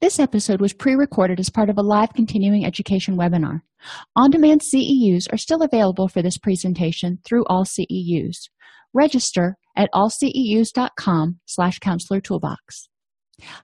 This 0.00 0.18
episode 0.18 0.62
was 0.62 0.72
pre-recorded 0.72 1.38
as 1.40 1.50
part 1.50 1.68
of 1.68 1.76
a 1.76 1.82
live 1.82 2.14
continuing 2.14 2.64
education 2.64 3.18
webinar. 3.18 3.60
On-demand 4.16 4.62
CEUs 4.62 5.30
are 5.30 5.36
still 5.36 5.60
available 5.60 6.08
for 6.08 6.22
this 6.22 6.38
presentation 6.38 7.18
through 7.22 7.44
AllCEUs. 7.50 8.48
Register 8.94 9.58
at 9.76 9.90
allceus.com 9.92 11.40
slash 11.44 11.80
counselor 11.80 12.22
toolbox. 12.22 12.88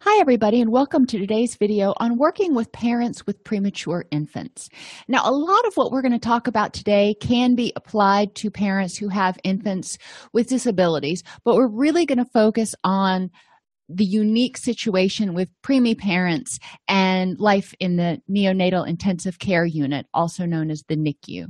Hi, 0.03 0.21
everybody, 0.21 0.61
and 0.61 0.71
welcome 0.71 1.07
to 1.07 1.19
today's 1.19 1.57
video 1.57 1.95
on 1.97 2.19
working 2.19 2.55
with 2.55 2.71
parents 2.71 3.27
with 3.27 3.43
premature 3.43 4.05
infants. 4.11 4.69
Now, 5.09 5.23
a 5.25 5.33
lot 5.33 5.67
of 5.67 5.75
what 5.79 5.91
we're 5.91 6.03
going 6.03 6.13
to 6.13 6.19
talk 6.19 6.49
about 6.49 6.75
today 6.75 7.15
can 7.19 7.55
be 7.55 7.73
applied 7.77 8.35
to 8.37 8.51
parents 8.51 8.99
who 8.99 9.09
have 9.09 9.39
infants 9.43 9.97
with 10.35 10.49
disabilities, 10.49 11.23
but 11.47 11.55
we're 11.55 11.67
really 11.67 12.05
going 12.05 12.19
to 12.19 12.27
focus 12.27 12.75
on 12.85 13.31
the 13.89 14.05
unique 14.05 14.57
situation 14.57 15.35
with 15.35 15.49
preemie 15.63 15.99
parents 15.99 16.59
and 16.89 17.39
life 17.39 17.75
in 17.79 17.97
the 17.97 18.21
neonatal 18.31 18.87
intensive 18.87 19.39
care 19.39 19.65
unit, 19.65 20.07
also 20.13 20.45
known 20.45 20.71
as 20.71 20.83
the 20.89 20.97
NICU. 20.97 21.47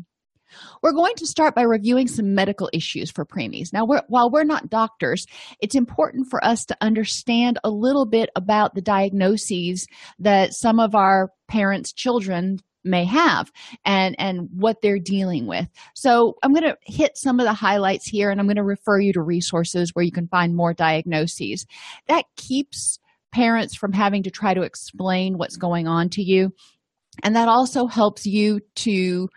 We're 0.83 0.93
going 0.93 1.15
to 1.17 1.27
start 1.27 1.55
by 1.55 1.63
reviewing 1.63 2.09
some 2.09 2.35
medical 2.35 2.71
issues 2.73 3.11
for 3.11 3.25
preemies. 3.25 3.73
Now, 3.73 3.85
we're, 3.85 4.03
while 4.09 4.31
we're 4.31 4.45
not 4.45 4.71
doctors, 4.71 5.27
it's 5.61 5.75
important 5.75 6.29
for 6.31 6.43
us 6.45 6.65
to 6.67 6.77
understand 6.81 7.59
a 7.65 7.71
little 7.71 8.07
bit 8.07 8.31
about 8.37 8.75
the 8.75 8.83
diagnoses 8.83 9.87
that 10.19 10.55
some 10.55 10.81
of 10.81 10.95
our 10.95 11.31
parents' 11.49 11.93
children 11.93 12.61
may 12.87 13.05
have 13.05 13.51
and 13.85 14.15
and 14.19 14.49
what 14.53 14.81
they're 14.83 14.99
dealing 14.99 15.47
with. 15.47 15.69
So 15.95 16.37
i'm 16.43 16.53
going 16.53 16.65
to 16.65 16.77
hit 16.83 17.17
some 17.17 17.41
of 17.41 17.47
the 17.47 17.53
highlights 17.53 18.07
here 18.07 18.31
and 18.31 18.41
i'm 18.41 18.47
going 18.47 18.57
to 18.57 18.63
refer 18.63 19.01
you 19.01 19.13
to 19.13 19.23
resources 19.23 19.91
where 19.95 20.05
you 20.05 20.13
can 20.13 20.29
find 20.29 20.55
more 20.55 20.73
diagnoses. 20.73 21.67
That 22.09 22.25
keeps 22.37 22.99
parents 23.33 23.77
from 23.77 23.93
having 23.93 24.23
to 24.23 24.31
try 24.31 24.55
to 24.55 24.63
explain 24.63 25.37
what's 25.37 25.57
going 25.57 25.87
on 25.87 26.09
to 26.11 26.23
you. 26.23 26.53
And 27.23 27.37
that 27.37 27.49
also 27.49 27.87
helps 27.87 28.27
you 28.27 28.61
to 28.77 29.29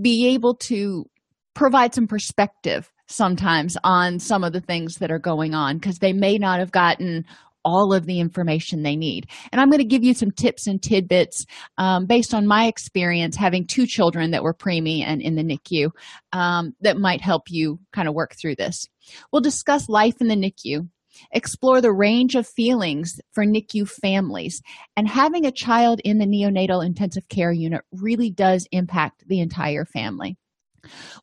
be 0.00 0.28
able 0.28 0.54
to 0.56 1.06
provide 1.54 1.94
some 1.94 2.06
perspective 2.06 2.90
sometimes 3.08 3.76
on 3.82 4.18
some 4.18 4.44
of 4.44 4.52
the 4.52 4.60
things 4.60 4.98
that 4.98 5.10
are 5.10 5.18
going 5.18 5.54
on 5.54 5.78
because 5.78 5.98
they 5.98 6.12
may 6.12 6.38
not 6.38 6.60
have 6.60 6.70
gotten 6.70 7.24
all 7.68 7.92
of 7.92 8.06
the 8.06 8.18
information 8.18 8.82
they 8.82 8.96
need. 8.96 9.28
And 9.52 9.60
I'm 9.60 9.68
going 9.68 9.78
to 9.78 9.84
give 9.84 10.02
you 10.02 10.14
some 10.14 10.30
tips 10.30 10.66
and 10.66 10.82
tidbits 10.82 11.44
um, 11.76 12.06
based 12.06 12.32
on 12.32 12.46
my 12.46 12.66
experience 12.66 13.36
having 13.36 13.66
two 13.66 13.86
children 13.86 14.30
that 14.30 14.42
were 14.42 14.54
preemie 14.54 15.04
and 15.04 15.20
in 15.20 15.36
the 15.36 15.44
NICU 15.44 15.90
um, 16.32 16.74
that 16.80 16.96
might 16.96 17.20
help 17.20 17.50
you 17.50 17.78
kind 17.92 18.08
of 18.08 18.14
work 18.14 18.34
through 18.34 18.56
this. 18.56 18.88
We'll 19.30 19.42
discuss 19.42 19.88
life 19.88 20.14
in 20.20 20.28
the 20.28 20.34
NICU, 20.34 20.88
explore 21.30 21.82
the 21.82 21.92
range 21.92 22.34
of 22.34 22.46
feelings 22.46 23.20
for 23.32 23.44
NICU 23.44 23.86
families, 23.86 24.62
and 24.96 25.06
having 25.06 25.44
a 25.44 25.52
child 25.52 26.00
in 26.04 26.18
the 26.18 26.26
neonatal 26.26 26.84
intensive 26.84 27.28
care 27.28 27.52
unit 27.52 27.82
really 27.92 28.30
does 28.30 28.66
impact 28.72 29.28
the 29.28 29.40
entire 29.40 29.84
family. 29.84 30.38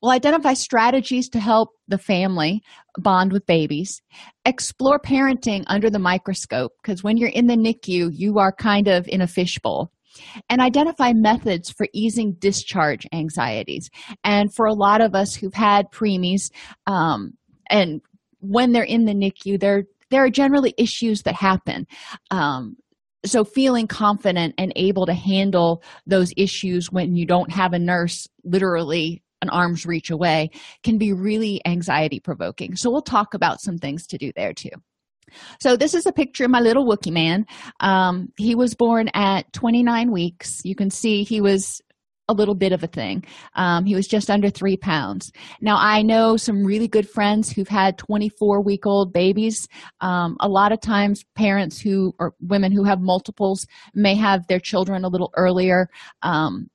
We'll 0.02 0.12
identify 0.12 0.54
strategies 0.54 1.30
to 1.30 1.40
help 1.40 1.70
the 1.88 1.98
family 1.98 2.62
bond 2.98 3.32
with 3.32 3.46
babies. 3.46 4.02
Explore 4.46 5.00
parenting 5.00 5.64
under 5.68 5.90
the 5.90 6.00
microscope 6.00 6.74
because 6.82 7.04
when 7.04 7.18
you're 7.18 7.30
in 7.30 7.48
the 7.48 7.56
NICU, 7.58 8.10
you 8.14 8.40
are 8.40 8.52
kind 8.52 8.88
of 8.88 9.08
in 9.08 9.22
a 9.22 9.28
fishbowl. 9.28 9.92
And 10.50 10.62
identify 10.62 11.12
methods 11.14 11.70
for 11.70 11.88
easing 11.94 12.36
discharge 12.40 13.06
anxieties. 13.12 13.90
And 14.24 14.54
for 14.54 14.66
a 14.66 14.74
lot 14.74 15.02
of 15.02 15.14
us 15.14 15.36
who've 15.36 15.54
had 15.54 15.92
preemies, 15.92 16.52
um, 16.88 17.34
and 17.70 18.02
when 18.40 18.72
they're 18.72 18.84
in 18.84 19.06
the 19.06 19.14
NICU, 19.14 19.60
there 19.60 19.84
there 20.12 20.24
are 20.24 20.30
generally 20.30 20.74
issues 20.78 21.24
that 21.24 21.36
happen. 21.36 21.88
Um, 22.32 22.78
so 23.26 23.44
feeling 23.44 23.88
confident 23.88 24.54
and 24.58 24.72
able 24.76 25.06
to 25.08 25.14
handle 25.14 25.82
those 26.06 26.32
issues 26.38 26.92
when 26.92 27.16
you 27.16 27.26
don't 27.26 27.52
have 27.52 27.74
a 27.74 27.80
nurse 27.80 28.28
literally 28.44 29.24
an 29.46 29.50
arm's 29.50 29.86
reach 29.86 30.10
away 30.10 30.50
can 30.84 30.98
be 30.98 31.14
really 31.14 31.62
anxiety 31.66 32.20
provoking. 32.20 32.76
So, 32.76 32.92
we'll 32.92 33.02
talk 33.02 33.34
about 33.34 33.62
some 33.62 33.78
things 33.78 34.06
to 34.08 34.18
do 34.18 34.32
there 34.36 34.54
too. 34.54 34.72
So, 35.62 35.76
this 35.76 35.94
is 35.94 36.06
a 36.06 36.12
picture 36.12 36.46
of 36.46 36.52
my 36.52 36.60
little 36.60 36.86
Wookie 36.86 37.12
man. 37.12 37.46
Um, 37.80 38.30
he 38.38 38.56
was 38.56 38.76
born 38.76 39.10
at 39.14 39.52
29 39.54 40.12
weeks. 40.12 40.62
You 40.64 40.76
can 40.76 40.90
see 40.90 41.24
he 41.24 41.42
was 41.42 41.82
a 42.28 42.34
little 42.34 42.56
bit 42.56 42.72
of 42.72 42.84
a 42.84 42.88
thing. 42.88 43.24
Um, 43.54 43.86
he 43.86 43.96
was 43.96 44.08
just 44.08 44.30
under 44.30 44.50
three 44.50 44.78
pounds. 44.78 45.32
Now, 45.62 45.78
I 45.80 46.02
know 46.02 46.38
some 46.38 46.64
really 46.64 46.88
good 46.88 47.08
friends 47.08 47.52
who've 47.52 47.68
had 47.68 47.98
24 47.98 48.62
week 48.64 48.86
old 48.86 49.14
babies. 49.14 49.68
Um, 50.02 50.36
a 50.40 50.48
lot 50.48 50.72
of 50.72 50.82
times, 50.82 51.24
parents 51.36 51.80
who 51.80 52.14
or 52.20 52.34
women 52.42 52.72
who 52.72 52.84
have 52.84 53.00
multiples 53.00 53.68
may 53.94 54.16
have 54.16 54.48
their 54.48 54.60
children 54.60 55.04
a 55.04 55.10
little 55.10 55.32
earlier. 55.36 55.88
Um, 56.24 56.68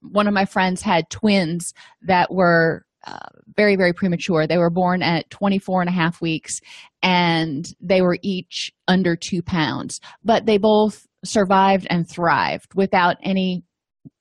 one 0.00 0.26
of 0.26 0.34
my 0.34 0.44
friends 0.44 0.82
had 0.82 1.10
twins 1.10 1.74
that 2.02 2.32
were 2.32 2.84
uh, 3.06 3.18
very 3.56 3.76
very 3.76 3.92
premature. 3.92 4.46
They 4.46 4.58
were 4.58 4.70
born 4.70 5.02
at 5.02 5.30
24 5.30 5.82
and 5.82 5.88
a 5.88 5.92
half 5.92 6.20
weeks 6.20 6.60
and 7.02 7.72
they 7.80 8.02
were 8.02 8.18
each 8.22 8.72
under 8.86 9.16
two 9.16 9.42
pounds. 9.42 10.00
But 10.24 10.46
they 10.46 10.58
both 10.58 11.06
survived 11.24 11.86
and 11.90 12.08
thrived 12.08 12.74
without 12.74 13.16
any 13.22 13.64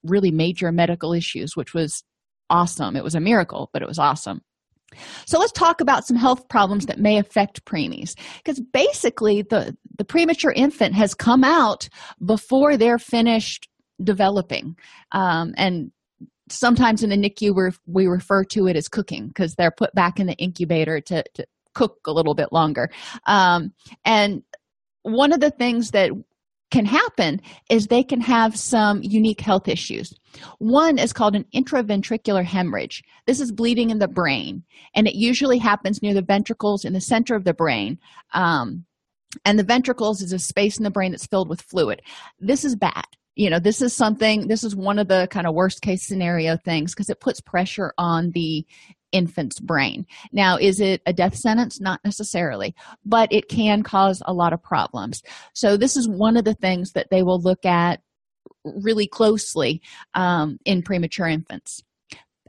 really 0.03 0.31
major 0.31 0.72
medical 0.72 1.14
issues 1.14 1.56
which 1.56 1.74
was 1.74 2.04
awesome. 2.50 2.96
It 2.96 3.04
was 3.04 3.16
a 3.16 3.19
miracle 3.19 3.69
but 3.74 3.81
it 3.81 3.88
was 3.88 4.00
awesome. 4.00 4.42
So 5.25 5.38
let's 5.38 5.52
talk 5.52 5.81
about 5.81 6.08
some 6.08 6.16
health 6.16 6.48
problems 6.48 6.86
that 6.86 7.00
may 7.00 7.18
affect 7.18 7.66
preemies 7.66 8.16
because 8.38 8.59
basically 8.59 9.42
the 9.42 9.75
the 9.98 10.06
premature 10.06 10.52
infant 10.52 10.94
has 10.94 11.14
come 11.14 11.44
out 11.44 11.90
before 12.24 12.78
they're 12.78 13.00
finished 13.00 13.68
developing 14.03 14.75
um, 15.12 15.53
and 15.58 15.91
sometimes 16.50 17.03
in 17.03 17.09
the 17.09 17.18
nicu 17.18 17.54
we 17.54 17.72
we 17.86 18.07
refer 18.07 18.44
to 18.44 18.68
it 18.68 18.75
as 18.75 18.88
cooking 18.88 19.27
because 19.27 19.56
they're 19.56 19.72
put 19.72 19.94
back 19.94 20.19
in 20.19 20.27
the 20.27 20.36
incubator 20.36 21.01
to, 21.01 21.24
to 21.33 21.45
cook 21.74 22.00
a 22.07 22.12
little 22.12 22.33
bit 22.33 22.51
longer 22.51 22.89
um, 23.25 23.74
and 24.06 24.44
one 25.04 25.31
of 25.31 25.39
the 25.39 25.51
things 25.51 25.92
that 25.92 26.12
can 26.69 26.86
happen 26.86 27.42
is 27.69 27.88
they 27.88 28.04
can 28.04 28.19
have 28.22 28.57
some 28.57 29.01
unique 29.01 29.39
health 29.39 29.68
issues. 29.68 30.13
One 30.60 30.98
is 30.98 31.13
called 31.13 31.36
an 31.36 31.45
intraventricular 31.56 32.44
hemorrhage. 32.44 33.04
This 33.25 33.39
is 33.39 33.51
bleeding 33.51 33.89
in 33.89 34.00
the 34.00 34.07
brain, 34.07 34.63
and 34.94 35.07
it 35.07 35.16
usually 35.16 35.60
happens 35.60 36.01
near 36.01 36.13
the 36.13 36.22
ventricles 36.22 36.83
in 36.83 36.94
the 36.94 37.01
center 37.01 37.36
of 37.36 37.45
the 37.45 37.54
brain. 37.54 38.00
Um, 38.33 38.86
and 39.45 39.57
the 39.57 39.63
ventricles 39.63 40.22
is 40.22 40.33
a 40.33 40.39
space 40.39 40.77
in 40.77 40.83
the 40.83 40.92
brain 40.92 41.12
that's 41.12 41.27
filled 41.27 41.50
with 41.50 41.62
fluid. 41.62 42.01
This 42.39 42.66
is 42.66 42.75
bad 42.75 43.06
you 43.38 43.50
know 43.50 43.60
this 43.60 43.81
is 43.81 43.95
something 43.95 44.48
this 44.48 44.63
is 44.63 44.75
one 44.75 45.00
of 45.00 45.07
the 45.07 45.28
kind 45.31 45.48
of 45.48 45.54
worst 45.54 45.81
case 45.81 46.04
scenario 46.04 46.57
things 46.57 46.94
because 46.94 47.10
it 47.10 47.19
puts 47.19 47.39
pressure 47.39 47.94
on 47.98 48.31
the 48.31 48.66
infant's 49.13 49.60
brain. 49.60 50.06
Now 50.34 50.57
is 50.57 50.81
it 50.81 51.01
a 51.06 51.13
death 51.13 51.36
sentence? 51.36 51.80
Not 51.80 52.01
necessarily 52.04 52.75
but 53.06 53.31
it 53.31 53.48
can 53.48 53.84
cause 53.84 54.22
a 54.25 54.34
lot 54.34 54.54
of 54.54 54.62
problems. 54.62 55.22
So 55.54 55.78
this 55.78 55.95
is 55.95 56.10
one 56.10 56.36
of 56.36 56.45
the 56.45 56.56
things 56.56 56.94
that 56.94 57.10
they 57.10 57.24
will 57.24 57.39
look 57.39 57.66
at 57.66 58.01
really 58.63 59.07
closely 59.07 59.81
um, 60.13 60.57
in 60.66 60.81
premature 60.81 61.28
infants. 61.28 61.81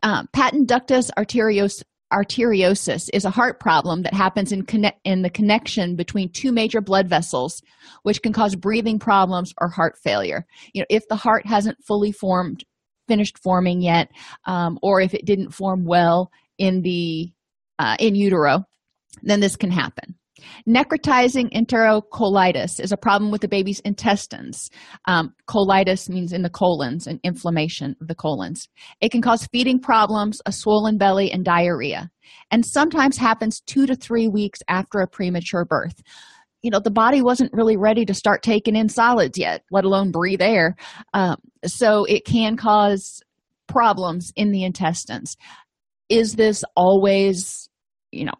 Um, 0.02 0.28
patent 0.32 0.68
ductus 0.68 1.10
arterios, 1.16 1.82
arteriosus 2.12 3.08
is 3.12 3.24
a 3.24 3.30
heart 3.30 3.60
problem 3.60 4.02
that 4.02 4.14
happens 4.14 4.52
in, 4.52 4.64
connect, 4.64 5.00
in 5.04 5.22
the 5.22 5.30
connection 5.30 5.96
between 5.96 6.30
two 6.30 6.52
major 6.52 6.80
blood 6.80 7.08
vessels, 7.08 7.62
which 8.02 8.22
can 8.22 8.32
cause 8.32 8.54
breathing 8.56 8.98
problems 8.98 9.52
or 9.60 9.68
heart 9.68 9.98
failure. 9.98 10.46
You 10.72 10.82
know, 10.82 10.86
if 10.88 11.06
the 11.08 11.16
heart 11.16 11.46
hasn't 11.46 11.84
fully 11.84 12.12
formed, 12.12 12.64
finished 13.06 13.38
forming 13.38 13.80
yet, 13.80 14.10
um, 14.44 14.78
or 14.82 15.00
if 15.00 15.14
it 15.14 15.24
didn't 15.24 15.50
form 15.50 15.84
well 15.84 16.30
in 16.56 16.82
the 16.82 17.32
uh, 17.78 17.96
in 17.98 18.14
utero, 18.14 18.64
then 19.22 19.40
this 19.40 19.56
can 19.56 19.70
happen. 19.70 20.17
Necrotizing 20.68 21.52
enterocolitis 21.52 22.80
is 22.80 22.92
a 22.92 22.96
problem 22.96 23.30
with 23.30 23.40
the 23.40 23.48
baby's 23.48 23.80
intestines. 23.80 24.70
Um, 25.06 25.34
colitis 25.48 26.08
means 26.08 26.32
in 26.32 26.42
the 26.42 26.50
colons 26.50 27.06
and 27.06 27.20
inflammation 27.24 27.96
of 28.00 28.08
the 28.08 28.14
colons. 28.14 28.68
It 29.00 29.10
can 29.10 29.22
cause 29.22 29.48
feeding 29.52 29.80
problems, 29.80 30.40
a 30.46 30.52
swollen 30.52 30.98
belly, 30.98 31.30
and 31.30 31.44
diarrhea, 31.44 32.10
and 32.50 32.64
sometimes 32.64 33.16
happens 33.16 33.60
two 33.60 33.86
to 33.86 33.94
three 33.94 34.28
weeks 34.28 34.60
after 34.68 35.00
a 35.00 35.08
premature 35.08 35.64
birth. 35.64 36.02
You 36.62 36.70
know, 36.70 36.80
the 36.80 36.90
body 36.90 37.22
wasn't 37.22 37.52
really 37.52 37.76
ready 37.76 38.04
to 38.04 38.14
start 38.14 38.42
taking 38.42 38.74
in 38.74 38.88
solids 38.88 39.38
yet, 39.38 39.62
let 39.70 39.84
alone 39.84 40.10
breathe 40.10 40.42
air. 40.42 40.74
Um, 41.14 41.36
so 41.64 42.04
it 42.04 42.24
can 42.24 42.56
cause 42.56 43.22
problems 43.68 44.32
in 44.34 44.50
the 44.50 44.64
intestines. 44.64 45.36
Is 46.08 46.34
this 46.34 46.64
always, 46.74 47.68
you 48.10 48.24
know, 48.24 48.32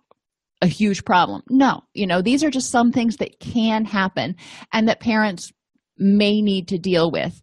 a 0.60 0.66
huge 0.66 1.04
problem. 1.04 1.42
No, 1.48 1.82
you 1.94 2.06
know, 2.06 2.22
these 2.22 2.42
are 2.42 2.50
just 2.50 2.70
some 2.70 2.92
things 2.92 3.16
that 3.18 3.38
can 3.40 3.84
happen 3.84 4.36
and 4.72 4.88
that 4.88 5.00
parents 5.00 5.52
may 5.96 6.42
need 6.42 6.68
to 6.68 6.78
deal 6.78 7.10
with. 7.10 7.40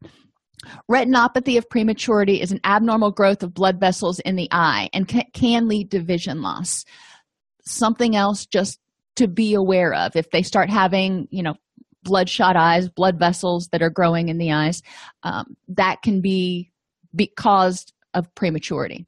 Retinopathy 0.90 1.58
of 1.58 1.70
prematurity 1.70 2.42
is 2.42 2.52
an 2.52 2.60
abnormal 2.64 3.12
growth 3.12 3.44
of 3.44 3.54
blood 3.54 3.80
vessels 3.80 4.20
in 4.20 4.36
the 4.36 4.50
eye 4.52 4.90
and 4.94 5.08
can 5.34 5.68
lead 5.68 5.92
to 5.92 6.02
vision 6.02 6.42
loss. 6.42 6.86
Something 7.66 8.16
else 8.16 8.46
just 8.46 8.80
to 9.16 9.28
be 9.28 9.54
aware 9.54 9.94
of 9.94 10.16
if 10.16 10.32
they 10.32 10.44
start 10.44 10.70
having, 10.70 11.28
you 11.30 11.44
know, 11.44 11.56
bloodshot 12.04 12.56
eyes, 12.56 12.90
blood 12.90 13.18
vessels 13.18 13.70
that 13.72 13.82
are 13.82 13.90
growing 13.90 14.30
in 14.30 14.38
the 14.38 14.52
eyes, 14.52 14.82
um, 15.24 15.56
that 15.68 16.02
can 16.02 16.22
be, 16.22 16.72
be 17.16 17.28
caused 17.28 17.94
of 18.14 18.34
prematurity. 18.36 19.06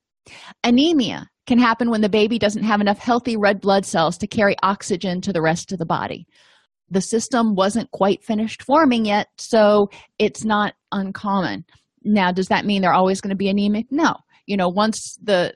Anemia 0.64 1.30
can 1.46 1.58
happen 1.58 1.90
when 1.90 2.02
the 2.02 2.10
baby 2.10 2.38
doesn't 2.38 2.64
have 2.64 2.82
enough 2.82 3.00
healthy 3.00 3.38
red 3.38 3.62
blood 3.62 3.86
cells 3.86 4.18
to 4.18 4.28
carry 4.28 4.56
oxygen 4.64 5.22
to 5.22 5.34
the 5.34 5.42
rest 5.42 5.72
of 5.72 5.80
the 5.80 5.86
body. 5.86 6.28
The 6.90 7.02
system 7.02 7.56
wasn't 7.56 7.92
quite 7.92 8.24
finished 8.24 8.64
forming 8.64 9.06
yet, 9.06 9.28
so 9.38 9.90
it's 10.20 10.44
not 10.44 10.74
uncommon. 10.92 11.66
Now, 12.04 12.32
does 12.32 12.48
that 12.48 12.66
mean 12.66 12.82
they're 12.82 12.94
always 12.94 13.22
going 13.22 13.32
to 13.32 13.36
be 13.36 13.50
anemic? 13.50 13.88
No. 13.92 14.16
You 14.46 14.56
know, 14.56 14.70
once 14.70 15.18
the 15.22 15.54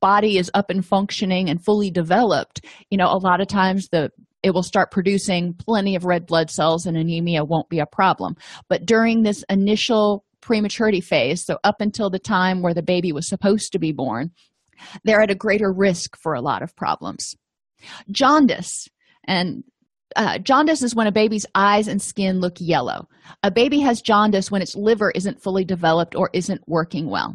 body 0.00 0.38
is 0.38 0.50
up 0.54 0.70
and 0.70 0.84
functioning 0.84 1.50
and 1.50 1.62
fully 1.62 1.90
developed, 1.90 2.64
you 2.90 2.96
know, 2.96 3.08
a 3.08 3.18
lot 3.18 3.40
of 3.40 3.48
times 3.48 3.88
the 3.88 4.10
it 4.42 4.52
will 4.52 4.62
start 4.62 4.90
producing 4.90 5.54
plenty 5.54 5.96
of 5.96 6.04
red 6.04 6.26
blood 6.26 6.50
cells 6.50 6.84
and 6.84 6.98
anemia 6.98 7.42
won't 7.44 7.70
be 7.70 7.78
a 7.78 7.86
problem. 7.86 8.36
But 8.68 8.84
during 8.84 9.22
this 9.22 9.42
initial 9.48 10.22
prematurity 10.44 11.00
phase, 11.00 11.42
so 11.42 11.58
up 11.64 11.80
until 11.80 12.10
the 12.10 12.18
time 12.18 12.60
where 12.62 12.74
the 12.74 12.82
baby 12.82 13.12
was 13.12 13.26
supposed 13.26 13.72
to 13.72 13.78
be 13.78 13.92
born, 13.92 14.30
they're 15.02 15.22
at 15.22 15.30
a 15.30 15.34
greater 15.34 15.72
risk 15.72 16.16
for 16.16 16.34
a 16.34 16.42
lot 16.42 16.62
of 16.62 16.76
problems. 16.76 17.34
Jaundice, 18.10 18.88
and 19.26 19.64
uh, 20.16 20.38
jaundice 20.38 20.82
is 20.82 20.94
when 20.94 21.06
a 21.06 21.12
baby's 21.12 21.46
eyes 21.54 21.88
and 21.88 22.00
skin 22.00 22.40
look 22.40 22.56
yellow. 22.60 23.08
A 23.42 23.50
baby 23.50 23.80
has 23.80 24.02
jaundice 24.02 24.50
when 24.50 24.62
its 24.62 24.76
liver 24.76 25.10
isn't 25.12 25.42
fully 25.42 25.64
developed 25.64 26.14
or 26.14 26.28
isn't 26.34 26.60
working 26.68 27.08
well. 27.08 27.34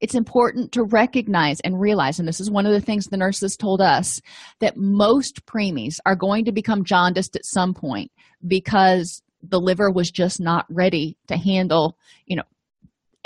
It's 0.00 0.14
important 0.14 0.72
to 0.72 0.82
recognize 0.82 1.60
and 1.60 1.78
realize, 1.78 2.18
and 2.18 2.26
this 2.26 2.40
is 2.40 2.50
one 2.50 2.64
of 2.64 2.72
the 2.72 2.80
things 2.80 3.06
the 3.06 3.18
nurses 3.18 3.54
told 3.54 3.82
us, 3.82 4.22
that 4.60 4.78
most 4.78 5.44
preemies 5.44 5.98
are 6.06 6.16
going 6.16 6.46
to 6.46 6.52
become 6.52 6.84
jaundiced 6.84 7.36
at 7.36 7.44
some 7.44 7.74
point 7.74 8.10
because 8.46 9.22
the 9.48 9.60
liver 9.60 9.90
was 9.90 10.10
just 10.10 10.40
not 10.40 10.66
ready 10.68 11.16
to 11.28 11.36
handle, 11.36 11.96
you 12.26 12.36
know, 12.36 12.44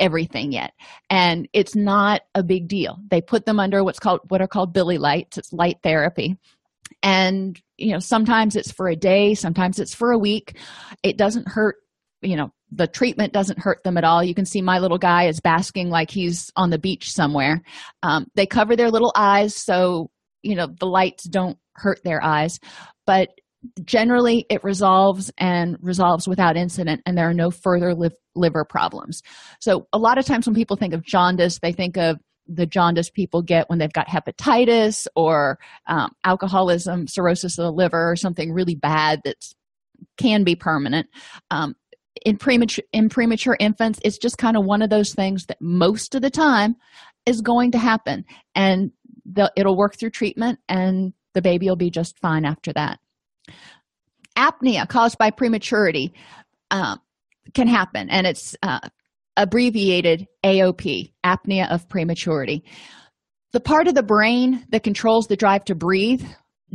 everything 0.01 0.51
yet. 0.51 0.73
And 1.11 1.49
it's 1.53 1.77
not 1.77 2.23
a 2.35 2.43
big 2.43 2.67
deal. 2.67 2.99
They 3.09 3.21
put 3.21 3.45
them 3.45 3.61
under 3.61 3.85
what's 3.85 4.01
called 4.01 4.21
what 4.29 4.41
are 4.41 4.49
called 4.49 4.75
bili 4.75 4.99
lights. 4.99 5.39
It's 5.39 5.53
light 5.53 5.79
therapy. 5.83 6.37
And 7.03 7.61
you 7.77 7.93
know 7.93 7.99
sometimes 7.99 8.57
it's 8.57 8.73
for 8.73 8.89
a 8.89 8.97
day 8.97 9.35
sometimes 9.35 9.79
it's 9.79 9.95
for 9.95 10.11
a 10.11 10.19
week. 10.19 10.57
It 11.03 11.17
doesn't 11.17 11.49
hurt 11.49 11.77
you 12.23 12.37
know 12.37 12.53
the 12.73 12.87
treatment 12.87 13.33
doesn't 13.33 13.59
hurt 13.59 13.83
them 13.85 13.99
at 13.99 14.05
all. 14.05 14.25
You 14.25 14.35
can 14.35 14.47
see 14.47 14.63
my 14.63 14.79
little 14.79 14.99
guy 14.99 15.25
is 15.25 15.41
basking 15.41 15.91
like 15.91 16.11
he's 16.11 16.51
on 16.57 16.71
the 16.71 16.79
beach 16.79 17.11
somewhere. 17.11 17.63
Um, 18.03 18.27
they 18.35 18.47
cover 18.47 18.77
their 18.77 18.91
little 18.91 19.13
eyes 19.15 19.55
so 19.55 20.11
you 20.43 20.57
know 20.57 20.67
the 20.67 20.87
lights 20.87 21.25
don't 21.25 21.59
hurt 21.75 22.01
their 22.05 22.23
eyes. 22.23 22.59
But 23.07 23.31
generally 23.85 24.47
it 24.49 24.65
resolves 24.65 25.31
and 25.39 25.77
resolves 25.81 26.27
without 26.27 26.57
incident 26.57 27.03
and 27.05 27.17
there 27.17 27.29
are 27.29 27.35
no 27.35 27.51
further 27.51 27.95
li- 27.95 28.11
liver 28.35 28.65
problems. 28.65 29.23
So 29.61 29.87
a 29.93 29.99
lot 29.99 30.19
of 30.19 30.25
times 30.25 30.47
when 30.47 30.55
people 30.55 30.77
think 30.77 30.95
of 30.95 31.03
jaundice 31.03 31.59
they 31.61 31.73
think 31.73 31.97
of 31.97 32.19
the 32.47 32.67
jaundice 32.67 33.11
people 33.11 33.43
get 33.43 33.69
when 33.69 33.79
they've 33.79 33.93
got 33.93 34.09
hepatitis 34.09 35.07
or 35.15 35.59
um, 35.87 36.11
alcoholism 36.25 37.07
cirrhosis 37.07 37.59
of 37.59 37.65
the 37.65 37.71
liver 37.71 38.11
or 38.11 38.17
something 38.17 38.53
really 38.53 38.75
bad 38.75 39.21
that 39.25 39.37
can 40.17 40.43
be 40.43 40.57
permanent. 40.57 41.07
Um, 41.51 41.75
in 42.27 42.37
premature 42.37 42.85
in 42.93 43.09
premature 43.09 43.57
infants 43.61 44.01
it's 44.05 44.19
just 44.19 44.37
kind 44.37 44.57
of 44.57 44.65
one 44.65 44.83
of 44.83 44.91
those 44.91 45.15
things 45.15 45.47
that 45.47 45.57
most 45.61 46.15
of 46.15 46.23
the 46.23 46.31
time 46.31 46.75
is 47.25 47.41
going 47.41 47.71
to 47.71 47.79
happen 47.79 48.25
and 48.55 48.91
it'll 49.57 49.77
work 49.77 49.97
through 49.97 50.11
treatment 50.11 50.59
and 50.69 51.13
the 51.35 51.41
baby 51.41 51.69
will 51.69 51.77
be 51.77 51.89
just 51.89 52.19
fine 52.19 52.45
after 52.45 52.73
that 52.73 52.99
apnea 54.37 54.89
caused 54.89 55.19
by 55.19 55.31
prematurity 55.31 56.13
um, 56.71 57.01
can 57.55 57.67
happen 57.67 58.09
and 58.11 58.27
it's 58.27 58.57
uh, 58.63 58.81
abbreviated 59.37 60.27
aop 60.45 61.13
apnea 61.25 61.71
of 61.71 61.89
prematurity. 61.89 62.65
The 63.53 63.61
part 63.61 63.89
of 63.89 63.95
the 63.95 64.03
brain 64.03 64.65
that 64.71 64.85
controls 64.85 65.27
the 65.27 65.37
drive 65.37 65.65
to 65.65 65.75
breathe 65.75 66.25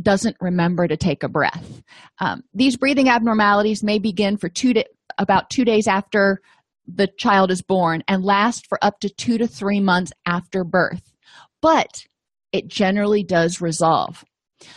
doesn't 0.00 0.36
remember 0.40 0.86
to 0.86 0.96
take 0.96 1.22
a 1.22 1.28
breath. 1.28 1.82
Um, 2.18 2.42
these 2.52 2.76
breathing 2.76 3.08
abnormalities 3.08 3.82
may 3.82 3.98
begin 3.98 4.36
for 4.36 4.50
two 4.50 4.74
to 4.74 4.84
about 5.18 5.48
two 5.48 5.64
days 5.64 5.88
after 5.88 6.42
the 6.86 7.06
child 7.06 7.50
is 7.50 7.62
born 7.62 8.02
and 8.06 8.24
last 8.24 8.66
for 8.66 8.78
up 8.82 9.00
to 9.00 9.08
two 9.08 9.38
to 9.38 9.46
three 9.46 9.80
months 9.80 10.12
after 10.24 10.62
birth 10.64 11.12
but 11.60 12.04
it 12.52 12.68
generally 12.68 13.22
does 13.22 13.60
resolve 13.60 14.24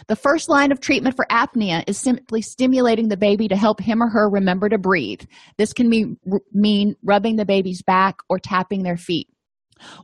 the 0.08 0.16
first 0.16 0.50
line 0.50 0.72
of 0.72 0.80
treatment 0.80 1.16
for 1.16 1.26
apnea 1.32 1.84
is 1.88 1.98
simply 1.98 2.42
stimulating 2.42 3.08
the 3.08 3.18
baby 3.18 3.48
to 3.48 3.56
help 3.56 3.80
him 3.80 4.02
or 4.02 4.10
her 4.10 4.30
remember 4.30 4.70
to 4.70 4.78
breathe. 4.78 5.22
This 5.58 5.74
can 5.74 5.90
be, 5.90 6.16
mean 6.52 6.96
rubbing 7.04 7.36
the 7.36 7.46
baby's 7.46 7.82
back 7.82 8.18
or 8.30 8.40
tapping 8.40 8.84
their 8.84 8.98
feet. 8.98 9.28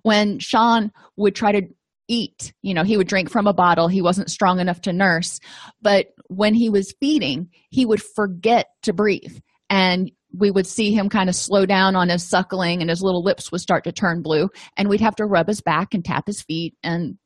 When 0.04 0.40
Sean 0.40 0.92
would 1.18 1.36
try 1.36 1.52
to 1.52 1.68
eat, 2.08 2.54
you 2.62 2.74
know, 2.74 2.84
he 2.84 2.98
would 2.98 3.08
drink 3.08 3.30
from 3.30 3.48
a 3.48 3.54
bottle, 3.54 3.88
he 3.88 4.02
wasn't 4.02 4.32
strong 4.32 4.60
enough 4.60 4.82
to 4.82 4.94
nurse, 4.94 5.40
but 5.82 6.08
when 6.28 6.54
he 6.54 6.70
was 6.70 6.96
feeding, 7.00 7.50
he 7.70 7.86
would 7.86 8.02
forget 8.02 8.68
to 8.84 8.94
breathe. 8.94 9.40
And 9.70 10.12
we 10.38 10.52
would 10.52 10.68
see 10.68 10.94
him 10.94 11.10
kind 11.10 11.30
of 11.30 11.36
slow 11.36 11.66
down 11.66 11.96
on 11.96 12.10
his 12.10 12.28
suckling 12.28 12.82
and 12.82 12.90
his 12.90 13.02
little 13.02 13.24
lips 13.24 13.52
would 13.52 13.62
start 13.62 13.84
to 13.86 13.92
turn 13.92 14.22
blue 14.22 14.50
and 14.78 14.90
we'd 14.90 15.02
have 15.02 15.16
to 15.16 15.26
rub 15.26 15.48
his 15.48 15.62
back 15.62 15.94
and 15.94 16.04
tap 16.04 16.28
his 16.28 16.42
feet 16.42 16.76
and 16.84 17.18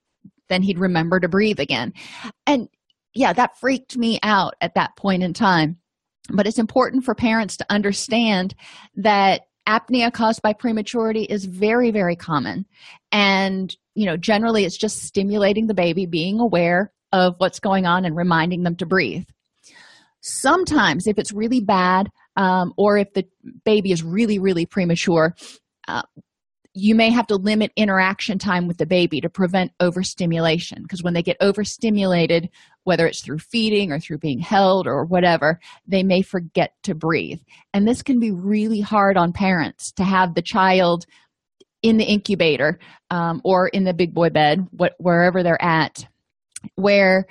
then 0.50 0.62
he'd 0.62 0.80
remember 0.80 1.20
to 1.20 1.30
breathe 1.30 1.60
again. 1.60 1.94
And 2.46 2.70
yeah 3.14 3.34
that 3.34 3.58
freaked 3.60 3.98
me 3.98 4.20
out 4.24 4.56
at 4.62 4.76
that 4.76 4.96
point 4.96 5.24
in 5.24 5.34
time. 5.34 5.78
But 6.32 6.46
it's 6.46 6.60
important 6.60 7.04
for 7.04 7.16
parents 7.16 7.58
to 7.58 7.66
understand 7.70 8.54
that 8.96 9.42
apnea 9.68 10.14
caused 10.14 10.42
by 10.42 10.54
prematurity 10.54 11.24
is 11.24 11.46
very 11.46 11.92
very 11.92 12.16
common. 12.16 12.66
And 13.12 13.76
you 13.96 14.06
know 14.06 14.18
generally 14.18 14.66
it's 14.66 14.78
just 14.78 15.04
stimulating 15.04 15.68
the 15.68 15.74
baby 15.74 16.06
being 16.06 16.40
aware 16.40 16.92
of 17.12 17.36
what's 17.40 17.60
going 17.60 17.86
on 17.86 18.06
and 18.06 18.16
reminding 18.16 18.64
them 18.64 18.76
to 18.78 18.86
breathe. 18.86 19.26
Sometimes 20.22 21.08
if 21.08 21.18
it's 21.18 21.32
really 21.32 21.62
bad 21.62 22.10
um, 22.36 22.74
or 22.78 22.98
if 22.98 23.14
the 23.14 23.26
baby 23.66 23.92
is 23.92 24.04
really 24.04 24.40
really 24.40 24.66
premature 24.66 25.36
uh, 25.88 26.04
you 26.80 26.96
may 26.96 27.10
have 27.10 27.28
to 27.28 27.36
limit 27.36 27.72
interaction 27.76 28.38
time 28.38 28.68
with 28.68 28.78
the 28.78 28.86
baby 28.86 29.22
to 29.22 29.30
prevent 29.30 29.72
overstimulation. 29.80 30.82
Because 30.84 31.04
when 31.04 31.14
they 31.14 31.24
get 31.24 31.38
overstimulated 31.42 32.50
whether 32.90 33.06
it's 33.06 33.22
through 33.22 33.38
feeding 33.38 33.92
or 33.92 34.00
through 34.00 34.18
being 34.18 34.40
held 34.40 34.88
or 34.88 35.06
whatever 35.06 35.60
they 35.88 36.02
may 36.02 36.24
forget 36.24 36.74
to 36.82 36.96
breathe. 36.96 37.40
And 37.72 37.88
this 37.88 38.02
can 38.02 38.20
be 38.20 38.32
really 38.32 38.80
hard 38.80 39.16
on 39.16 39.32
parents 39.32 39.92
to 39.92 40.04
have 40.04 40.34
the 40.34 40.42
child 40.42 41.06
in 41.84 41.98
the 41.98 42.06
incubator 42.06 42.80
um, 43.12 43.42
or 43.44 43.68
in 43.68 43.84
the 43.84 43.94
big 43.94 44.16
boy 44.16 44.32
bed 44.32 44.66
what, 44.72 44.96
wherever 44.98 45.44
they're 45.44 45.62
at 45.62 46.08
where 46.76 47.28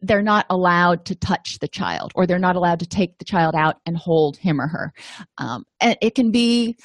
they're 0.00 0.22
not 0.22 0.46
allowed 0.48 1.04
to 1.06 1.14
touch 1.14 1.58
the 1.58 1.68
child 1.68 2.12
or 2.14 2.24
they're 2.24 2.38
not 2.38 2.56
allowed 2.56 2.78
to 2.78 2.86
take 2.86 3.18
the 3.18 3.24
child 3.24 3.54
out 3.56 3.80
and 3.86 3.96
hold 3.96 4.36
him 4.36 4.60
or 4.60 4.68
her. 4.68 4.92
Um, 5.38 5.64
and 5.80 5.96
it 6.00 6.14
can 6.14 6.30
be 6.30 6.76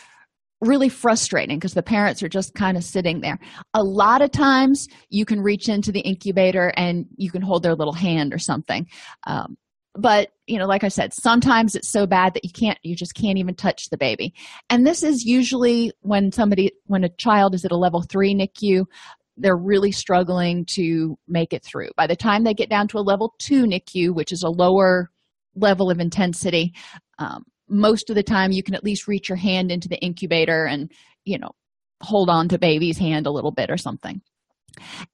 really 0.61 0.89
frustrating 0.89 1.57
because 1.57 1.73
the 1.73 1.83
parents 1.83 2.21
are 2.21 2.29
just 2.29 2.53
kind 2.53 2.77
of 2.77 2.83
sitting 2.83 3.21
there. 3.21 3.39
A 3.73 3.83
lot 3.83 4.21
of 4.21 4.31
times 4.31 4.87
you 5.09 5.25
can 5.25 5.41
reach 5.41 5.69
into 5.69 5.91
the 5.91 6.01
incubator 6.01 6.73
and 6.75 7.05
you 7.15 7.31
can 7.31 7.41
hold 7.41 7.63
their 7.63 7.75
little 7.75 7.93
hand 7.93 8.33
or 8.33 8.39
something. 8.39 8.87
Um, 9.25 9.57
but 9.95 10.29
you 10.45 10.59
know 10.59 10.67
like 10.67 10.83
i 10.83 10.87
said 10.87 11.11
sometimes 11.13 11.75
it's 11.75 11.89
so 11.89 12.05
bad 12.05 12.35
that 12.35 12.45
you 12.45 12.51
can't 12.51 12.77
you 12.83 12.95
just 12.95 13.15
can't 13.15 13.37
even 13.37 13.55
touch 13.55 13.89
the 13.89 13.97
baby. 13.97 14.33
And 14.69 14.85
this 14.85 15.03
is 15.03 15.25
usually 15.25 15.91
when 16.01 16.31
somebody 16.31 16.71
when 16.85 17.03
a 17.03 17.09
child 17.09 17.55
is 17.55 17.65
at 17.65 17.71
a 17.71 17.77
level 17.77 18.01
3 18.01 18.33
nicu 18.33 18.85
they're 19.37 19.57
really 19.57 19.91
struggling 19.91 20.65
to 20.65 21.17
make 21.25 21.53
it 21.53 21.63
through. 21.63 21.89
By 21.95 22.07
the 22.07 22.15
time 22.15 22.43
they 22.43 22.53
get 22.53 22.69
down 22.69 22.89
to 22.89 22.97
a 22.97 23.01
level 23.01 23.33
2 23.39 23.65
nicu 23.65 24.13
which 24.13 24.31
is 24.31 24.43
a 24.43 24.49
lower 24.49 25.09
level 25.55 25.89
of 25.89 25.99
intensity 25.99 26.73
um, 27.17 27.43
most 27.69 28.09
of 28.09 28.15
the 28.15 28.23
time 28.23 28.51
you 28.51 28.63
can 28.63 28.75
at 28.75 28.83
least 28.83 29.07
reach 29.07 29.29
your 29.29 29.37
hand 29.37 29.71
into 29.71 29.87
the 29.87 29.99
incubator 29.99 30.65
and 30.65 30.91
you 31.25 31.37
know 31.37 31.51
hold 32.01 32.29
on 32.29 32.47
to 32.49 32.57
baby's 32.57 32.97
hand 32.97 33.27
a 33.27 33.31
little 33.31 33.51
bit 33.51 33.69
or 33.69 33.77
something. 33.77 34.21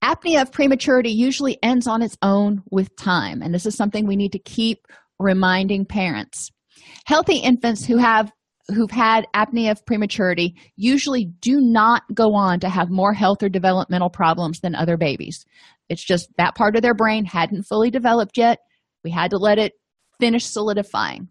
Apnea 0.04 0.42
of 0.42 0.52
prematurity 0.52 1.10
usually 1.10 1.58
ends 1.64 1.88
on 1.88 2.02
its 2.02 2.18
own 2.22 2.62
with 2.70 2.96
time 2.96 3.42
and 3.42 3.54
this 3.54 3.66
is 3.66 3.76
something 3.76 4.06
we 4.06 4.16
need 4.16 4.32
to 4.34 4.40
keep 4.40 4.86
reminding 5.20 5.86
parents. 5.86 6.52
Healthy 7.06 7.38
infants 7.38 7.86
who 7.86 7.98
have 7.98 8.32
who've 8.74 8.92
had 8.92 9.28
apnea 9.36 9.72
of 9.72 9.86
prematurity 9.86 10.56
usually 10.76 11.26
do 11.26 11.62
not 11.62 12.04
go 12.14 12.34
on 12.34 12.60
to 12.60 12.70
have 12.70 12.90
more 12.90 13.14
health 13.14 13.44
or 13.44 13.50
developmental 13.50 14.10
problems 14.10 14.60
than 14.60 14.74
other 14.74 14.98
babies. 14.98 15.46
It's 15.90 16.04
just 16.04 16.30
that 16.38 16.56
part 16.56 16.76
of 16.76 16.82
their 16.82 16.96
brain 16.96 17.26
hadn't 17.26 17.64
fully 17.64 17.92
developed 17.92 18.38
yet. 18.38 18.60
We 19.04 19.12
had 19.12 19.30
to 19.32 19.38
let 19.38 19.60
it 19.60 19.74
finish 20.20 20.46
solidifying 20.46 21.28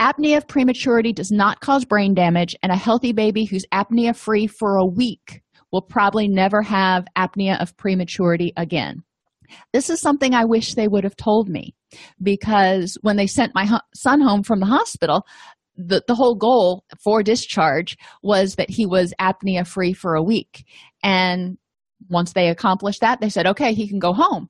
apnea 0.00 0.36
of 0.36 0.48
prematurity 0.48 1.12
does 1.12 1.30
not 1.30 1.60
cause 1.60 1.84
brain 1.84 2.14
damage 2.14 2.54
and 2.62 2.72
a 2.72 2.76
healthy 2.76 3.12
baby 3.12 3.44
who's 3.44 3.66
apnea 3.72 4.14
free 4.14 4.46
for 4.46 4.76
a 4.76 4.86
week 4.86 5.42
will 5.72 5.82
probably 5.82 6.28
never 6.28 6.62
have 6.62 7.06
apnea 7.16 7.60
of 7.60 7.76
prematurity 7.76 8.52
again. 8.56 9.02
This 9.72 9.90
is 9.90 10.00
something 10.00 10.34
i 10.34 10.44
wish 10.44 10.74
they 10.74 10.88
would 10.88 11.04
have 11.04 11.16
told 11.16 11.48
me 11.48 11.74
because 12.22 12.98
when 13.02 13.16
they 13.16 13.26
sent 13.26 13.54
my 13.54 13.80
son 13.94 14.20
home 14.20 14.42
from 14.42 14.60
the 14.60 14.66
hospital 14.66 15.24
the, 15.76 16.02
the 16.06 16.14
whole 16.14 16.34
goal 16.34 16.84
for 17.02 17.22
discharge 17.22 17.96
was 18.22 18.54
that 18.54 18.70
he 18.70 18.86
was 18.86 19.12
apnea 19.20 19.66
free 19.66 19.92
for 19.92 20.14
a 20.14 20.22
week. 20.22 20.64
And 21.02 21.58
once 22.08 22.32
they 22.32 22.48
accomplished 22.48 23.00
that 23.00 23.20
they 23.20 23.28
said 23.28 23.46
okay 23.46 23.72
he 23.72 23.88
can 23.88 23.98
go 23.98 24.12
home 24.12 24.48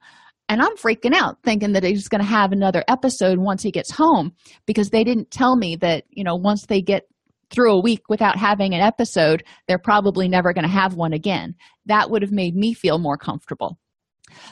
and 0.49 0.63
i'm 0.63 0.77
freaking 0.77 1.15
out 1.15 1.37
thinking 1.43 1.73
that 1.73 1.83
he's 1.83 2.09
going 2.09 2.21
to 2.21 2.27
have 2.27 2.53
another 2.53 2.85
episode 2.89 3.39
once 3.39 3.63
he 3.63 3.71
gets 3.71 3.91
home 3.91 4.33
because 4.67 4.91
they 4.91 5.05
didn't 5.05 5.31
tell 5.31 5.57
me 5.57 5.77
that 5.77 6.05
you 6.11 6.25
know 6.25 6.37
once 6.37 6.67
they 6.67 6.81
get 6.81 7.05
through 7.51 7.73
a 7.73 7.81
week 7.81 8.03
without 8.09 8.37
having 8.37 8.75
an 8.75 8.81
episode 8.81 9.45
they're 9.69 9.79
probably 9.79 10.29
never 10.29 10.53
going 10.53 10.65
to 10.65 10.71
have 10.71 10.95
one 10.95 11.13
again. 11.13 11.55
That 11.87 12.11
would 12.11 12.23
have 12.23 12.33
made 12.33 12.55
me 12.55 12.75
feel 12.75 12.99
more 12.99 13.17
comfortable. 13.17 13.79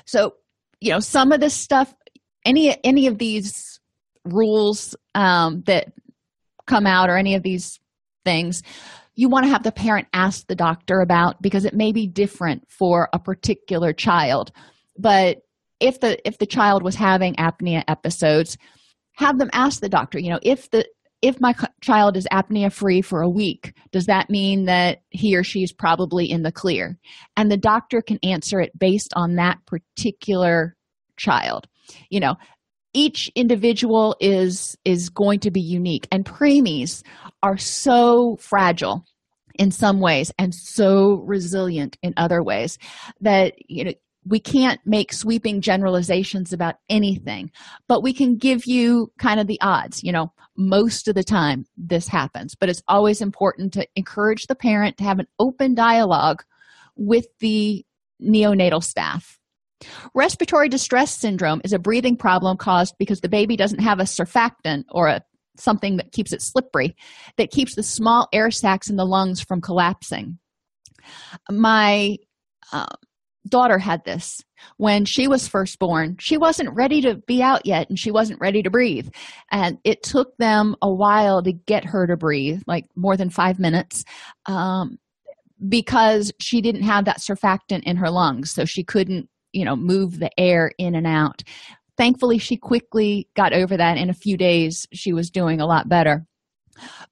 So 0.07 0.35
you 0.81 0.91
know 0.91 1.01
some 1.01 1.33
of 1.33 1.41
this 1.41 1.55
stuff 1.55 1.95
any 2.45 2.77
any 2.85 3.07
of 3.07 3.19
these 3.19 3.81
rules 4.25 4.95
um, 5.15 5.63
that 5.67 5.93
come 6.67 6.87
out 6.87 7.11
or 7.11 7.17
any 7.17 7.35
of 7.35 7.43
these 7.43 7.79
things 8.25 8.63
you 9.17 9.29
want 9.29 9.45
to 9.45 9.51
have 9.51 9.63
the 9.63 9.71
parent 9.71 10.09
ask 10.13 10.47
the 10.47 10.57
doctor 10.57 11.01
about 11.01 11.41
because 11.41 11.65
it 11.65 11.75
may 11.75 11.93
be 11.93 12.07
different 12.07 12.65
for 12.69 13.09
a 13.13 13.19
particular 13.19 13.93
child. 13.93 14.51
But 14.99 15.39
if 15.81 16.01
the 16.01 16.27
if 16.27 16.39
the 16.39 16.47
child 16.47 16.83
was 16.83 16.95
having 16.95 17.35
apnea 17.35 17.83
episodes 17.89 18.57
have 19.15 19.39
them 19.39 19.51
ask 19.53 19.81
the 19.81 19.89
doctor 19.89 20.19
you 20.19 20.31
know 20.31 20.41
if 20.43 20.71
the 20.71 20.87
if 21.25 21.41
my 21.41 21.55
child 21.81 22.19
is 22.19 22.29
apnea 22.31 22.71
free 22.71 23.01
for 23.01 23.23
a 23.23 23.29
week 23.29 23.73
does 23.93 24.05
that 24.07 24.29
mean 24.29 24.67
that 24.67 25.01
he 25.09 25.35
or 25.35 25.43
she 25.43 25.63
is 25.63 25.73
probably 25.73 26.31
in 26.31 26.43
the 26.43 26.53
clear? 26.53 26.99
And 27.35 27.51
the 27.51 27.57
doctor 27.57 28.03
can 28.03 28.19
answer 28.23 28.61
it 28.61 28.79
based 28.79 29.15
on 29.17 29.37
that 29.37 29.57
particular 29.65 30.77
child. 31.17 31.67
You 32.11 32.21
know 32.21 32.37
each 32.95 33.31
individual 33.35 34.17
is 34.21 34.77
is 34.85 35.09
going 35.09 35.41
to 35.41 35.51
be 35.51 35.61
unique 35.61 36.07
and 36.13 36.25
preemies 36.25 37.03
are 37.43 37.59
so 37.59 38.37
fragile 38.37 39.05
in 39.59 39.71
some 39.71 40.01
ways 40.01 40.33
and 40.39 40.55
so 40.55 41.23
resilient 41.25 41.97
in 42.03 42.15
other 42.17 42.43
ways 42.43 42.79
that 43.21 43.55
you 43.69 43.85
know 43.85 43.93
we 44.27 44.41
can't 44.41 44.81
make 44.85 45.13
sweeping 45.13 45.61
generalizations 45.61 46.53
about 46.53 46.77
anything 46.89 47.51
but 47.89 48.03
we 48.03 48.13
can 48.13 48.37
give 48.37 48.67
you 48.67 49.13
kind 49.19 49.41
of 49.41 49.47
the 49.47 49.61
odds 49.61 50.03
you 50.03 50.13
know 50.13 50.33
most 50.57 51.09
of 51.09 51.15
the 51.15 51.25
time 51.25 51.65
this 51.77 52.09
happens 52.09 52.55
but 52.55 52.69
it's 52.69 52.83
always 52.89 53.21
important 53.21 53.73
to 53.73 53.87
encourage 53.97 54.47
the 54.47 54.55
parent 54.55 54.97
to 54.97 55.05
have 55.05 55.19
an 55.19 55.27
open 55.39 55.75
dialogue 55.75 56.43
with 56.97 57.27
the 57.41 57.85
neonatal 58.23 58.83
staff. 58.83 59.39
Respiratory 60.15 60.69
distress 60.69 61.15
syndrome 61.15 61.61
is 61.65 61.73
a 61.73 61.79
breathing 61.79 62.17
problem 62.17 62.57
caused 62.57 62.95
because 62.99 63.21
the 63.21 63.29
baby 63.29 63.57
doesn't 63.57 63.81
have 63.81 64.01
a 64.01 64.05
surfactant 64.05 64.85
or 64.91 65.09
a 65.09 65.23
something 65.57 65.99
that 65.99 66.11
keeps 66.11 66.33
it 66.33 66.43
slippery 66.43 66.97
that 67.37 67.53
keeps 67.53 67.77
the 67.77 67.83
small 67.83 68.29
air 68.33 68.51
sacs 68.51 68.91
in 68.91 68.97
the 68.97 69.07
lungs 69.07 69.41
from 69.41 69.61
collapsing. 69.61 70.39
My 71.49 72.17
uh, 72.73 72.87
daughter 73.49 73.79
had 73.79 74.05
this. 74.05 74.43
When 74.79 75.05
she 75.05 75.29
was 75.29 75.47
first 75.47 75.79
born 75.79 76.17
she 76.19 76.39
wasn't 76.39 76.75
ready 76.75 77.03
to 77.03 77.17
be 77.27 77.43
out 77.43 77.67
yet 77.67 77.89
and 77.89 77.99
she 77.99 78.11
wasn't 78.11 78.41
ready 78.41 78.63
to 78.63 78.71
breathe. 78.71 79.09
And 79.51 79.79
it 79.85 80.03
took 80.03 80.37
them 80.39 80.77
a 80.81 80.93
while 80.93 81.43
to 81.43 81.53
get 81.53 81.85
her 81.85 82.07
to 82.07 82.17
breathe 82.17 82.63
like 82.67 82.87
more 82.97 83.17
than 83.17 83.31
five 83.31 83.59
minutes 83.59 84.05
um, 84.47 84.99
because 85.69 86.33
she 86.41 86.61
didn't 86.61 86.83
have 86.83 87.05
that 87.05 87.21
surfactant 87.21 87.83
in 87.85 87.97
her 87.97 88.11
lungs. 88.11 88.51
So 88.53 88.65
she 88.65 88.85
couldn't 88.85 89.29
you 89.53 89.65
know 89.65 89.77
move 89.77 90.19
the 90.19 90.31
air 90.39 90.73
in 90.79 90.95
and 90.95 91.07
out. 91.07 91.43
Thankfully 91.97 92.39
she 92.39 92.57
quickly 92.57 93.29
got 93.37 93.53
over 93.53 93.77
that. 93.77 93.99
In 93.99 94.11
a 94.11 94.15
few 94.15 94.37
days 94.37 94.87
she 94.93 95.13
was 95.13 95.31
doing 95.31 95.61
a 95.61 95.67
lot 95.67 95.89
better. 95.89 96.27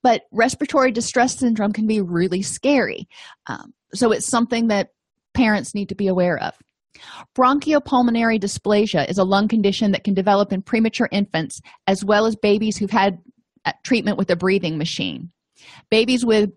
But 0.01 0.23
respiratory 0.31 0.91
distress 0.91 1.37
syndrome 1.37 1.71
can 1.71 1.87
be 1.87 2.01
really 2.01 2.41
scary. 2.41 3.07
Um, 3.47 3.73
so 3.93 4.11
it's 4.11 4.27
something 4.27 4.67
that 4.67 4.89
parents 5.33 5.73
need 5.73 5.89
to 5.89 5.95
be 5.95 6.07
aware 6.07 6.37
of. 6.39 6.53
Bronchopulmonary 7.35 8.39
dysplasia 8.39 9.09
is 9.09 9.17
a 9.17 9.23
lung 9.23 9.47
condition 9.47 9.91
that 9.91 10.03
can 10.03 10.13
develop 10.13 10.53
in 10.53 10.61
premature 10.61 11.09
infants 11.11 11.61
as 11.87 12.05
well 12.05 12.25
as 12.25 12.35
babies 12.35 12.77
who've 12.77 12.91
had 12.91 13.19
uh, 13.65 13.71
treatment 13.83 14.17
with 14.17 14.29
a 14.29 14.35
breathing 14.35 14.77
machine. 14.77 15.31
Babies 15.89 16.25
with 16.25 16.51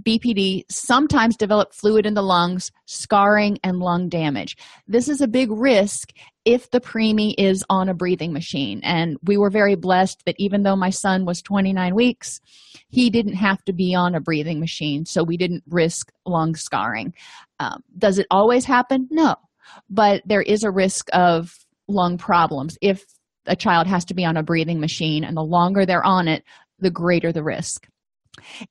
BPD 0.00 0.62
sometimes 0.70 1.36
develop 1.36 1.74
fluid 1.74 2.06
in 2.06 2.14
the 2.14 2.22
lungs, 2.22 2.70
scarring, 2.86 3.58
and 3.62 3.78
lung 3.78 4.08
damage. 4.08 4.56
This 4.86 5.08
is 5.08 5.20
a 5.20 5.28
big 5.28 5.50
risk 5.50 6.12
if 6.44 6.70
the 6.70 6.80
preemie 6.80 7.34
is 7.38 7.64
on 7.68 7.88
a 7.88 7.94
breathing 7.94 8.32
machine. 8.32 8.80
And 8.82 9.16
we 9.22 9.36
were 9.36 9.50
very 9.50 9.74
blessed 9.74 10.22
that 10.24 10.34
even 10.38 10.62
though 10.62 10.76
my 10.76 10.90
son 10.90 11.24
was 11.24 11.42
29 11.42 11.94
weeks, 11.94 12.40
he 12.88 13.10
didn't 13.10 13.34
have 13.34 13.62
to 13.64 13.72
be 13.72 13.94
on 13.94 14.14
a 14.14 14.20
breathing 14.20 14.60
machine, 14.60 15.04
so 15.04 15.22
we 15.22 15.36
didn't 15.36 15.62
risk 15.68 16.10
lung 16.26 16.54
scarring. 16.56 17.14
Um, 17.60 17.82
does 17.98 18.18
it 18.18 18.26
always 18.30 18.64
happen? 18.64 19.08
No. 19.10 19.36
But 19.88 20.22
there 20.26 20.42
is 20.42 20.64
a 20.64 20.70
risk 20.70 21.08
of 21.12 21.54
lung 21.86 22.18
problems 22.18 22.78
if 22.80 23.04
a 23.46 23.56
child 23.56 23.86
has 23.86 24.04
to 24.06 24.14
be 24.14 24.24
on 24.24 24.36
a 24.36 24.42
breathing 24.42 24.80
machine, 24.80 25.24
and 25.24 25.36
the 25.36 25.42
longer 25.42 25.84
they're 25.84 26.04
on 26.04 26.28
it, 26.28 26.44
the 26.78 26.90
greater 26.90 27.32
the 27.32 27.42
risk. 27.42 27.88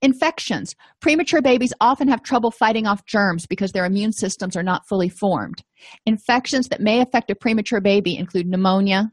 Infections. 0.02 0.76
Premature 1.02 1.42
babies 1.42 1.74
often 1.80 2.08
have 2.08 2.24
trouble 2.24 2.52
fighting 2.52 2.88
off 2.88 3.06
germs 3.06 3.46
because 3.46 3.72
their 3.72 3.86
immune 3.86 4.12
systems 4.12 4.56
are 4.56 4.64
not 4.64 4.88
fully 4.88 5.10
formed. 5.10 5.64
Infections 6.06 6.70
that 6.70 6.82
may 6.82 7.02
affect 7.02 7.30
a 7.30 7.36
premature 7.36 7.82
baby 7.82 8.18
include 8.18 8.48
pneumonia, 8.48 9.12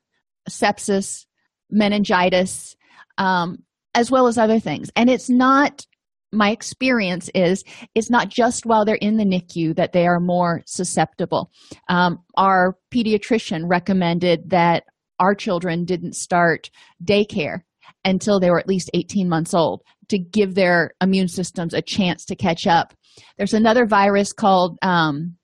sepsis, 0.48 1.26
meningitis, 1.70 2.76
um, 3.18 3.58
as 3.94 4.10
well 4.10 4.26
as 4.26 4.38
other 4.38 4.58
things. 4.58 4.90
And 4.96 5.10
it's 5.10 5.28
not, 5.28 5.86
my 6.32 6.50
experience 6.50 7.30
is, 7.34 7.64
it's 7.94 8.10
not 8.10 8.28
just 8.30 8.64
while 8.64 8.84
they're 8.84 8.94
in 8.94 9.16
the 9.16 9.24
NICU 9.24 9.76
that 9.76 9.92
they 9.92 10.06
are 10.06 10.20
more 10.20 10.62
susceptible. 10.66 11.50
Um, 11.88 12.20
our 12.36 12.76
pediatrician 12.92 13.62
recommended 13.66 14.50
that 14.50 14.84
our 15.18 15.34
children 15.34 15.84
didn't 15.84 16.14
start 16.14 16.70
daycare 17.04 17.62
until 18.08 18.40
they 18.40 18.50
were 18.50 18.58
at 18.58 18.68
least 18.68 18.90
18 18.94 19.28
months 19.28 19.54
old 19.54 19.82
to 20.08 20.18
give 20.18 20.54
their 20.54 20.92
immune 21.00 21.28
systems 21.28 21.74
a 21.74 21.82
chance 21.82 22.24
to 22.26 22.36
catch 22.36 22.66
up. 22.66 22.94
There's 23.36 23.54
another 23.54 23.86
virus 23.86 24.32
called 24.32 24.78
um, 24.82 25.36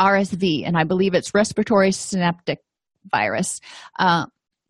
RSV, 0.00 0.66
and 0.66 0.76
I 0.76 0.84
believe 0.84 1.14
it's 1.14 1.34
respiratory 1.34 1.92
synaptic 1.92 2.60
virus. 3.10 3.60
Uh, 3.98 4.26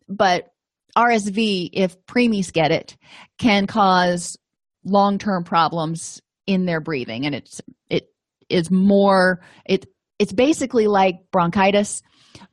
but 0.07 0.49
RSV, 0.97 1.69
if 1.73 1.97
preemies 2.05 2.51
get 2.51 2.71
it, 2.71 2.97
can 3.37 3.67
cause 3.67 4.37
long-term 4.83 5.43
problems 5.43 6.21
in 6.47 6.65
their 6.65 6.81
breathing, 6.81 7.25
and 7.25 7.35
it's 7.35 7.61
it 7.89 8.09
is 8.49 8.69
more 8.71 9.41
it 9.65 9.85
it's 10.19 10.33
basically 10.33 10.87
like 10.87 11.31
bronchitis, 11.31 12.01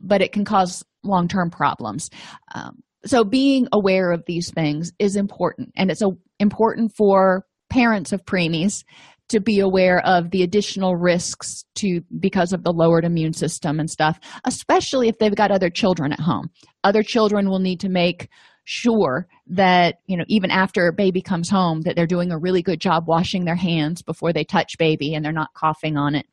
but 0.00 0.22
it 0.22 0.32
can 0.32 0.44
cause 0.44 0.84
long 1.02 1.28
term 1.28 1.50
problems. 1.50 2.10
Um, 2.54 2.82
so, 3.04 3.24
being 3.24 3.68
aware 3.72 4.10
of 4.10 4.24
these 4.26 4.50
things 4.50 4.92
is 4.98 5.16
important, 5.16 5.70
and 5.76 5.90
it's 5.90 6.02
a, 6.02 6.10
important 6.38 6.92
for 6.96 7.44
parents 7.70 8.12
of 8.12 8.24
preemies 8.24 8.84
to 9.28 9.40
be 9.40 9.60
aware 9.60 10.00
of 10.06 10.30
the 10.30 10.42
additional 10.42 10.96
risks 10.96 11.64
to 11.74 12.00
because 12.18 12.52
of 12.52 12.64
the 12.64 12.72
lowered 12.72 13.04
immune 13.04 13.32
system 13.32 13.78
and 13.78 13.90
stuff 13.90 14.18
especially 14.46 15.08
if 15.08 15.18
they've 15.18 15.34
got 15.34 15.50
other 15.50 15.68
children 15.68 16.12
at 16.12 16.20
home. 16.20 16.48
Other 16.82 17.02
children 17.02 17.50
will 17.50 17.58
need 17.58 17.80
to 17.80 17.88
make 17.88 18.28
sure 18.64 19.26
that 19.46 19.96
you 20.06 20.16
know 20.16 20.24
even 20.28 20.50
after 20.50 20.92
baby 20.92 21.22
comes 21.22 21.48
home 21.48 21.80
that 21.82 21.96
they're 21.96 22.06
doing 22.06 22.30
a 22.30 22.38
really 22.38 22.62
good 22.62 22.80
job 22.80 23.04
washing 23.06 23.44
their 23.44 23.56
hands 23.56 24.02
before 24.02 24.32
they 24.32 24.44
touch 24.44 24.76
baby 24.78 25.14
and 25.14 25.24
they're 25.24 25.32
not 25.32 25.54
coughing 25.54 25.96
on 25.96 26.14
it. 26.14 26.26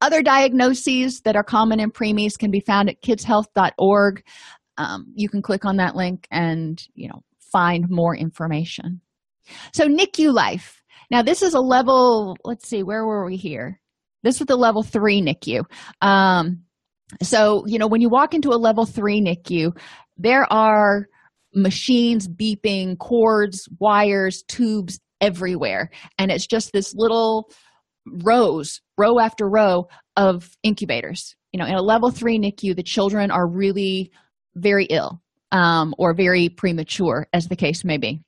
Other 0.00 0.22
diagnoses 0.22 1.20
that 1.22 1.36
are 1.36 1.42
common 1.42 1.80
in 1.80 1.90
preemies 1.90 2.38
can 2.38 2.50
be 2.50 2.60
found 2.60 2.88
at 2.88 3.02
kidshealth.org 3.02 4.22
um, 4.80 5.06
you 5.14 5.28
can 5.28 5.42
click 5.42 5.64
on 5.64 5.76
that 5.76 5.96
link 5.96 6.26
and 6.30 6.82
you 6.94 7.08
know 7.08 7.22
find 7.52 7.88
more 7.90 8.16
information 8.16 9.00
so 9.72 9.86
nicu 9.86 10.32
life 10.32 10.82
now 11.10 11.22
this 11.22 11.42
is 11.42 11.54
a 11.54 11.60
level 11.60 12.36
let's 12.44 12.68
see 12.68 12.82
where 12.82 13.04
were 13.04 13.26
we 13.26 13.36
here 13.36 13.80
this 14.22 14.38
was 14.38 14.46
the 14.46 14.56
level 14.56 14.82
three 14.82 15.20
nicu 15.20 15.62
um, 16.00 16.62
so 17.22 17.64
you 17.66 17.78
know 17.78 17.88
when 17.88 18.00
you 18.00 18.08
walk 18.08 18.34
into 18.34 18.50
a 18.50 18.58
level 18.58 18.86
three 18.86 19.20
nicu 19.20 19.72
there 20.16 20.50
are 20.52 21.06
machines 21.54 22.28
beeping, 22.28 22.98
cords, 22.98 23.68
wires, 23.78 24.42
tubes 24.48 25.00
everywhere. 25.20 25.90
And 26.18 26.30
it's 26.30 26.46
just 26.46 26.72
this 26.72 26.94
little 26.94 27.50
rows, 28.06 28.80
row 28.96 29.18
after 29.18 29.48
row 29.48 29.88
of 30.16 30.50
incubators. 30.62 31.34
You 31.52 31.58
know, 31.58 31.66
in 31.66 31.74
a 31.74 31.82
level 31.82 32.10
three 32.10 32.38
NICU, 32.38 32.76
the 32.76 32.82
children 32.82 33.30
are 33.30 33.46
really 33.46 34.12
very 34.54 34.86
ill 34.86 35.20
um, 35.52 35.94
or 35.98 36.14
very 36.14 36.48
premature, 36.48 37.26
as 37.32 37.48
the 37.48 37.56
case 37.56 37.84
may 37.84 37.98
be. 37.98 38.20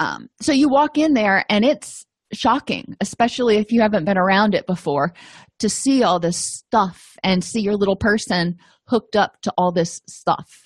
Um, 0.00 0.28
so 0.40 0.52
you 0.52 0.68
walk 0.68 0.98
in 0.98 1.14
there 1.14 1.44
and 1.48 1.64
it's 1.64 2.04
shocking, 2.32 2.96
especially 3.00 3.56
if 3.56 3.70
you 3.70 3.80
haven't 3.80 4.04
been 4.04 4.18
around 4.18 4.54
it 4.54 4.66
before, 4.66 5.12
to 5.58 5.68
see 5.68 6.02
all 6.02 6.18
this 6.18 6.38
stuff 6.38 7.16
and 7.22 7.44
see 7.44 7.60
your 7.60 7.76
little 7.76 7.96
person 7.96 8.56
hooked 8.86 9.16
up 9.16 9.40
to 9.42 9.52
all 9.56 9.72
this 9.72 10.00
stuff. 10.08 10.62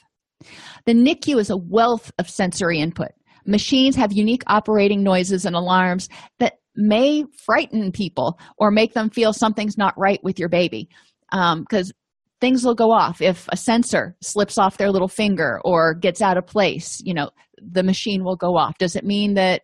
The 0.84 0.94
NICU 0.94 1.38
is 1.38 1.50
a 1.50 1.56
wealth 1.56 2.12
of 2.18 2.30
sensory 2.30 2.78
input. 2.78 3.10
Machines 3.46 3.96
have 3.96 4.12
unique 4.12 4.42
operating 4.46 5.02
noises 5.02 5.44
and 5.44 5.54
alarms 5.54 6.08
that 6.38 6.54
may 6.74 7.24
frighten 7.44 7.90
people 7.92 8.38
or 8.58 8.70
make 8.70 8.94
them 8.94 9.10
feel 9.10 9.32
something's 9.32 9.78
not 9.78 9.98
right 9.98 10.22
with 10.22 10.38
your 10.38 10.48
baby 10.48 10.88
because 11.30 11.90
um, 11.90 12.05
things 12.40 12.64
will 12.64 12.74
go 12.74 12.90
off. 12.92 13.20
If 13.20 13.48
a 13.50 13.56
sensor 13.56 14.16
slips 14.22 14.58
off 14.58 14.76
their 14.76 14.90
little 14.90 15.08
finger 15.08 15.60
or 15.64 15.94
gets 15.94 16.20
out 16.20 16.36
of 16.36 16.46
place 16.46 17.00
you 17.04 17.14
know 17.14 17.30
the 17.58 17.82
machine 17.82 18.24
will 18.24 18.36
go 18.36 18.56
off. 18.56 18.78
Does 18.78 18.96
it 18.96 19.04
mean 19.04 19.34
that 19.34 19.62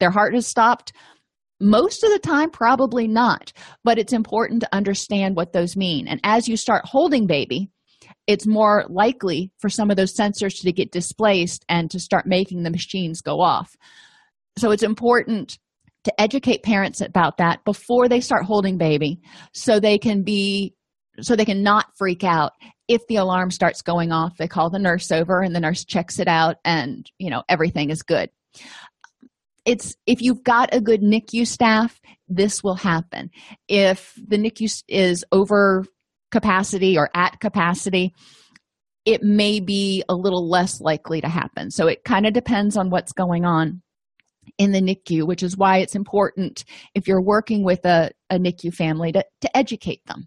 their 0.00 0.10
heart 0.10 0.34
has 0.34 0.46
stopped? 0.46 0.92
Most 1.60 2.04
of 2.04 2.10
the 2.10 2.20
time 2.20 2.50
probably 2.50 3.08
not 3.08 3.52
but 3.84 3.98
it's 3.98 4.12
important 4.12 4.62
to 4.62 4.74
understand 4.74 5.36
what 5.36 5.52
those 5.52 5.76
mean. 5.76 6.08
And 6.08 6.20
as 6.24 6.48
you 6.48 6.56
start 6.56 6.84
holding 6.84 7.26
baby 7.26 7.70
it's 8.26 8.46
more 8.46 8.84
likely 8.88 9.50
for 9.58 9.68
some 9.68 9.90
of 9.90 9.96
those 9.96 10.14
sensors 10.14 10.60
to 10.60 10.72
get 10.72 10.92
displaced 10.92 11.64
and 11.68 11.90
to 11.90 11.98
start 11.98 12.26
making 12.26 12.62
the 12.62 12.70
machines 12.70 13.22
go 13.22 13.40
off. 13.40 13.74
So 14.58 14.70
it's 14.70 14.82
important 14.82 15.58
to 16.04 16.20
educate 16.20 16.62
parents 16.62 17.00
about 17.00 17.38
that 17.38 17.64
before 17.64 18.08
they 18.08 18.20
start 18.20 18.44
holding 18.44 18.78
baby 18.78 19.20
so 19.52 19.80
they 19.80 19.98
can 19.98 20.22
be 20.22 20.74
so 21.20 21.34
they 21.34 21.44
can 21.44 21.62
not 21.62 21.86
freak 21.96 22.24
out 22.24 22.52
if 22.88 23.06
the 23.08 23.16
alarm 23.16 23.50
starts 23.50 23.82
going 23.82 24.12
off 24.12 24.36
they 24.38 24.48
call 24.48 24.70
the 24.70 24.78
nurse 24.78 25.10
over 25.10 25.40
and 25.40 25.54
the 25.54 25.60
nurse 25.60 25.84
checks 25.84 26.18
it 26.18 26.28
out 26.28 26.56
and 26.64 27.10
you 27.18 27.30
know 27.30 27.42
everything 27.48 27.90
is 27.90 28.02
good 28.02 28.30
it's 29.64 29.96
if 30.06 30.22
you've 30.22 30.42
got 30.42 30.74
a 30.74 30.80
good 30.80 31.02
nicu 31.02 31.44
staff 31.44 32.00
this 32.28 32.62
will 32.62 32.74
happen 32.74 33.30
if 33.68 34.14
the 34.26 34.38
nicu 34.38 34.68
is 34.88 35.24
over 35.32 35.84
capacity 36.30 36.98
or 36.98 37.10
at 37.14 37.40
capacity, 37.40 38.14
it 39.04 39.22
may 39.22 39.60
be 39.60 40.04
a 40.08 40.14
little 40.14 40.48
less 40.48 40.80
likely 40.80 41.20
to 41.20 41.28
happen. 41.28 41.70
So 41.70 41.86
it 41.86 42.04
kind 42.04 42.26
of 42.26 42.32
depends 42.32 42.76
on 42.76 42.90
what's 42.90 43.12
going 43.12 43.44
on 43.44 43.82
in 44.58 44.72
the 44.72 44.80
NICU, 44.80 45.26
which 45.26 45.42
is 45.42 45.56
why 45.56 45.78
it's 45.78 45.94
important 45.94 46.64
if 46.94 47.06
you're 47.06 47.22
working 47.22 47.64
with 47.64 47.84
a, 47.84 48.10
a 48.30 48.38
NICU 48.38 48.74
family 48.74 49.12
to, 49.12 49.24
to 49.42 49.56
educate 49.56 50.04
them. 50.06 50.26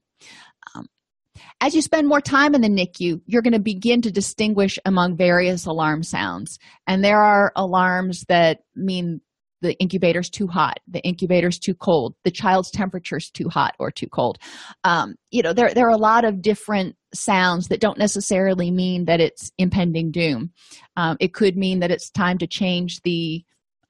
As 1.60 1.76
you 1.76 1.82
spend 1.82 2.08
more 2.08 2.22
time 2.22 2.56
in 2.56 2.62
the 2.62 2.70
NICU, 2.70 3.22
you're 3.26 3.42
going 3.42 3.54
to 3.54 3.60
begin 3.60 4.02
to 4.02 4.12
distinguish 4.12 4.80
among 4.86 5.18
various 5.18 5.66
alarm 5.66 6.04
sounds. 6.04 6.58
And 6.88 7.04
there 7.04 7.22
are 7.22 7.52
alarms 7.56 8.26
that 8.28 8.60
mean 8.76 9.22
the 9.62 9.78
incubator's 9.80 10.30
too 10.30 10.48
hot 10.48 10.80
the 10.88 11.02
incubator's 11.02 11.60
too 11.60 11.74
cold 11.76 12.16
the 12.24 12.32
child's 12.32 12.72
temperature's 12.72 13.30
too 13.30 13.48
hot 13.48 13.76
or 13.80 13.92
too 13.92 14.08
cold. 14.08 14.38
Um, 14.84 15.16
you 15.30 15.42
know 15.44 15.54
there, 15.54 15.74
there 15.74 15.86
are 15.86 15.90
a 15.90 15.98
lot 15.98 16.26
of 16.26 16.42
different 16.42 16.96
sounds 17.14 17.68
that 17.68 17.80
don't 17.80 17.98
necessarily 17.98 18.72
mean 18.72 19.06
that 19.06 19.20
it's 19.20 19.52
impending 19.58 20.12
doom. 20.12 20.52
Um, 20.98 21.18
it 21.20 21.34
could 21.34 21.56
mean 21.56 21.80
that 21.80 21.92
it's 21.92 22.10
time 22.10 22.38
to 22.40 22.48
change 22.48 23.02
the 23.02 23.44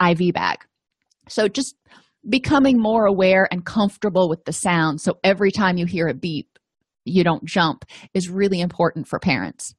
iv 0.06 0.34
bag. 0.34 0.60
So 1.30 1.48
just 1.48 1.76
becoming 2.28 2.80
more 2.80 3.06
aware 3.06 3.48
and 3.52 3.66
comfortable 3.66 4.30
with 4.30 4.44
the 4.46 4.54
sound. 4.54 5.02
So 5.02 5.18
every 5.24 5.52
time 5.52 5.78
you 5.78 5.86
hear 5.86 6.08
a 6.08 6.14
beep 6.14 6.51
you 7.06 7.24
don't 7.24 7.46
jump 7.46 7.86
is 8.14 8.30
really 8.30 8.62
important 8.62 9.08
for 9.08 9.20
parents 9.20 9.74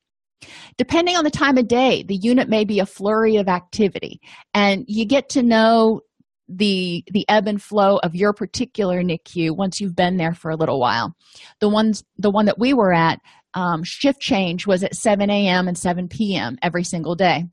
Depending 0.77 1.17
on 1.17 1.25
the 1.25 1.31
time 1.31 1.59
of 1.59 1.69
day, 1.69 2.03
the 2.03 2.17
unit 2.17 2.49
may 2.49 2.65
be 2.65 2.81
a 2.81 2.87
flurry 2.87 3.37
of 3.37 3.49
activity, 3.49 4.21
and 4.55 4.85
you 4.89 5.05
get 5.05 5.29
to 5.31 5.43
know 5.43 6.01
the 6.49 7.05
the 7.11 7.25
ebb 7.29 7.47
and 7.47 7.63
flow 7.63 7.99
of 7.99 8.15
your 8.15 8.33
particular 8.33 9.03
NICU 9.03 9.57
once 9.57 9.81
you've 9.81 9.97
been 9.97 10.17
there 10.17 10.35
for 10.35 10.51
a 10.51 10.57
little 10.57 10.81
while. 10.81 11.15
The 11.61 11.69
ones 11.69 12.05
the 12.19 12.31
one 12.31 12.47
that 12.47 12.59
we 12.59 12.75
were 12.75 12.93
at, 12.93 13.21
um, 13.55 13.85
shift 13.85 14.21
change 14.21 14.67
was 14.67 14.83
at 14.83 14.97
7 14.97 15.31
a.m. 15.31 15.69
and 15.69 15.79
7 15.79 16.09
p.m. 16.09 16.59
every 16.63 16.85
single 16.85 17.15
day. 17.15 17.45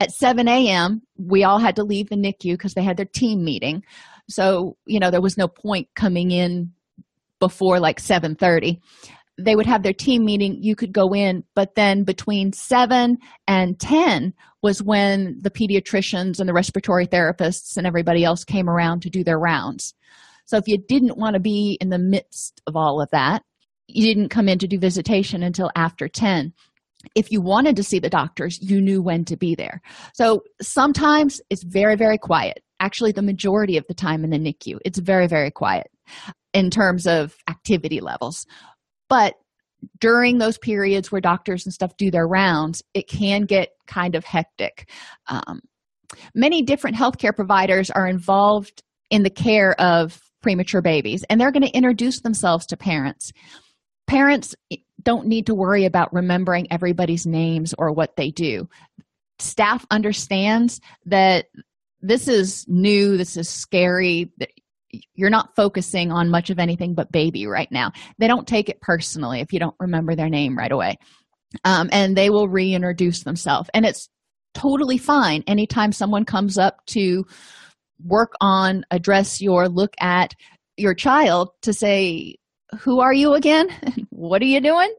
At 0.00 0.10
7 0.10 0.48
a.m., 0.48 1.02
we 1.16 1.44
all 1.44 1.58
had 1.58 1.76
to 1.76 1.84
leave 1.84 2.08
the 2.08 2.16
NICU 2.16 2.54
because 2.54 2.74
they 2.74 2.82
had 2.82 2.96
their 2.96 3.06
team 3.06 3.44
meeting. 3.44 3.84
So, 4.28 4.76
you 4.86 4.98
know, 4.98 5.10
there 5.10 5.20
was 5.20 5.38
no 5.38 5.48
point 5.48 5.88
coming 5.94 6.32
in 6.32 6.72
before 7.42 7.80
like 7.80 7.98
7:30 7.98 8.78
they 9.36 9.56
would 9.56 9.66
have 9.66 9.82
their 9.82 9.94
team 9.94 10.24
meeting. 10.24 10.62
You 10.62 10.76
could 10.76 10.92
go 10.92 11.12
in 11.12 11.42
but 11.56 11.74
then 11.74 12.04
between 12.04 12.52
7 12.52 13.18
and 13.48 13.80
10 13.80 14.32
was 14.62 14.80
when 14.80 15.38
the 15.40 15.50
pediatricians 15.50 16.38
and 16.38 16.48
the 16.48 16.52
respiratory 16.52 17.08
therapists 17.08 17.76
and 17.76 17.84
everybody 17.84 18.22
else 18.22 18.44
came 18.44 18.68
around 18.70 19.00
to 19.02 19.10
do 19.10 19.24
their 19.24 19.40
rounds. 19.40 19.92
So 20.44 20.56
if 20.56 20.68
you 20.68 20.78
didn't 20.78 21.18
want 21.18 21.34
to 21.34 21.40
be 21.40 21.76
in 21.80 21.88
the 21.88 21.98
midst 21.98 22.60
of 22.68 22.76
all 22.76 23.02
of 23.02 23.10
that 23.10 23.42
you 23.88 24.06
didn't 24.06 24.28
come 24.28 24.48
in 24.48 24.60
to 24.60 24.68
do 24.68 24.78
visitation 24.78 25.42
until 25.42 25.70
after 25.74 26.06
10 26.06 26.52
if 27.16 27.32
you 27.32 27.40
wanted 27.40 27.74
to 27.74 27.82
see 27.82 27.98
the 27.98 28.08
doctors 28.08 28.60
you 28.62 28.80
knew 28.80 29.02
when 29.02 29.24
to 29.24 29.36
be 29.36 29.56
there. 29.56 29.82
So 30.14 30.44
sometimes 30.60 31.40
it's 31.50 31.64
very 31.64 31.96
very 31.96 32.18
quiet. 32.18 32.62
Actually 32.78 33.10
the 33.10 33.22
majority 33.32 33.76
of 33.76 33.86
the 33.88 33.94
time 33.94 34.22
in 34.22 34.30
the 34.30 34.38
nicu 34.38 34.78
it's 34.84 35.00
very 35.00 35.26
very 35.26 35.50
quiet 35.50 35.91
in 36.52 36.70
terms 36.70 37.06
of 37.06 37.34
activity 37.48 38.00
levels. 38.00 38.46
But 39.08 39.34
during 40.00 40.38
those 40.38 40.58
periods 40.58 41.10
where 41.10 41.20
doctors 41.20 41.66
and 41.66 41.72
stuff 41.72 41.96
do 41.96 42.10
their 42.10 42.26
rounds 42.26 42.82
it 42.94 43.08
can 43.08 43.42
get 43.42 43.70
kind 43.86 44.14
of 44.14 44.24
hectic. 44.24 44.88
Um, 45.26 45.60
many 46.34 46.62
different 46.62 46.96
healthcare 46.96 47.34
providers 47.34 47.90
are 47.90 48.06
involved 48.06 48.82
in 49.10 49.22
the 49.22 49.30
care 49.30 49.78
of 49.80 50.20
premature 50.40 50.82
babies 50.82 51.24
and 51.28 51.40
they're 51.40 51.52
going 51.52 51.66
to 51.66 51.76
introduce 51.76 52.20
themselves 52.20 52.66
to 52.66 52.76
parents. 52.76 53.32
Parents 54.06 54.54
don't 55.02 55.26
need 55.26 55.46
to 55.46 55.54
worry 55.54 55.84
about 55.84 56.12
remembering 56.12 56.68
everybody's 56.70 57.26
names 57.26 57.74
or 57.76 57.92
what 57.92 58.16
they 58.16 58.30
do. 58.30 58.68
Staff 59.38 59.84
understands 59.90 60.80
that 61.06 61.46
this 62.00 62.28
is 62.28 62.64
new 62.68 63.16
this 63.16 63.36
is 63.36 63.48
scary 63.48 64.32
you're 65.14 65.30
not 65.30 65.54
focusing 65.56 66.12
on 66.12 66.30
much 66.30 66.50
of 66.50 66.58
anything 66.58 66.94
but 66.94 67.12
baby 67.12 67.46
right 67.46 67.70
now. 67.70 67.92
They 68.18 68.28
don't 68.28 68.46
take 68.46 68.68
it 68.68 68.80
personally 68.80 69.40
if 69.40 69.52
you 69.52 69.58
don't 69.58 69.76
remember 69.80 70.14
their 70.14 70.28
name 70.28 70.56
right 70.56 70.72
away. 70.72 70.96
Um, 71.64 71.88
and 71.92 72.16
they 72.16 72.30
will 72.30 72.48
reintroduce 72.48 73.24
themselves 73.24 73.68
and 73.74 73.84
it's 73.84 74.08
totally 74.54 74.98
fine 74.98 75.42
anytime 75.46 75.92
someone 75.92 76.24
comes 76.24 76.58
up 76.58 76.84
to 76.86 77.24
work 78.04 78.32
on 78.40 78.84
address 78.90 79.40
your 79.40 79.68
look 79.68 79.94
at 80.00 80.34
your 80.76 80.94
child 80.94 81.50
to 81.62 81.72
say 81.72 82.36
who 82.80 83.00
are 83.00 83.12
you 83.12 83.34
again? 83.34 83.68
What 84.10 84.40
are 84.40 84.46
you 84.46 84.60
doing? 84.60 84.94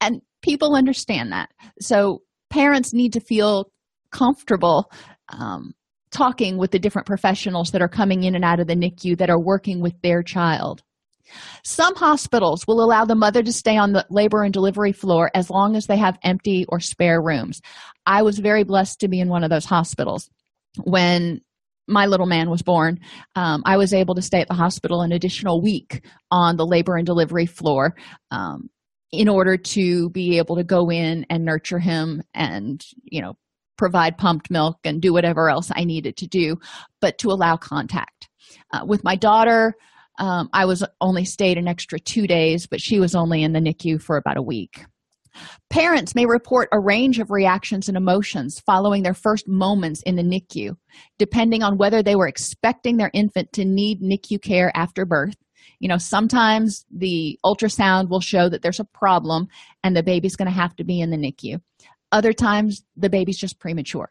And 0.00 0.22
people 0.42 0.76
understand 0.76 1.32
that. 1.32 1.50
So 1.80 2.22
parents 2.50 2.94
need 2.94 3.14
to 3.14 3.20
feel 3.20 3.70
comfortable 4.12 4.90
um, 5.28 5.74
talking 6.10 6.56
with 6.56 6.70
the 6.70 6.78
different 6.78 7.06
professionals 7.06 7.70
that 7.70 7.82
are 7.82 7.88
coming 7.88 8.24
in 8.24 8.34
and 8.34 8.44
out 8.44 8.60
of 8.60 8.66
the 8.66 8.74
NICU 8.74 9.18
that 9.18 9.30
are 9.30 9.40
working 9.40 9.80
with 9.80 9.94
their 10.02 10.22
child. 10.22 10.82
Some 11.64 11.94
hospitals 11.94 12.66
will 12.66 12.82
allow 12.82 13.04
the 13.04 13.14
mother 13.14 13.42
to 13.42 13.52
stay 13.52 13.76
on 13.76 13.92
the 13.92 14.04
labor 14.10 14.42
and 14.42 14.52
delivery 14.52 14.92
floor 14.92 15.30
as 15.34 15.50
long 15.50 15.76
as 15.76 15.86
they 15.86 15.96
have 15.96 16.18
empty 16.22 16.66
or 16.68 16.80
spare 16.80 17.22
rooms. 17.22 17.60
I 18.06 18.22
was 18.22 18.38
very 18.38 18.64
blessed 18.64 19.00
to 19.00 19.08
be 19.08 19.20
in 19.20 19.28
one 19.28 19.44
of 19.44 19.50
those 19.50 19.64
hospitals. 19.64 20.28
When 20.82 21.40
my 21.86 22.06
little 22.06 22.26
man 22.26 22.50
was 22.50 22.62
born, 22.62 23.00
um, 23.34 23.62
I 23.64 23.76
was 23.76 23.92
able 23.92 24.14
to 24.14 24.22
stay 24.22 24.40
at 24.40 24.48
the 24.48 24.54
hospital 24.54 25.02
an 25.02 25.12
additional 25.12 25.60
week 25.60 26.04
on 26.30 26.56
the 26.56 26.66
labor 26.66 26.96
and 26.96 27.06
delivery 27.06 27.46
floor 27.46 27.94
um, 28.30 28.70
in 29.12 29.28
order 29.28 29.56
to 29.56 30.10
be 30.10 30.38
able 30.38 30.56
to 30.56 30.64
go 30.64 30.90
in 30.90 31.26
and 31.28 31.44
nurture 31.44 31.80
him 31.80 32.22
and, 32.32 32.84
you 33.04 33.20
know, 33.20 33.36
provide 33.80 34.18
pumped 34.18 34.50
milk 34.50 34.76
and 34.84 35.00
do 35.00 35.10
whatever 35.10 35.48
else 35.48 35.72
I 35.74 35.84
needed 35.84 36.18
to 36.18 36.26
do, 36.26 36.58
but 37.00 37.16
to 37.16 37.30
allow 37.30 37.56
contact. 37.56 38.28
Uh, 38.74 38.84
with 38.86 39.02
my 39.02 39.16
daughter, 39.16 39.74
um, 40.18 40.50
I 40.52 40.66
was 40.66 40.84
only 41.00 41.24
stayed 41.24 41.56
an 41.56 41.66
extra 41.66 41.98
two 41.98 42.26
days, 42.26 42.66
but 42.66 42.82
she 42.82 43.00
was 43.00 43.14
only 43.14 43.42
in 43.42 43.54
the 43.54 43.58
NICU 43.58 44.02
for 44.02 44.18
about 44.18 44.36
a 44.36 44.42
week. 44.42 44.84
Parents 45.70 46.14
may 46.14 46.26
report 46.26 46.68
a 46.72 46.78
range 46.78 47.20
of 47.20 47.30
reactions 47.30 47.88
and 47.88 47.96
emotions 47.96 48.60
following 48.66 49.02
their 49.02 49.14
first 49.14 49.48
moments 49.48 50.02
in 50.02 50.16
the 50.16 50.22
NICU, 50.22 50.76
depending 51.18 51.62
on 51.62 51.78
whether 51.78 52.02
they 52.02 52.16
were 52.16 52.28
expecting 52.28 52.98
their 52.98 53.10
infant 53.14 53.50
to 53.54 53.64
need 53.64 54.02
NICU 54.02 54.42
care 54.42 54.70
after 54.74 55.06
birth. 55.06 55.36
You 55.78 55.88
know, 55.88 55.96
sometimes 55.96 56.84
the 56.94 57.38
ultrasound 57.46 58.10
will 58.10 58.20
show 58.20 58.50
that 58.50 58.60
there's 58.60 58.80
a 58.80 58.84
problem 58.84 59.48
and 59.82 59.96
the 59.96 60.02
baby's 60.02 60.36
going 60.36 60.50
to 60.50 60.60
have 60.60 60.76
to 60.76 60.84
be 60.84 61.00
in 61.00 61.08
the 61.08 61.16
NICU. 61.16 61.62
Other 62.12 62.32
times, 62.32 62.82
the 62.96 63.10
baby's 63.10 63.38
just 63.38 63.60
premature. 63.60 64.10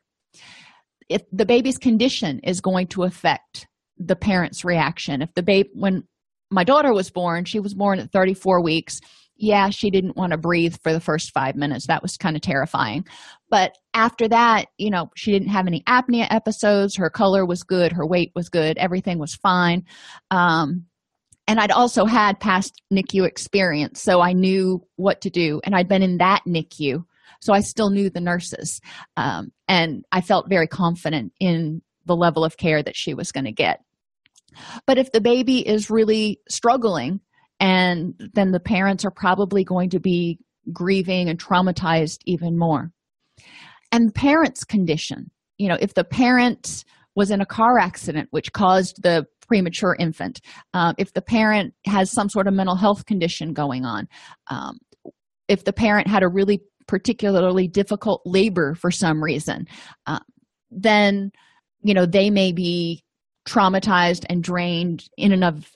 If 1.10 1.24
the 1.32 1.46
baby's 1.46 1.78
condition 1.78 2.40
is 2.44 2.62
going 2.62 2.88
to 2.88 3.04
affect 3.04 3.68
the 4.00 4.16
parent's 4.16 4.64
reaction 4.64 5.22
if 5.22 5.34
the 5.36 5.44
babe 5.44 5.68
when 5.74 6.04
my 6.50 6.64
daughter 6.64 6.94
was 6.94 7.12
born 7.12 7.46
she 7.46 7.60
was 7.60 7.74
born 7.74 8.00
at 8.00 8.12
34 8.12 8.64
weeks. 8.64 9.02
Yeah 9.36 9.70
she 9.70 9.90
didn't 9.90 10.18
want 10.18 10.32
to 10.32 10.38
breathe 10.38 10.76
for 10.82 10.94
the 10.94 11.00
first 11.00 11.32
five 11.32 11.56
minutes. 11.56 11.88
That 11.88 12.02
was 12.02 12.18
kind 12.18 12.36
of 12.36 12.42
terrifying. 12.42 13.06
But 13.50 13.78
after 13.94 14.28
that 14.30 14.68
you 14.78 14.90
know 14.90 15.10
she 15.16 15.32
didn't 15.32 15.50
have 15.50 15.68
any 15.68 15.84
apnea 15.84 16.28
episodes. 16.30 16.96
Her 16.96 17.10
color 17.10 17.46
was 17.46 17.64
good. 17.64 17.92
Her 17.92 18.08
weight 18.08 18.32
was 18.36 18.50
good. 18.50 18.78
Everything 18.78 19.20
was 19.20 19.36
fine. 19.36 19.84
Um, 20.32 20.86
and 21.48 21.60
i'd 21.60 21.72
also 21.72 22.06
had 22.06 22.40
past 22.40 22.82
nicu 22.94 23.24
experience 23.24 24.00
so 24.00 24.22
i 24.22 24.34
knew 24.34 24.82
what 24.96 25.22
to 25.22 25.30
do. 25.30 25.60
And 25.66 25.76
i'd 25.76 25.90
been 25.90 26.04
in 26.04 26.18
that 26.18 26.44
nicu 26.48 27.04
so 27.40 27.54
i 27.54 27.60
still 27.60 27.90
knew 27.90 28.10
the 28.10 28.22
nurses 28.22 28.80
um, 29.18 29.52
and 29.68 30.06
i 30.12 30.22
felt 30.22 30.50
very 30.50 30.68
confident 30.68 31.32
in 31.40 31.82
the 32.10 32.16
level 32.16 32.44
of 32.44 32.58
care 32.58 32.84
that 32.84 32.98
she 32.98 33.14
was 33.14 33.32
going 33.32 33.46
to 33.46 33.52
get. 33.54 33.80
But 34.86 34.98
if 34.98 35.12
the 35.12 35.22
baby 35.22 35.66
is 35.66 35.90
really 35.90 36.40
struggling 36.50 37.22
and 37.62 38.16
then 38.34 38.52
the 38.52 38.60
parents 38.60 39.06
are 39.06 39.12
probably 39.12 39.64
going 39.64 39.92
to 39.92 40.00
be 40.00 40.40
grieving 40.74 41.30
and 41.30 41.40
traumatized 41.40 42.20
even 42.26 42.58
more. 42.58 42.92
And 43.92 44.14
parents 44.14 44.64
condition 44.66 45.32
you 45.58 45.68
know 45.68 45.78
if 45.80 45.94
the 45.94 46.04
parent 46.04 46.84
was 47.16 47.32
in 47.32 47.42
a 47.42 47.46
car 47.46 47.78
accident 47.80 48.28
which 48.32 48.54
caused 48.54 49.02
the 49.04 49.26
premature 49.48 49.96
infant 50.00 50.40
um, 50.74 50.94
if 50.98 51.12
the 51.14 51.22
parent 51.22 51.74
has 51.86 52.12
some 52.12 52.30
sort 52.30 52.48
of 52.48 52.54
mental 52.54 52.76
health 52.76 53.06
condition 53.06 53.52
going 53.52 53.84
on 53.84 54.08
um, 54.50 54.78
if 55.48 55.64
the 55.64 55.74
parent 55.74 56.08
had 56.08 56.24
a 56.24 56.28
really 56.28 56.62
particularly 56.90 57.68
difficult 57.68 58.22
labor 58.26 58.74
for 58.74 58.90
some 58.90 59.24
reason 59.24 59.68
uh, 60.08 60.20
then 60.72 61.32
you 61.84 61.94
know 61.94 62.06
they 62.06 62.30
may 62.30 62.52
be 62.52 63.04
traumatized 63.48 64.26
and 64.30 64.44
drained 64.44 65.08
in 65.18 65.32
and 65.32 65.44
of 65.44 65.72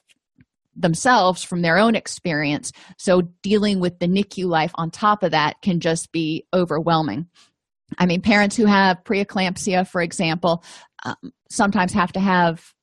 themselves 0.75 1.43
from 1.43 1.61
their 1.61 1.77
own 1.77 1.95
experience. 1.95 2.71
So, 2.97 3.21
dealing 3.41 3.79
with 3.79 3.99
the 3.99 4.07
NICU 4.07 4.45
life 4.45 4.71
on 4.75 4.91
top 4.91 5.23
of 5.23 5.31
that 5.31 5.61
can 5.61 5.79
just 5.79 6.11
be 6.11 6.45
overwhelming. 6.53 7.27
I 7.97 8.05
mean, 8.05 8.21
parents 8.21 8.55
who 8.55 8.65
have 8.65 9.03
preeclampsia, 9.03 9.87
for 9.87 10.01
example, 10.01 10.63
um, 11.03 11.31
sometimes 11.49 11.93
have 11.93 12.11
to 12.13 12.19
have 12.19 12.73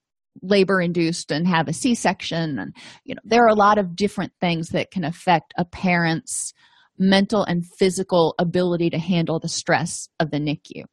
labor 0.43 0.81
induced 0.81 1.33
and 1.33 1.47
have 1.47 1.67
a 1.67 1.73
c-section 1.73 2.59
and 2.61 2.75
you 3.05 3.15
know 3.15 3.21
there 3.25 3.45
are 3.45 3.49
a 3.49 3.55
lot 3.55 3.79
of 3.79 3.97
different 3.97 4.33
things 4.41 4.69
that 4.69 4.91
can 4.93 5.05
affect 5.05 5.53
a 5.59 5.65
parent's 5.65 6.55
mental 7.01 7.43
and 7.43 7.67
physical 7.67 8.35
ability 8.39 8.91
to 8.91 8.99
handle 8.99 9.41
the 9.41 9.49
stress 9.49 10.09
of 10.21 10.31
the 10.31 10.39
nicu 10.39 10.85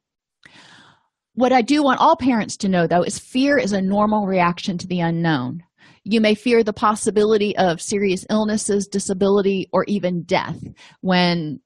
what 1.38 1.52
I 1.52 1.62
do 1.62 1.84
want 1.84 2.00
all 2.00 2.16
parents 2.16 2.56
to 2.58 2.68
know, 2.68 2.88
though, 2.88 3.04
is 3.04 3.16
fear 3.16 3.58
is 3.58 3.72
a 3.72 3.80
normal 3.80 4.26
reaction 4.26 4.76
to 4.78 4.88
the 4.88 4.98
unknown. 4.98 5.62
You 6.02 6.20
may 6.20 6.34
fear 6.34 6.64
the 6.64 6.72
possibility 6.72 7.56
of 7.56 7.80
serious 7.80 8.26
illnesses, 8.28 8.88
disability, 8.88 9.68
or 9.72 9.84
even 9.84 10.24
death 10.24 10.58
when 11.00 11.60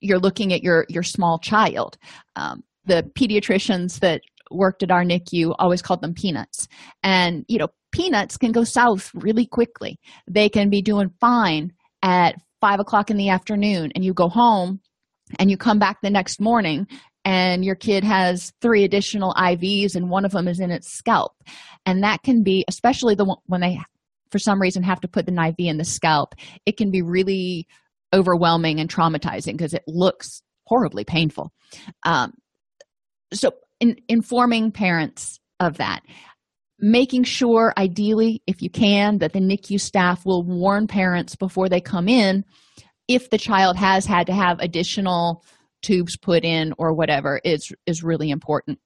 you're 0.00 0.18
looking 0.18 0.52
at 0.52 0.62
your, 0.62 0.84
your 0.90 1.02
small 1.02 1.38
child. 1.38 1.96
Um, 2.36 2.62
the 2.84 3.10
pediatricians 3.18 4.00
that 4.00 4.20
worked 4.50 4.82
at 4.82 4.90
our 4.90 5.02
NICU 5.02 5.54
always 5.58 5.80
called 5.80 6.02
them 6.02 6.12
peanuts. 6.12 6.68
And, 7.02 7.46
you 7.48 7.56
know, 7.56 7.68
peanuts 7.90 8.36
can 8.36 8.52
go 8.52 8.64
south 8.64 9.10
really 9.14 9.46
quickly. 9.46 9.98
They 10.28 10.50
can 10.50 10.68
be 10.68 10.82
doing 10.82 11.08
fine 11.22 11.72
at 12.02 12.34
five 12.64 12.80
o'clock 12.80 13.10
in 13.10 13.18
the 13.18 13.28
afternoon, 13.28 13.92
and 13.94 14.02
you 14.02 14.14
go 14.14 14.26
home 14.26 14.80
and 15.38 15.50
you 15.50 15.56
come 15.58 15.78
back 15.78 16.00
the 16.00 16.08
next 16.08 16.40
morning 16.40 16.86
and 17.22 17.62
your 17.62 17.74
kid 17.74 18.02
has 18.02 18.54
three 18.62 18.84
additional 18.84 19.34
IVs 19.34 19.94
and 19.94 20.08
one 20.08 20.24
of 20.24 20.32
them 20.32 20.48
is 20.48 20.60
in 20.60 20.70
its 20.70 20.90
scalp. 20.90 21.34
And 21.84 22.02
that 22.02 22.22
can 22.22 22.42
be, 22.42 22.64
especially 22.66 23.14
the 23.16 23.36
when 23.44 23.60
they 23.60 23.78
for 24.30 24.38
some 24.38 24.62
reason 24.62 24.82
have 24.82 24.98
to 25.02 25.08
put 25.08 25.28
an 25.28 25.38
IV 25.38 25.56
in 25.58 25.76
the 25.76 25.84
scalp, 25.84 26.34
it 26.64 26.78
can 26.78 26.90
be 26.90 27.02
really 27.02 27.66
overwhelming 28.14 28.80
and 28.80 28.88
traumatizing 28.88 29.52
because 29.52 29.74
it 29.74 29.84
looks 29.86 30.42
horribly 30.64 31.04
painful. 31.04 31.52
Um, 32.04 32.32
so, 33.34 33.52
in, 33.78 33.96
informing 34.08 34.72
parents 34.72 35.38
of 35.60 35.76
that, 35.76 36.00
making 36.78 37.24
sure, 37.24 37.72
ideally, 37.76 38.42
if 38.46 38.62
you 38.62 38.70
can, 38.70 39.18
that 39.18 39.32
the 39.32 39.40
NICU 39.40 39.80
staff 39.80 40.24
will 40.26 40.42
warn 40.42 40.86
parents 40.86 41.36
before 41.36 41.68
they 41.68 41.80
come 41.80 42.08
in 42.08 42.44
if 43.08 43.30
the 43.30 43.38
child 43.38 43.76
has 43.76 44.06
had 44.06 44.26
to 44.26 44.32
have 44.32 44.58
additional 44.60 45.44
tubes 45.82 46.16
put 46.16 46.44
in 46.44 46.74
or 46.78 46.94
whatever 46.94 47.40
is 47.44 47.72
is 47.86 48.02
really 48.02 48.30
important. 48.30 48.78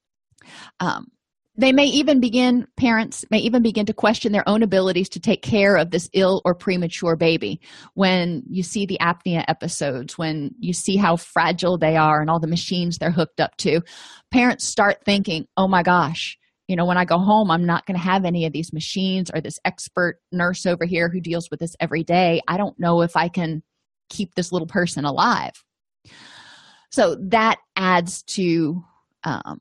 Um, 0.81 1.09
they 1.57 1.73
may 1.73 1.87
even 1.87 2.21
begin 2.21 2.67
parents 2.77 3.25
may 3.31 3.39
even 3.39 3.63
begin 3.63 3.87
to 3.87 3.93
question 3.93 4.33
their 4.33 4.49
own 4.49 4.63
abilities 4.63 5.09
to 5.11 5.21
take 5.21 5.43
care 5.43 5.77
of 5.77 5.91
this 5.91 6.09
ill 6.13 6.43
or 6.45 6.55
premature 6.55 7.17
baby. 7.17 7.61
When 7.95 8.45
you 8.49 8.63
see 8.63 8.87
the 8.87 8.99
apnea 9.01 9.45
episodes 9.49 10.19
when 10.19 10.55
you 10.59 10.73
see 10.73 10.97
how 10.97 11.17
fragile 11.17 11.79
they 11.79 11.97
are 11.97 12.21
and 12.21 12.29
all 12.31 12.41
the 12.41 12.47
machines 12.47 12.99
they're 12.99 13.11
hooked 13.11 13.41
up 13.41 13.57
to 13.59 13.81
parents 14.31 14.67
start 14.67 15.05
thinking 15.05 15.47
oh 15.57 15.69
my 15.69 15.83
gosh 15.83 16.39
you 16.69 16.77
know 16.77 16.85
when 16.85 16.99
i 16.99 17.05
go 17.05 17.19
home 17.19 17.51
i'm 17.51 17.67
not 17.67 17.85
going 17.87 17.97
to 17.97 18.03
have 18.03 18.25
any 18.25 18.47
of 18.47 18.53
these 18.53 18.73
machines 18.73 19.31
or 19.35 19.41
this 19.41 19.59
expert 19.65 20.21
nurse 20.31 20.67
over 20.67 20.85
here 20.85 21.09
who 21.09 21.21
deals 21.21 21.51
with 21.51 21.59
this 21.59 21.75
every 21.81 22.05
day. 22.05 22.41
I 22.47 22.57
don't 22.57 22.79
know 22.79 23.01
if 23.01 23.17
i 23.17 23.29
can 23.29 23.63
keep 24.09 24.35
this 24.35 24.53
little 24.53 24.69
person 24.69 25.05
alive. 25.05 25.53
So 26.91 27.17
that 27.29 27.59
adds 27.77 28.23
to 28.23 28.83
um, 29.25 29.61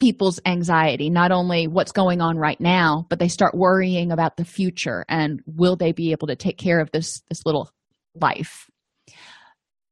people's 0.00 0.40
anxiety 0.44 1.08
not 1.10 1.30
only 1.30 1.66
what's 1.68 1.92
going 1.92 2.20
on 2.20 2.36
right 2.36 2.60
now 2.60 3.06
but 3.08 3.18
they 3.18 3.28
start 3.28 3.54
worrying 3.54 4.10
about 4.10 4.36
the 4.36 4.44
future 4.44 5.04
and 5.08 5.40
will 5.46 5.76
they 5.76 5.92
be 5.92 6.10
able 6.10 6.26
to 6.26 6.36
take 6.36 6.58
care 6.58 6.80
of 6.80 6.90
this 6.90 7.22
this 7.28 7.44
little 7.46 7.70
life. 8.14 8.70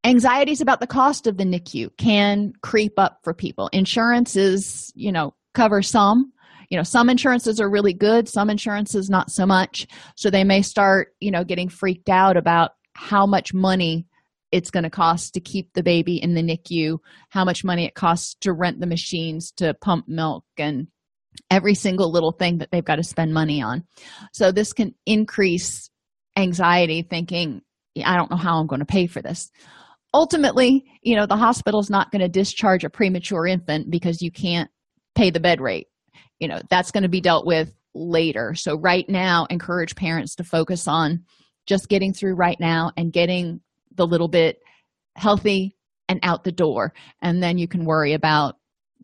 Anxieties 0.05 0.61
about 0.61 0.81
the 0.81 0.87
cost 0.87 1.29
of 1.29 1.37
the 1.37 1.44
nicu 1.44 1.90
can 1.96 2.53
creep 2.62 2.98
up 2.98 3.20
for 3.22 3.33
people. 3.33 3.68
Insurance 3.72 4.37
is 4.37 4.92
you 4.94 5.12
know 5.12 5.35
cover 5.55 5.83
some 5.83 6.33
you 6.72 6.78
know 6.78 6.82
some 6.82 7.11
insurances 7.11 7.61
are 7.61 7.70
really 7.70 7.92
good 7.92 8.26
some 8.26 8.48
insurances 8.48 9.11
not 9.11 9.30
so 9.30 9.44
much 9.44 9.87
so 10.16 10.30
they 10.30 10.42
may 10.42 10.62
start 10.62 11.14
you 11.20 11.30
know 11.30 11.44
getting 11.44 11.68
freaked 11.68 12.08
out 12.08 12.37
about 12.37 12.70
how 12.94 13.26
much 13.26 13.54
money 13.54 14.06
it's 14.52 14.70
going 14.70 14.85
to 14.85 14.90
cost 14.90 15.35
to 15.35 15.40
keep 15.40 15.72
the 15.72 15.82
baby 15.82 16.22
in 16.22 16.35
the 16.35 16.42
NICU, 16.42 16.98
how 17.30 17.44
much 17.44 17.64
money 17.64 17.87
it 17.87 17.94
costs 17.94 18.37
to 18.42 18.52
rent 18.52 18.78
the 18.78 18.87
machines 18.87 19.50
to 19.52 19.74
pump 19.74 20.06
milk, 20.06 20.44
and 20.58 20.88
every 21.50 21.74
single 21.74 22.12
little 22.12 22.32
thing 22.32 22.58
that 22.58 22.70
they've 22.70 22.85
got 22.85 22.96
to 22.96 23.02
spend 23.02 23.32
money 23.32 23.62
on. 23.62 23.85
So, 24.32 24.52
this 24.52 24.74
can 24.74 24.94
increase 25.06 25.90
anxiety, 26.37 27.02
thinking, 27.02 27.62
I 28.04 28.16
don't 28.16 28.30
know 28.30 28.37
how 28.37 28.61
I'm 28.61 28.66
going 28.66 28.80
to 28.80 28.87
pay 28.87 29.06
for 29.06 29.22
this. 29.22 29.50
Ultimately, 30.14 30.85
you 31.02 31.16
know, 31.16 31.24
the 31.24 31.37
hospital's 31.37 31.88
not 31.88 32.11
going 32.11 32.20
to 32.20 32.28
discharge 32.28 32.85
a 32.85 32.90
premature 32.90 33.46
infant 33.46 33.90
because 33.90 34.20
you 34.20 34.30
can't 34.30 34.70
pay 35.14 35.30
the 35.30 35.40
bed 35.40 35.61
rate. 35.61 35.88
You 36.42 36.48
know, 36.48 36.61
that's 36.68 36.90
going 36.90 37.05
to 37.05 37.09
be 37.09 37.20
dealt 37.20 37.46
with 37.46 37.72
later. 37.94 38.55
So, 38.55 38.76
right 38.76 39.09
now, 39.09 39.46
encourage 39.48 39.94
parents 39.94 40.35
to 40.37 40.44
focus 40.44 40.88
on 40.88 41.24
just 41.66 41.88
getting 41.88 42.12
through 42.12 42.35
right 42.35 42.59
now 42.59 42.90
and 42.96 43.12
getting 43.12 43.61
the 43.94 44.07
little 44.07 44.28
bit 44.28 44.59
healthy 45.16 45.76
and 46.09 46.18
out 46.22 46.42
the 46.42 46.52
door 46.52 46.92
and 47.20 47.42
then 47.42 47.59
you 47.59 47.68
can 47.68 47.85
worry 47.85 48.12
about 48.12 48.57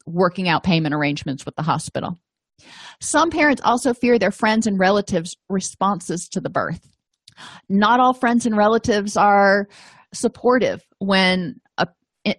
working 0.06 0.48
out 0.48 0.64
payment 0.64 0.94
arrangements 0.94 1.44
with 1.44 1.54
the 1.54 1.62
hospital 1.62 2.18
some 3.00 3.30
parents 3.30 3.62
also 3.64 3.94
fear 3.94 4.18
their 4.18 4.32
friends 4.32 4.66
and 4.66 4.80
relatives 4.80 5.36
responses 5.48 6.28
to 6.28 6.40
the 6.40 6.50
birth 6.50 6.88
Not 7.68 8.00
all 8.00 8.14
friends 8.14 8.46
and 8.46 8.56
relatives 8.56 9.16
are 9.16 9.68
supportive 10.12 10.82
when 10.98 11.60
a, 11.76 11.86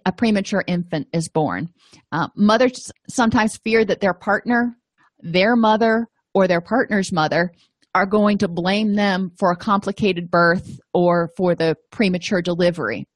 a 0.06 0.12
premature 0.12 0.64
infant 0.66 1.08
is 1.12 1.28
born. 1.28 1.68
Uh, 2.12 2.28
mothers 2.36 2.90
sometimes 3.08 3.56
fear 3.58 3.84
that 3.84 4.00
their 4.00 4.14
partner, 4.14 4.76
their 5.22 5.56
mother, 5.56 6.08
or 6.34 6.46
their 6.46 6.60
partner's 6.60 7.12
mother 7.12 7.52
are 7.94 8.06
going 8.06 8.38
to 8.38 8.48
blame 8.48 8.94
them 8.94 9.32
for 9.38 9.50
a 9.50 9.56
complicated 9.56 10.30
birth 10.30 10.78
or 10.94 11.30
for 11.36 11.54
the 11.54 11.76
premature 11.90 12.40
delivery. 12.40 13.06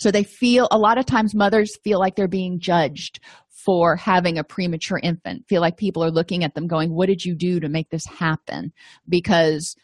So 0.00 0.10
they 0.10 0.24
feel 0.24 0.68
a 0.70 0.78
lot 0.78 0.98
of 0.98 1.06
times 1.06 1.34
mothers 1.34 1.76
feel 1.84 1.98
like 1.98 2.16
they're 2.16 2.28
being 2.28 2.58
judged 2.60 3.20
for 3.64 3.96
having 3.96 4.38
a 4.38 4.44
premature 4.44 4.98
infant, 5.02 5.46
feel 5.48 5.60
like 5.60 5.76
people 5.76 6.02
are 6.02 6.10
looking 6.10 6.42
at 6.42 6.54
them 6.54 6.66
going, 6.66 6.92
What 6.92 7.06
did 7.06 7.24
you 7.24 7.34
do 7.34 7.60
to 7.60 7.68
make 7.68 7.90
this 7.90 8.06
happen? 8.06 8.72
Because 9.08 9.76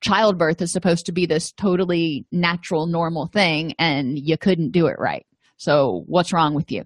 childbirth 0.00 0.60
is 0.60 0.72
supposed 0.72 1.06
to 1.06 1.12
be 1.12 1.26
this 1.26 1.52
totally 1.52 2.26
natural, 2.30 2.86
normal 2.86 3.26
thing, 3.26 3.74
and 3.78 4.18
you 4.18 4.36
couldn't 4.36 4.72
do 4.72 4.86
it 4.86 4.96
right. 4.98 5.24
So, 5.56 6.04
what's 6.06 6.32
wrong 6.32 6.54
with 6.54 6.70
you? 6.70 6.84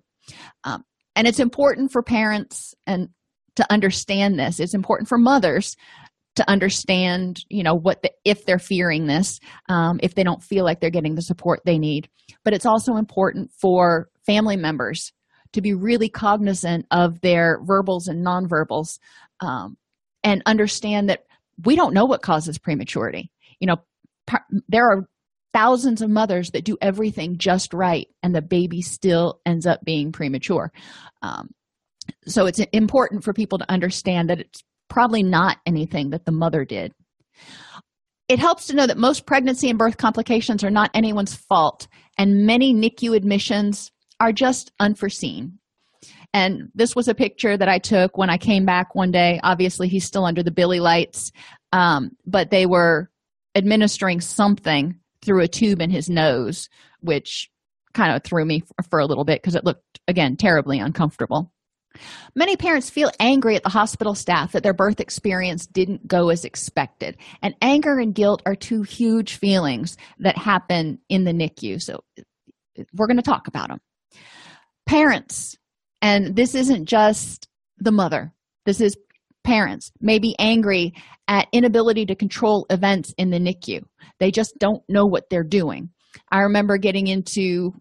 Um, 0.64 0.84
and 1.16 1.26
it's 1.26 1.40
important 1.40 1.92
for 1.92 2.02
parents 2.02 2.74
and 2.86 3.08
to 3.56 3.72
understand 3.72 4.38
this. 4.38 4.60
It's 4.60 4.74
important 4.74 5.08
for 5.08 5.18
mothers 5.18 5.76
to 6.36 6.48
understand, 6.50 7.44
you 7.48 7.62
know, 7.62 7.74
what 7.74 8.02
the, 8.02 8.10
if 8.24 8.44
they're 8.44 8.58
fearing 8.58 9.06
this, 9.06 9.40
um, 9.68 9.98
if 10.02 10.14
they 10.14 10.22
don't 10.22 10.42
feel 10.42 10.64
like 10.64 10.80
they're 10.80 10.90
getting 10.90 11.14
the 11.14 11.22
support 11.22 11.60
they 11.64 11.78
need. 11.78 12.08
But 12.44 12.52
it's 12.52 12.66
also 12.66 12.96
important 12.96 13.50
for 13.52 14.08
family 14.26 14.56
members 14.56 15.12
to 15.52 15.62
be 15.62 15.72
really 15.72 16.08
cognizant 16.08 16.86
of 16.90 17.20
their 17.22 17.60
verbals 17.62 18.08
and 18.08 18.24
nonverbals 18.24 18.98
um, 19.40 19.76
and 20.22 20.42
understand 20.44 21.08
that 21.08 21.24
we 21.64 21.76
don't 21.76 21.94
know 21.94 22.04
what 22.04 22.22
causes 22.22 22.58
prematurity 22.58 23.30
you 23.60 23.66
know 23.66 23.76
there 24.68 24.86
are 24.86 25.08
thousands 25.52 26.02
of 26.02 26.10
mothers 26.10 26.50
that 26.50 26.64
do 26.64 26.76
everything 26.82 27.38
just 27.38 27.72
right 27.72 28.08
and 28.22 28.34
the 28.34 28.42
baby 28.42 28.82
still 28.82 29.40
ends 29.46 29.66
up 29.66 29.82
being 29.84 30.12
premature 30.12 30.70
um, 31.22 31.50
so 32.26 32.46
it's 32.46 32.60
important 32.72 33.24
for 33.24 33.32
people 33.32 33.58
to 33.58 33.70
understand 33.70 34.30
that 34.30 34.40
it's 34.40 34.62
probably 34.88 35.22
not 35.22 35.58
anything 35.66 36.10
that 36.10 36.24
the 36.24 36.32
mother 36.32 36.64
did 36.64 36.92
it 38.28 38.38
helps 38.38 38.66
to 38.66 38.74
know 38.74 38.86
that 38.86 38.96
most 38.96 39.26
pregnancy 39.26 39.68
and 39.68 39.78
birth 39.78 39.98
complications 39.98 40.64
are 40.64 40.70
not 40.70 40.90
anyone's 40.94 41.34
fault 41.34 41.86
and 42.18 42.46
many 42.46 42.72
nicu 42.72 43.12
admissions 43.12 43.90
are 44.20 44.32
just 44.32 44.72
unforeseen 44.80 45.58
and 46.32 46.68
this 46.74 46.94
was 46.94 47.08
a 47.08 47.14
picture 47.14 47.56
that 47.56 47.68
I 47.68 47.78
took 47.78 48.18
when 48.18 48.28
I 48.28 48.36
came 48.36 48.66
back 48.66 48.94
one 48.94 49.10
day. 49.10 49.40
Obviously, 49.42 49.88
he's 49.88 50.04
still 50.04 50.26
under 50.26 50.42
the 50.42 50.50
Bili 50.50 50.80
lights, 50.80 51.32
um, 51.72 52.10
but 52.26 52.50
they 52.50 52.66
were 52.66 53.10
administering 53.54 54.20
something 54.20 54.98
through 55.24 55.42
a 55.42 55.48
tube 55.48 55.80
in 55.80 55.88
his 55.88 56.10
nose, 56.10 56.68
which 57.00 57.48
kind 57.94 58.14
of 58.14 58.22
threw 58.22 58.44
me 58.44 58.60
for, 58.60 58.88
for 58.90 58.98
a 58.98 59.06
little 59.06 59.24
bit 59.24 59.40
because 59.40 59.54
it 59.54 59.64
looked, 59.64 59.98
again, 60.08 60.36
terribly 60.36 60.78
uncomfortable. 60.78 61.52
Many 62.34 62.56
parents 62.56 62.90
feel 62.90 63.10
angry 63.20 63.56
at 63.56 63.62
the 63.62 63.68
hospital 63.68 64.14
staff 64.14 64.52
that 64.52 64.62
their 64.62 64.74
birth 64.74 65.00
experience 65.00 65.66
didn't 65.66 66.06
go 66.06 66.30
as 66.30 66.44
expected. 66.44 67.16
And 67.42 67.54
anger 67.62 67.98
and 67.98 68.14
guilt 68.14 68.42
are 68.46 68.54
two 68.54 68.82
huge 68.82 69.36
feelings 69.36 69.96
that 70.18 70.36
happen 70.36 70.98
in 71.08 71.24
the 71.24 71.32
NICU. 71.32 71.80
So 71.82 72.00
we're 72.94 73.06
going 73.06 73.16
to 73.16 73.22
talk 73.22 73.48
about 73.48 73.68
them. 73.68 73.80
Parents 74.86 75.56
and 76.02 76.36
this 76.36 76.54
isn't 76.54 76.86
just 76.86 77.48
the 77.78 77.92
mother, 77.92 78.32
this 78.64 78.80
is 78.80 78.96
parents, 79.44 79.92
may 80.00 80.18
be 80.18 80.36
angry 80.38 80.92
at 81.28 81.48
inability 81.52 82.06
to 82.06 82.14
control 82.14 82.66
events 82.70 83.14
in 83.18 83.30
the 83.30 83.38
NICU. 83.38 83.80
They 84.20 84.30
just 84.30 84.54
don't 84.58 84.82
know 84.88 85.06
what 85.06 85.24
they're 85.30 85.42
doing. 85.42 85.90
I 86.30 86.40
remember 86.40 86.78
getting 86.78 87.06
into 87.06 87.72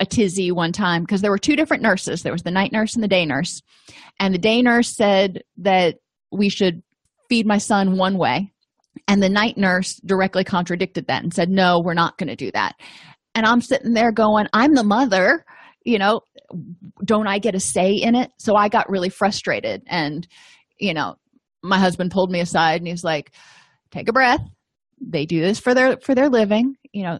a 0.00 0.06
tizzy 0.06 0.52
one 0.52 0.72
time 0.72 1.02
because 1.02 1.20
there 1.20 1.30
were 1.30 1.38
two 1.38 1.56
different 1.56 1.82
nurses 1.82 2.22
there 2.22 2.32
was 2.32 2.42
the 2.42 2.50
night 2.50 2.72
nurse 2.72 2.94
and 2.94 3.02
the 3.02 3.08
day 3.08 3.26
nurse. 3.26 3.62
And 4.20 4.34
the 4.34 4.38
day 4.38 4.62
nurse 4.62 4.94
said 4.94 5.42
that 5.58 5.96
we 6.30 6.48
should 6.48 6.82
feed 7.28 7.46
my 7.46 7.58
son 7.58 7.96
one 7.96 8.16
way. 8.16 8.52
And 9.06 9.22
the 9.22 9.28
night 9.28 9.56
nurse 9.56 9.94
directly 10.04 10.44
contradicted 10.44 11.06
that 11.06 11.22
and 11.22 11.32
said, 11.32 11.50
No, 11.50 11.80
we're 11.84 11.94
not 11.94 12.18
going 12.18 12.28
to 12.28 12.36
do 12.36 12.50
that. 12.52 12.74
And 13.34 13.46
I'm 13.46 13.60
sitting 13.60 13.92
there 13.92 14.12
going, 14.12 14.46
I'm 14.52 14.74
the 14.74 14.84
mother 14.84 15.44
you 15.88 15.98
know 15.98 16.20
don't 17.04 17.26
i 17.26 17.38
get 17.38 17.54
a 17.54 17.60
say 17.60 17.92
in 17.92 18.14
it 18.14 18.30
so 18.38 18.54
i 18.54 18.68
got 18.68 18.90
really 18.90 19.08
frustrated 19.08 19.82
and 19.86 20.28
you 20.78 20.92
know 20.92 21.14
my 21.62 21.78
husband 21.78 22.10
pulled 22.10 22.30
me 22.30 22.40
aside 22.40 22.80
and 22.80 22.88
he's 22.88 23.04
like 23.04 23.32
take 23.90 24.08
a 24.08 24.12
breath 24.12 24.42
they 25.00 25.24
do 25.24 25.40
this 25.40 25.58
for 25.58 25.74
their 25.74 25.96
for 25.98 26.14
their 26.14 26.28
living 26.28 26.74
you 26.92 27.02
know 27.02 27.18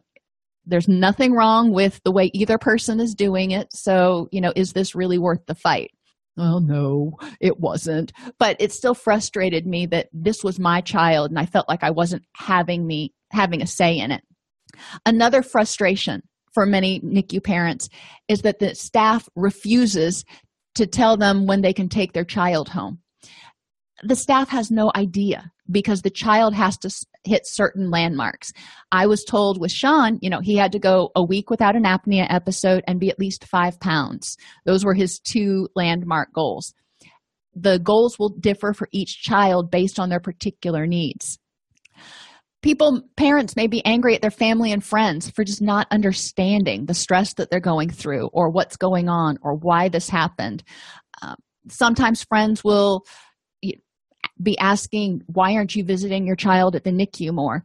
there's 0.68 0.88
nothing 0.88 1.32
wrong 1.32 1.72
with 1.72 2.00
the 2.04 2.12
way 2.12 2.30
either 2.32 2.58
person 2.58 3.00
is 3.00 3.14
doing 3.14 3.50
it. 3.50 3.68
So 3.72 4.28
you 4.30 4.40
know 4.40 4.52
is 4.54 4.72
this 4.72 4.94
really 4.94 5.18
worth 5.18 5.44
the 5.46 5.54
fight? 5.54 5.90
Well 6.36 6.60
no 6.60 7.18
it 7.40 7.58
wasn't. 7.58 8.12
But 8.38 8.56
it 8.60 8.72
still 8.72 8.94
frustrated 8.94 9.66
me 9.66 9.86
that 9.86 10.08
this 10.12 10.44
was 10.44 10.60
my 10.60 10.80
child 10.80 11.30
and 11.30 11.38
i 11.38 11.46
felt 11.46 11.68
like 11.68 11.82
i 11.82 11.90
wasn't 11.90 12.24
having 12.34 12.86
me 12.86 13.12
having 13.32 13.62
a 13.62 13.66
say 13.66 13.98
in 13.98 14.10
it. 14.12 14.22
Another 15.04 15.42
frustration 15.42 16.22
for 16.52 16.66
many 16.66 17.00
NICU 17.00 17.42
parents 17.42 17.88
is 18.28 18.42
that 18.42 18.58
the 18.58 18.74
staff 18.74 19.28
refuses 19.36 20.24
to 20.74 20.86
tell 20.86 21.16
them 21.16 21.46
when 21.46 21.62
they 21.62 21.72
can 21.72 21.88
take 21.88 22.12
their 22.12 22.24
child 22.24 22.68
home. 22.68 23.00
The 24.02 24.16
staff 24.16 24.48
has 24.50 24.70
no 24.70 24.92
idea 24.94 25.50
because 25.70 26.02
the 26.02 26.10
child 26.10 26.54
has 26.54 26.78
to 26.78 26.90
hit 27.28 27.46
certain 27.46 27.90
landmarks. 27.90 28.52
I 28.90 29.06
was 29.06 29.24
told 29.24 29.60
with 29.60 29.70
Sean, 29.70 30.18
you 30.20 30.30
know, 30.30 30.40
he 30.40 30.56
had 30.56 30.72
to 30.72 30.78
go 30.78 31.10
a 31.14 31.22
week 31.22 31.50
without 31.50 31.76
an 31.76 31.84
apnea 31.84 32.26
episode 32.28 32.82
and 32.86 32.98
be 32.98 33.10
at 33.10 33.18
least 33.18 33.46
five 33.46 33.78
pounds. 33.80 34.36
Those 34.64 34.84
were 34.84 34.94
his 34.94 35.18
two 35.18 35.68
landmark 35.76 36.32
goals. 36.32 36.74
The 37.54 37.78
goals 37.78 38.18
will 38.18 38.30
differ 38.30 38.72
for 38.72 38.88
each 38.92 39.22
child 39.22 39.70
based 39.70 39.98
on 39.98 40.08
their 40.08 40.20
particular 40.20 40.86
needs 40.86 41.38
people 42.62 43.02
parents 43.16 43.56
may 43.56 43.66
be 43.66 43.84
angry 43.84 44.14
at 44.14 44.22
their 44.22 44.30
family 44.30 44.72
and 44.72 44.84
friends 44.84 45.30
for 45.30 45.44
just 45.44 45.62
not 45.62 45.86
understanding 45.90 46.86
the 46.86 46.94
stress 46.94 47.34
that 47.34 47.50
they're 47.50 47.60
going 47.60 47.90
through 47.90 48.28
or 48.32 48.50
what's 48.50 48.76
going 48.76 49.08
on 49.08 49.38
or 49.42 49.54
why 49.54 49.88
this 49.88 50.08
happened 50.08 50.62
um, 51.22 51.36
sometimes 51.68 52.24
friends 52.24 52.64
will 52.64 53.04
be 54.42 54.58
asking 54.58 55.22
why 55.26 55.54
aren't 55.54 55.74
you 55.74 55.84
visiting 55.84 56.26
your 56.26 56.36
child 56.36 56.76
at 56.76 56.84
the 56.84 56.92
nicu 56.92 57.32
more? 57.32 57.64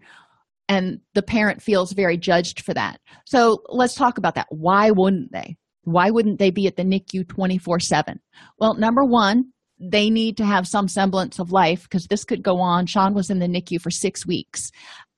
And 0.69 1.01
the 1.13 1.21
parent 1.21 1.62
feels 1.62 1.91
very 1.91 2.17
judged 2.17 2.62
for 2.62 2.73
that. 2.73 2.99
So 3.25 3.63
let's 3.69 3.95
talk 3.95 4.17
about 4.17 4.36
that. 4.36 4.47
Why 4.49 4.91
wouldn't 4.91 5.31
they? 5.31 5.57
Why 5.83 6.09
wouldn't 6.09 6.39
they 6.39 6.49
be 6.49 6.67
at 6.67 6.77
the 6.77 6.83
nicu 6.83 7.27
24 7.27 7.79
7 7.79 8.19
well 8.57 8.73
number 8.73 9.03
one 9.03 9.51
they 9.79 10.09
need 10.09 10.38
to 10.38 10.45
have 10.45 10.67
some 10.67 10.88
semblance 10.88 11.39
of 11.39 11.51
life 11.51 11.83
because 11.83 12.07
this 12.07 12.23
could 12.23 12.41
go 12.41 12.59
on. 12.59 12.86
Sean 12.86 13.13
was 13.13 13.29
in 13.29 13.39
the 13.39 13.47
NICU 13.47 13.81
for 13.81 13.91
six 13.91 14.25
weeks. 14.25 14.71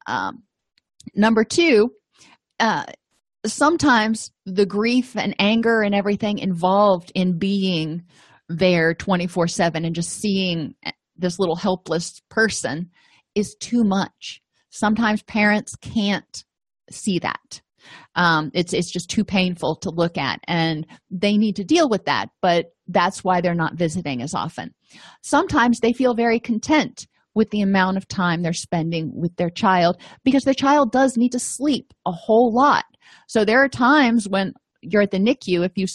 Um, 0.08 0.44
number 1.14 1.44
two, 1.44 1.92
uh, 2.60 2.86
sometimes 3.46 4.32
the 4.46 4.66
grief 4.66 5.16
and 5.16 5.36
anger 5.40 5.82
and 5.82 5.94
everything 5.94 6.40
involved 6.40 7.12
in 7.14 7.38
being 7.38 8.04
there 8.50 8.94
24 8.94 9.48
7 9.48 9.86
and 9.86 9.96
just 9.96 10.10
seeing 10.10 10.76
this 11.18 11.40
little 11.40 11.56
helpless 11.56 12.22
person 12.30 12.90
is 13.36 13.56
too 13.56 13.84
much. 13.84 14.42
Sometimes 14.70 15.24
parents 15.24 15.76
can't 15.76 16.44
see 16.92 17.20
that. 17.20 17.62
Um, 18.16 18.50
it's 18.54 18.74
it's 18.74 18.92
just 18.92 19.10
too 19.10 19.24
painful 19.24 19.76
to 19.78 19.92
look 19.92 20.18
at 20.18 20.40
and 20.48 20.88
they 21.12 21.38
need 21.38 21.56
to 21.58 21.64
deal 21.64 21.88
with 21.88 22.06
that 22.06 22.30
but 22.42 22.72
that's 22.88 23.24
why 23.24 23.42
they're 23.42 23.54
not 23.54 23.76
visiting 23.76 24.22
as 24.22 24.34
often. 24.34 24.74
Sometimes 25.22 25.80
they 25.80 25.94
feel 25.94 26.16
very 26.16 26.40
content 26.40 27.08
with 27.36 27.50
the 27.52 27.62
amount 27.62 27.98
of 27.98 28.08
time 28.08 28.42
they're 28.42 28.54
spending 28.54 29.12
with 29.14 29.36
their 29.36 29.50
child 29.50 29.98
because 30.24 30.44
their 30.44 30.54
child 30.54 30.92
does 30.92 31.18
need 31.18 31.32
to 31.34 31.40
sleep 31.40 31.94
a 32.06 32.12
whole 32.12 32.54
lot. 32.54 32.86
So 33.28 33.44
there 33.44 33.64
are 33.64 33.70
times 33.70 34.28
when 34.28 34.54
you're 34.82 35.02
at 35.02 35.12
the 35.12 35.20
nicu 35.20 35.64
if 35.64 35.74
you 35.76 35.86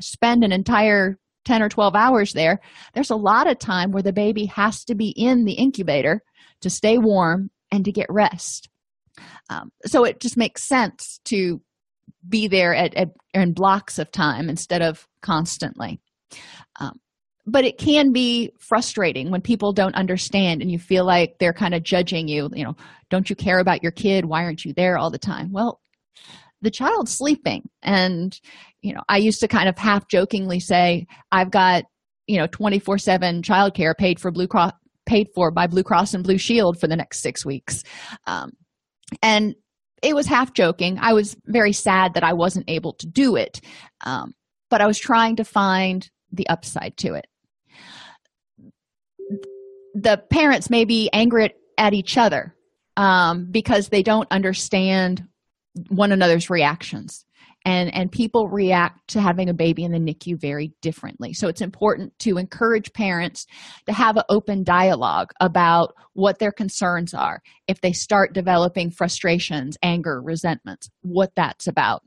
spend 0.00 0.44
an 0.44 0.52
entire 0.52 1.18
10 1.44 1.62
or 1.62 1.68
12 1.68 1.94
hours 1.94 2.32
there 2.32 2.60
there's 2.94 3.10
a 3.10 3.16
lot 3.16 3.46
of 3.46 3.58
time 3.58 3.90
where 3.92 4.02
the 4.02 4.12
baby 4.12 4.46
has 4.46 4.84
to 4.84 4.94
be 4.94 5.08
in 5.10 5.44
the 5.44 5.52
incubator 5.52 6.22
to 6.60 6.70
stay 6.70 6.98
warm 6.98 7.50
and 7.70 7.84
to 7.84 7.92
get 7.92 8.06
rest. 8.08 8.68
Um, 9.50 9.70
so 9.84 10.04
it 10.04 10.20
just 10.20 10.36
makes 10.36 10.64
sense 10.64 11.20
to 11.26 11.60
be 12.26 12.48
there 12.48 12.74
at, 12.74 12.94
at 12.94 13.10
in 13.34 13.52
blocks 13.52 13.98
of 13.98 14.10
time 14.10 14.48
instead 14.48 14.80
of 14.80 15.06
constantly. 15.20 16.00
Um, 16.80 16.98
but 17.46 17.64
it 17.64 17.76
can 17.76 18.12
be 18.12 18.52
frustrating 18.58 19.30
when 19.30 19.42
people 19.42 19.72
don't 19.72 19.94
understand 19.94 20.62
and 20.62 20.70
you 20.70 20.78
feel 20.78 21.04
like 21.04 21.36
they're 21.38 21.52
kind 21.52 21.74
of 21.74 21.82
judging 21.82 22.26
you 22.26 22.48
you 22.54 22.64
know 22.64 22.74
don't 23.10 23.28
you 23.28 23.36
care 23.36 23.58
about 23.58 23.82
your 23.82 23.92
kid? 23.92 24.24
Why 24.24 24.44
aren't 24.44 24.64
you 24.64 24.72
there 24.72 24.96
all 24.96 25.10
the 25.10 25.18
time? 25.18 25.52
Well 25.52 25.80
the 26.64 26.70
child's 26.70 27.16
sleeping. 27.16 27.68
And 27.82 28.38
you 28.84 28.92
know 28.92 29.02
i 29.08 29.16
used 29.16 29.40
to 29.40 29.48
kind 29.48 29.68
of 29.68 29.76
half 29.78 30.06
jokingly 30.08 30.60
say 30.60 31.06
i've 31.32 31.50
got 31.50 31.84
you 32.26 32.36
know 32.36 32.46
24 32.46 32.98
7 32.98 33.42
childcare 33.42 33.96
paid 33.96 34.20
for 34.20 34.30
blue 34.30 34.46
cross 34.46 34.72
paid 35.06 35.26
for 35.34 35.50
by 35.50 35.66
blue 35.66 35.82
cross 35.82 36.14
and 36.14 36.22
blue 36.22 36.38
shield 36.38 36.80
for 36.80 36.86
the 36.86 36.96
next 36.96 37.20
six 37.20 37.44
weeks. 37.44 37.82
Um, 38.26 38.52
and 39.22 39.54
it 40.02 40.14
was 40.14 40.26
half 40.26 40.54
joking. 40.54 40.98
I 40.98 41.12
was 41.12 41.36
very 41.46 41.72
sad 41.72 42.14
that 42.14 42.24
i 42.24 42.32
wasn't 42.32 42.70
able 42.70 42.92
to 42.94 43.06
do 43.06 43.36
it 43.36 43.60
um, 44.04 44.34
but 44.70 44.80
i 44.80 44.86
was 44.86 44.98
trying 44.98 45.36
to 45.36 45.44
find 45.44 46.08
the 46.32 46.48
upside 46.48 46.96
to 46.98 47.14
it. 47.14 47.26
The 49.94 50.22
parents 50.30 50.70
may 50.70 50.84
be 50.84 51.08
angry 51.12 51.54
at, 51.78 51.94
each 51.94 52.18
other 52.18 52.54
um, 52.96 53.46
because 53.50 53.88
they 53.88 54.02
don't 54.02 54.26
understand 54.30 55.22
one 55.88 56.12
another's 56.12 56.50
reactions 56.50 57.24
and 57.64 57.92
and 57.94 58.12
people 58.12 58.48
react 58.48 59.08
to 59.08 59.20
having 59.20 59.48
a 59.48 59.54
baby 59.54 59.84
in 59.84 59.92
the 59.92 59.98
NICU 59.98 60.38
very 60.38 60.72
differently. 60.82 61.32
So 61.32 61.48
it's 61.48 61.60
important 61.60 62.16
to 62.20 62.38
encourage 62.38 62.92
parents 62.92 63.46
to 63.86 63.92
have 63.92 64.16
an 64.16 64.24
open 64.28 64.64
dialogue 64.64 65.32
about 65.40 65.94
what 66.12 66.38
their 66.38 66.52
concerns 66.52 67.14
are. 67.14 67.42
If 67.66 67.80
they 67.80 67.92
start 67.92 68.34
developing 68.34 68.90
frustrations, 68.90 69.78
anger, 69.82 70.20
resentments, 70.20 70.90
what 71.02 71.32
that's 71.34 71.66
about. 71.66 72.02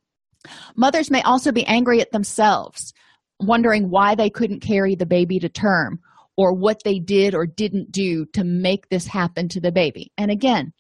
Mothers 0.76 1.10
may 1.10 1.22
also 1.24 1.52
be 1.52 1.66
angry 1.66 2.00
at 2.00 2.12
themselves, 2.12 2.94
wondering 3.40 3.90
why 3.90 4.16
they 4.16 4.30
couldn't 4.30 4.62
carry 4.62 4.96
the 4.96 5.06
baby 5.06 5.40
to 5.40 5.50
term 5.50 6.00
or 6.38 6.54
what 6.54 6.84
they 6.84 7.00
did 7.00 7.34
or 7.34 7.48
didn't 7.48 7.92
do 7.92 8.26
to 8.28 8.44
make 8.44 8.88
this 8.90 9.08
happen 9.08 9.50
to 9.50 9.60
the 9.60 9.72
baby. 9.72 10.12
And 10.18 10.30
again, 10.30 10.72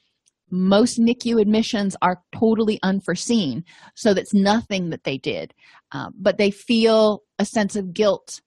most 0.49 0.99
NICU 0.99 1.41
admissions 1.41 1.95
are 2.01 2.21
totally 2.33 2.79
unforeseen, 2.83 3.63
so 3.95 4.13
that's 4.13 4.33
nothing 4.33 4.89
that 4.89 5.03
they 5.03 5.17
did. 5.17 5.53
Um, 5.91 6.13
but 6.17 6.37
they 6.37 6.51
feel 6.51 7.23
a 7.39 7.45
sense 7.45 7.75
of 7.75 7.93
guilt 7.93 8.41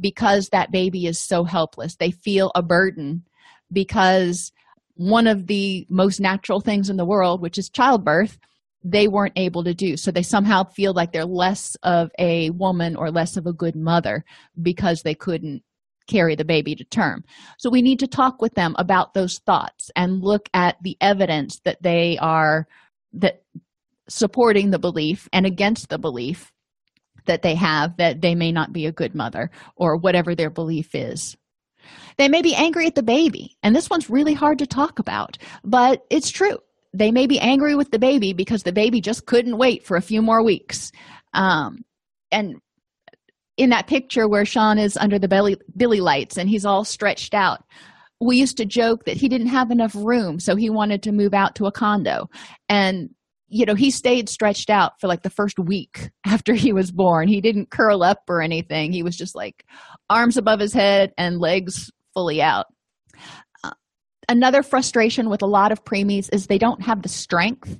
because 0.00 0.48
that 0.48 0.70
baby 0.70 1.06
is 1.06 1.18
so 1.18 1.44
helpless. 1.44 1.96
They 1.96 2.10
feel 2.10 2.52
a 2.54 2.62
burden 2.62 3.24
because 3.72 4.52
one 4.94 5.26
of 5.26 5.46
the 5.46 5.86
most 5.88 6.20
natural 6.20 6.60
things 6.60 6.90
in 6.90 6.96
the 6.96 7.04
world, 7.04 7.40
which 7.40 7.58
is 7.58 7.70
childbirth, 7.70 8.38
they 8.82 9.08
weren't 9.08 9.38
able 9.38 9.64
to 9.64 9.74
do. 9.74 9.96
So 9.96 10.10
they 10.10 10.22
somehow 10.22 10.64
feel 10.64 10.92
like 10.92 11.12
they're 11.12 11.24
less 11.24 11.76
of 11.82 12.10
a 12.18 12.50
woman 12.50 12.96
or 12.96 13.10
less 13.10 13.36
of 13.36 13.46
a 13.46 13.52
good 13.52 13.76
mother 13.76 14.24
because 14.60 15.02
they 15.02 15.14
couldn't 15.14 15.62
carry 16.10 16.34
the 16.34 16.44
baby 16.44 16.74
to 16.74 16.84
term. 16.84 17.24
So 17.58 17.70
we 17.70 17.82
need 17.82 18.00
to 18.00 18.06
talk 18.06 18.42
with 18.42 18.54
them 18.54 18.74
about 18.78 19.14
those 19.14 19.38
thoughts 19.38 19.90
and 19.96 20.22
look 20.22 20.48
at 20.52 20.76
the 20.82 20.96
evidence 21.00 21.60
that 21.64 21.82
they 21.82 22.18
are 22.20 22.66
that 23.14 23.42
supporting 24.08 24.70
the 24.70 24.78
belief 24.78 25.28
and 25.32 25.46
against 25.46 25.88
the 25.88 25.98
belief 25.98 26.52
that 27.26 27.42
they 27.42 27.54
have 27.54 27.96
that 27.98 28.20
they 28.20 28.34
may 28.34 28.50
not 28.50 28.72
be 28.72 28.86
a 28.86 28.92
good 28.92 29.14
mother 29.14 29.50
or 29.76 29.96
whatever 29.96 30.34
their 30.34 30.50
belief 30.50 30.94
is. 30.94 31.36
They 32.18 32.28
may 32.28 32.42
be 32.42 32.54
angry 32.54 32.86
at 32.86 32.94
the 32.94 33.02
baby, 33.02 33.56
and 33.62 33.74
this 33.74 33.88
one's 33.88 34.10
really 34.10 34.34
hard 34.34 34.58
to 34.58 34.66
talk 34.66 34.98
about, 34.98 35.38
but 35.64 36.04
it's 36.10 36.30
true. 36.30 36.58
They 36.92 37.10
may 37.12 37.26
be 37.26 37.38
angry 37.38 37.74
with 37.76 37.90
the 37.90 37.98
baby 37.98 38.32
because 38.32 38.62
the 38.62 38.72
baby 38.72 39.00
just 39.00 39.26
couldn't 39.26 39.56
wait 39.56 39.86
for 39.86 39.96
a 39.96 40.02
few 40.02 40.20
more 40.22 40.42
weeks. 40.42 40.92
Um, 41.32 41.84
and 42.32 42.56
in 43.60 43.68
that 43.68 43.86
picture 43.86 44.26
where 44.26 44.46
Sean 44.46 44.78
is 44.78 44.96
under 44.96 45.18
the 45.18 45.28
belly 45.28 45.54
bili 45.76 46.00
lights 46.00 46.38
and 46.38 46.48
he's 46.48 46.64
all 46.64 46.82
stretched 46.82 47.34
out. 47.34 47.62
We 48.18 48.38
used 48.38 48.56
to 48.56 48.64
joke 48.64 49.04
that 49.04 49.18
he 49.18 49.28
didn't 49.28 49.48
have 49.48 49.70
enough 49.70 49.94
room, 49.94 50.40
so 50.40 50.56
he 50.56 50.70
wanted 50.70 51.02
to 51.02 51.12
move 51.12 51.34
out 51.34 51.54
to 51.56 51.66
a 51.66 51.72
condo. 51.72 52.30
And 52.70 53.10
you 53.48 53.66
know, 53.66 53.74
he 53.74 53.90
stayed 53.90 54.30
stretched 54.30 54.70
out 54.70 54.92
for 54.98 55.08
like 55.08 55.22
the 55.22 55.28
first 55.28 55.58
week 55.58 56.10
after 56.26 56.54
he 56.54 56.72
was 56.72 56.90
born. 56.90 57.28
He 57.28 57.42
didn't 57.42 57.70
curl 57.70 58.02
up 58.02 58.22
or 58.28 58.40
anything. 58.40 58.92
He 58.92 59.02
was 59.02 59.14
just 59.14 59.34
like 59.34 59.66
arms 60.08 60.38
above 60.38 60.60
his 60.60 60.72
head 60.72 61.12
and 61.18 61.38
legs 61.38 61.90
fully 62.14 62.40
out. 62.40 62.66
Uh, 63.62 63.72
another 64.26 64.62
frustration 64.62 65.28
with 65.28 65.42
a 65.42 65.46
lot 65.46 65.70
of 65.70 65.84
preemies 65.84 66.30
is 66.32 66.46
they 66.46 66.58
don't 66.58 66.82
have 66.82 67.02
the 67.02 67.10
strength 67.10 67.78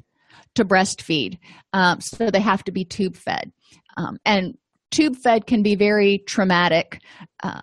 to 0.56 0.64
breastfeed, 0.64 1.38
um, 1.72 2.02
so 2.02 2.30
they 2.30 2.40
have 2.40 2.64
to 2.64 2.72
be 2.72 2.84
tube 2.84 3.16
fed. 3.16 3.50
Um, 3.96 4.18
and 4.26 4.58
tube 4.90 5.16
fed 5.16 5.46
can 5.46 5.62
be 5.62 5.74
very 5.74 6.22
traumatic 6.26 7.00
uh, 7.42 7.60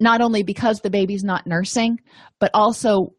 not 0.00 0.20
only 0.20 0.42
because 0.42 0.80
the 0.80 0.90
baby's 0.90 1.24
not 1.24 1.46
nursing 1.46 1.98
but 2.38 2.50
also 2.54 3.12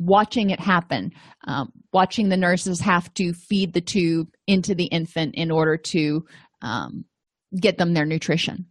watching 0.00 0.50
it 0.50 0.58
happen. 0.58 1.12
Um, 1.46 1.70
watching 1.92 2.28
the 2.28 2.36
nurses 2.36 2.80
have 2.80 3.12
to 3.14 3.32
feed 3.32 3.72
the 3.72 3.80
tube 3.80 4.28
into 4.46 4.74
the 4.74 4.86
infant 4.86 5.34
in 5.34 5.50
order 5.50 5.76
to 5.76 6.24
um, 6.62 7.04
get 7.60 7.78
them 7.78 7.92
their 7.92 8.06
nutrition. 8.06 8.66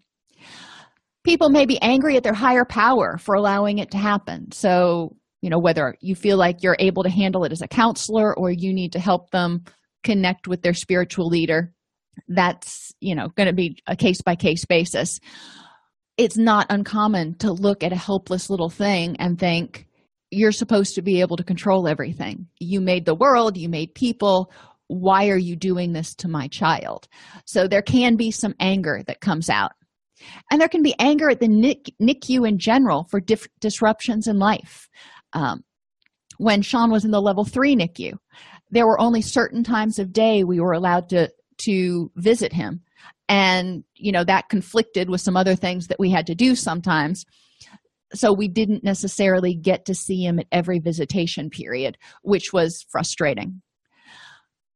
People 1.23 1.49
may 1.49 1.65
be 1.65 1.79
angry 1.81 2.17
at 2.17 2.23
their 2.23 2.33
higher 2.33 2.65
power 2.65 3.17
for 3.17 3.35
allowing 3.35 3.77
it 3.77 3.91
to 3.91 3.97
happen. 3.97 4.51
So 4.51 5.15
you 5.41 5.49
know 5.49 5.59
whether 5.59 5.95
you 6.01 6.15
feel 6.15 6.37
like 6.37 6.63
you're 6.63 6.75
able 6.79 7.03
to 7.03 7.09
handle 7.09 7.45
it 7.45 7.51
as 7.51 7.61
a 7.61 7.67
counselor 7.67 8.37
or 8.37 8.51
you 8.51 8.73
need 8.73 8.91
to 8.93 8.99
help 8.99 9.29
them 9.29 9.63
connect 10.03 10.47
with 10.47 10.61
their 10.61 10.73
spiritual 10.73 11.27
leader 11.27 11.71
that's 12.27 12.93
you 12.99 13.15
know 13.15 13.29
going 13.29 13.47
to 13.47 13.53
be 13.53 13.81
a 13.87 13.95
case 13.95 14.21
by 14.21 14.35
case 14.35 14.65
basis. 14.65 15.19
It's 16.17 16.37
not 16.37 16.67
uncommon 16.69 17.35
to 17.35 17.51
look 17.51 17.83
at 17.83 17.93
a 17.93 17.97
helpless 17.97 18.49
little 18.49 18.69
thing 18.69 19.15
and 19.17 19.39
think 19.39 19.87
you're 20.31 20.51
supposed 20.51 20.95
to 20.95 21.01
be 21.01 21.21
able 21.21 21.37
to 21.37 21.43
control 21.43 21.87
everything. 21.87 22.47
You 22.59 22.81
made 22.81 23.05
the 23.05 23.15
world 23.15 23.57
you 23.57 23.69
made 23.69 23.95
people. 23.95 24.51
Why 24.87 25.29
are 25.29 25.37
you 25.37 25.55
doing 25.55 25.93
this 25.93 26.15
to 26.15 26.27
my 26.27 26.47
child? 26.47 27.07
So 27.45 27.67
there 27.67 27.81
can 27.81 28.15
be 28.15 28.31
some 28.31 28.55
anger 28.59 29.03
that 29.07 29.21
comes 29.21 29.49
out. 29.49 29.71
And 30.51 30.59
there 30.59 30.67
can 30.67 30.81
be 30.83 30.95
anger 30.99 31.29
at 31.29 31.39
the 31.39 31.47
nicu 31.47 32.43
in 32.43 32.57
general 32.57 33.05
for 33.05 33.21
dif- 33.21 33.47
disruptions 33.61 34.27
in 34.27 34.39
life. 34.39 34.89
Um, 35.31 35.63
when 36.39 36.61
sean 36.61 36.89
was 36.89 37.05
in 37.05 37.11
the 37.11 37.21
level 37.21 37.45
3 37.45 37.75
nicu 37.75 38.17
there 38.71 38.87
were 38.87 38.99
only 38.99 39.21
certain 39.21 39.63
times 39.63 39.99
of 39.99 40.11
day 40.11 40.43
we 40.43 40.59
were 40.59 40.73
allowed 40.73 41.09
to 41.09 41.29
to 41.59 42.11
visit 42.15 42.53
him. 42.53 42.81
And 43.27 43.83
you 43.95 44.11
know 44.11 44.23
that 44.23 44.49
conflicted 44.49 45.09
with 45.09 45.21
some 45.21 45.37
other 45.37 45.55
things 45.55 45.87
that 45.87 45.99
we 45.99 46.09
had 46.09 46.27
to 46.27 46.35
do 46.35 46.55
sometimes. 46.55 47.25
So 48.13 48.33
we 48.33 48.47
didn't 48.47 48.83
necessarily 48.83 49.53
get 49.53 49.85
to 49.85 49.93
see 49.93 50.25
him 50.25 50.39
at 50.39 50.47
every 50.51 50.79
visitation 50.79 51.51
period 51.51 51.97
which 52.23 52.51
was 52.51 52.85
frustrating. 52.89 53.61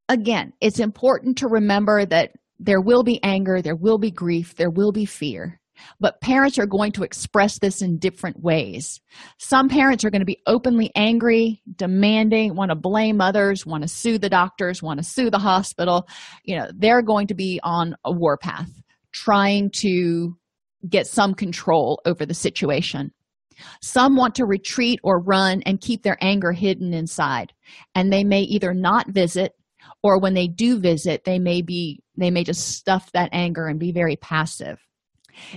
Again 0.07 0.53
it's 0.61 0.79
important 0.79 1.37
to 1.39 1.47
remember 1.47 2.05
that 2.05 2.31
there 2.59 2.81
will 2.81 3.03
be 3.03 3.21
anger 3.23 3.61
there 3.61 3.75
will 3.75 3.97
be 3.97 4.11
grief 4.11 4.55
there 4.55 4.69
will 4.69 4.91
be 4.91 5.05
fear 5.05 5.59
but 5.99 6.21
parents 6.21 6.57
are 6.57 6.65
going 6.65 6.91
to 6.93 7.03
express 7.03 7.59
this 7.59 7.81
in 7.81 7.97
different 7.97 8.41
ways. 8.41 9.01
Some 9.37 9.69
parents 9.69 10.03
are 10.03 10.09
going 10.09 10.21
to 10.21 10.25
be 10.25 10.41
openly 10.47 10.91
angry, 10.95 11.61
demanding, 11.75 12.55
want 12.55 12.69
to 12.69 12.75
blame 12.75 13.21
others, 13.21 13.65
want 13.65 13.83
to 13.83 13.87
sue 13.87 14.17
the 14.17 14.29
doctors, 14.29 14.81
want 14.81 14.99
to 14.99 15.03
sue 15.03 15.29
the 15.29 15.39
hospital. 15.39 16.07
You 16.43 16.57
know, 16.57 16.69
they're 16.75 17.01
going 17.01 17.27
to 17.27 17.35
be 17.35 17.59
on 17.63 17.95
a 18.03 18.11
warpath 18.11 18.69
trying 19.11 19.69
to 19.69 20.35
get 20.89 21.07
some 21.07 21.33
control 21.33 22.01
over 22.05 22.25
the 22.25 22.33
situation. 22.33 23.11
Some 23.81 24.15
want 24.15 24.35
to 24.35 24.45
retreat 24.45 24.99
or 25.03 25.19
run 25.19 25.61
and 25.65 25.79
keep 25.79 26.03
their 26.03 26.17
anger 26.21 26.51
hidden 26.51 26.93
inside, 26.93 27.53
and 27.93 28.11
they 28.11 28.23
may 28.23 28.41
either 28.41 28.73
not 28.73 29.09
visit 29.09 29.53
or 30.01 30.19
when 30.19 30.33
they 30.33 30.47
do 30.47 30.79
visit, 30.79 31.23
they 31.23 31.39
may 31.39 31.61
be 31.61 32.01
they 32.17 32.29
may 32.29 32.43
just 32.43 32.75
stuff 32.75 33.11
that 33.13 33.29
anger 33.31 33.67
and 33.67 33.79
be 33.79 33.91
very 33.91 34.15
passive. 34.15 34.79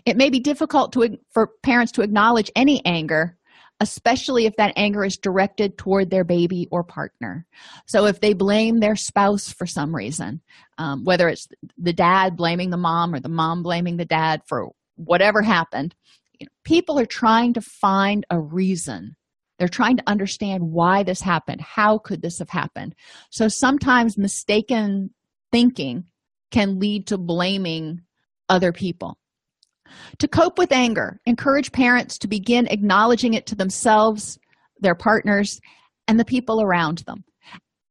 It 0.05 0.17
may 0.17 0.31
be 0.31 0.41
difficult 0.41 0.93
to, 0.93 1.19
for 1.31 1.51
parents 1.63 1.93
to 1.93 2.03
acknowledge 2.03 2.51
any 2.55 2.85
anger, 2.85 3.37
especially 3.81 4.47
if 4.47 4.57
that 4.57 4.73
anger 4.77 5.05
is 5.05 5.17
directed 5.17 5.77
toward 5.77 6.11
their 6.11 6.25
baby 6.25 6.67
or 6.71 6.83
partner. 6.83 7.47
So, 7.87 8.07
if 8.07 8.21
they 8.21 8.33
blame 8.33 8.81
their 8.81 8.97
spouse 8.97 9.53
for 9.53 9.67
some 9.67 9.95
reason, 9.95 10.41
um, 10.79 11.05
whether 11.05 11.29
it's 11.29 11.49
the 11.77 11.93
dad 11.93 12.37
blaming 12.37 12.71
the 12.71 12.77
mom 12.77 13.15
or 13.15 13.21
the 13.21 13.29
mom 13.29 13.63
blaming 13.63 13.97
the 13.97 14.05
dad 14.05 14.43
for 14.47 14.71
whatever 14.97 15.43
happened, 15.43 15.95
you 16.39 16.47
know, 16.47 16.51
people 16.65 16.99
are 16.99 17.07
trying 17.07 17.55
to 17.55 17.61
find 17.61 18.25
a 18.31 18.41
reason. 18.41 19.17
They're 19.59 19.69
trying 19.69 19.97
to 19.99 20.09
understand 20.09 20.71
why 20.71 21.03
this 21.03 21.21
happened. 21.21 21.61
How 21.63 21.99
could 21.99 22.23
this 22.23 22.39
have 22.39 22.51
happened? 22.51 22.95
So, 23.31 23.49
sometimes 23.49 24.17
mistaken 24.17 25.11
thinking 25.53 26.05
can 26.51 26.79
lead 26.79 27.09
to 27.09 27.19
blaming 27.19 28.03
other 28.49 28.73
people. 28.73 29.19
To 30.19 30.29
cope 30.29 30.59
with 30.59 30.73
anger, 30.73 31.21
encourage 31.27 31.73
parents 31.73 32.19
to 32.19 32.29
begin 32.29 32.67
acknowledging 32.69 33.35
it 33.35 33.47
to 33.47 33.55
themselves, 33.55 34.39
their 34.81 34.95
partners, 34.95 35.61
and 36.09 36.19
the 36.19 36.25
people 36.25 36.63
around 36.63 36.99
them. 37.07 37.25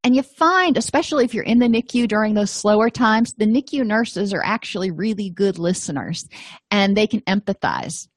And 0.04 0.16
you 0.16 0.22
find, 0.22 0.78
especially 0.78 1.26
if 1.26 1.34
you're 1.34 1.44
in 1.44 1.58
the 1.58 1.66
NICU 1.66 2.08
during 2.08 2.36
those 2.36 2.52
slower 2.52 2.92
times, 2.92 3.34
the 3.34 3.48
NICU 3.48 3.84
nurses 3.86 4.34
are 4.34 4.44
actually 4.44 4.92
really 4.92 5.32
good 5.32 5.58
listeners 5.58 6.28
and 6.70 6.96
they 6.96 7.08
can 7.08 7.22
empathize. 7.22 8.08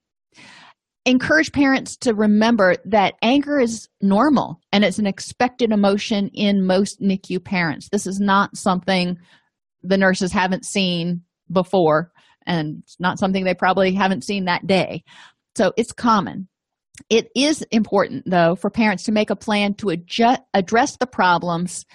Encourage 1.07 1.51
parents 1.51 1.97
to 1.97 2.13
remember 2.13 2.75
that 2.85 3.15
anger 3.23 3.59
is 3.59 3.89
normal 4.03 4.61
and 4.71 4.85
it's 4.85 4.99
an 4.99 5.07
expected 5.07 5.73
emotion 5.73 6.29
in 6.35 6.67
most 6.67 7.01
NICU 7.01 7.43
parents. 7.43 7.89
This 7.91 8.07
is 8.07 8.21
not 8.21 8.55
something 8.59 9.17
the 9.83 9.97
nurses 9.97 10.31
haven't 10.31 10.67
seen 10.67 11.23
before 11.51 12.13
and 12.49 12.83
it's 12.83 12.99
not 12.99 13.19
something 13.19 13.45
they 13.45 13.55
probably 13.55 13.93
haven't 13.93 14.25
seen 14.25 14.47
that 14.47 14.67
day. 14.67 15.05
So 15.57 15.73
it's 15.77 15.93
common. 15.93 16.49
it 17.11 17.29
is 17.37 17.63
important 17.71 18.25
though 18.27 18.57
for 18.57 18.71
parents 18.71 19.05
to 19.05 19.13
make 19.13 19.31
a 19.31 19.37
plan 19.37 19.75
to 19.75 19.91
adjust, 19.91 20.41
address 20.53 20.97
the 20.97 21.07
problems 21.07 21.87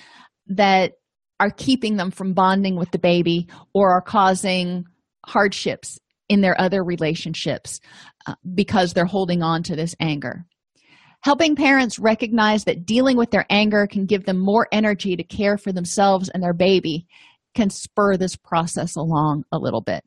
that 0.47 0.93
are 1.39 1.49
keeping 1.49 1.97
them 1.97 2.11
from 2.11 2.33
bonding 2.33 2.77
with 2.77 2.91
the 2.91 2.99
baby 2.99 3.47
or 3.73 3.91
are 3.91 4.01
causing 4.01 4.85
hardships 5.25 5.99
in 6.29 6.41
their 6.41 6.59
other 6.59 6.83
relationships 6.83 7.81
uh, 8.27 8.35
because 8.53 8.93
they're 8.93 9.05
holding 9.05 9.43
on 9.43 9.63
to 9.63 9.75
this 9.75 9.95
anger 9.99 10.45
helping 11.23 11.55
parents 11.55 11.99
recognize 11.99 12.65
that 12.65 12.85
dealing 12.85 13.17
with 13.17 13.31
their 13.31 13.45
anger 13.49 13.87
can 13.87 14.05
give 14.05 14.25
them 14.25 14.37
more 14.37 14.67
energy 14.71 15.15
to 15.15 15.23
care 15.23 15.57
for 15.57 15.71
themselves 15.71 16.29
and 16.29 16.43
their 16.43 16.53
baby 16.53 17.07
can 17.55 17.69
spur 17.69 18.17
this 18.17 18.35
process 18.35 18.95
along 18.95 19.43
a 19.51 19.57
little 19.57 19.81
bit 19.81 20.03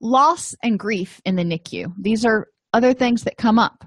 loss 0.00 0.54
and 0.62 0.78
grief 0.78 1.20
in 1.24 1.36
the 1.36 1.44
nicu 1.44 1.86
these 1.98 2.24
are 2.24 2.46
other 2.74 2.92
things 2.92 3.22
that 3.22 3.38
come 3.38 3.58
up. 3.58 3.84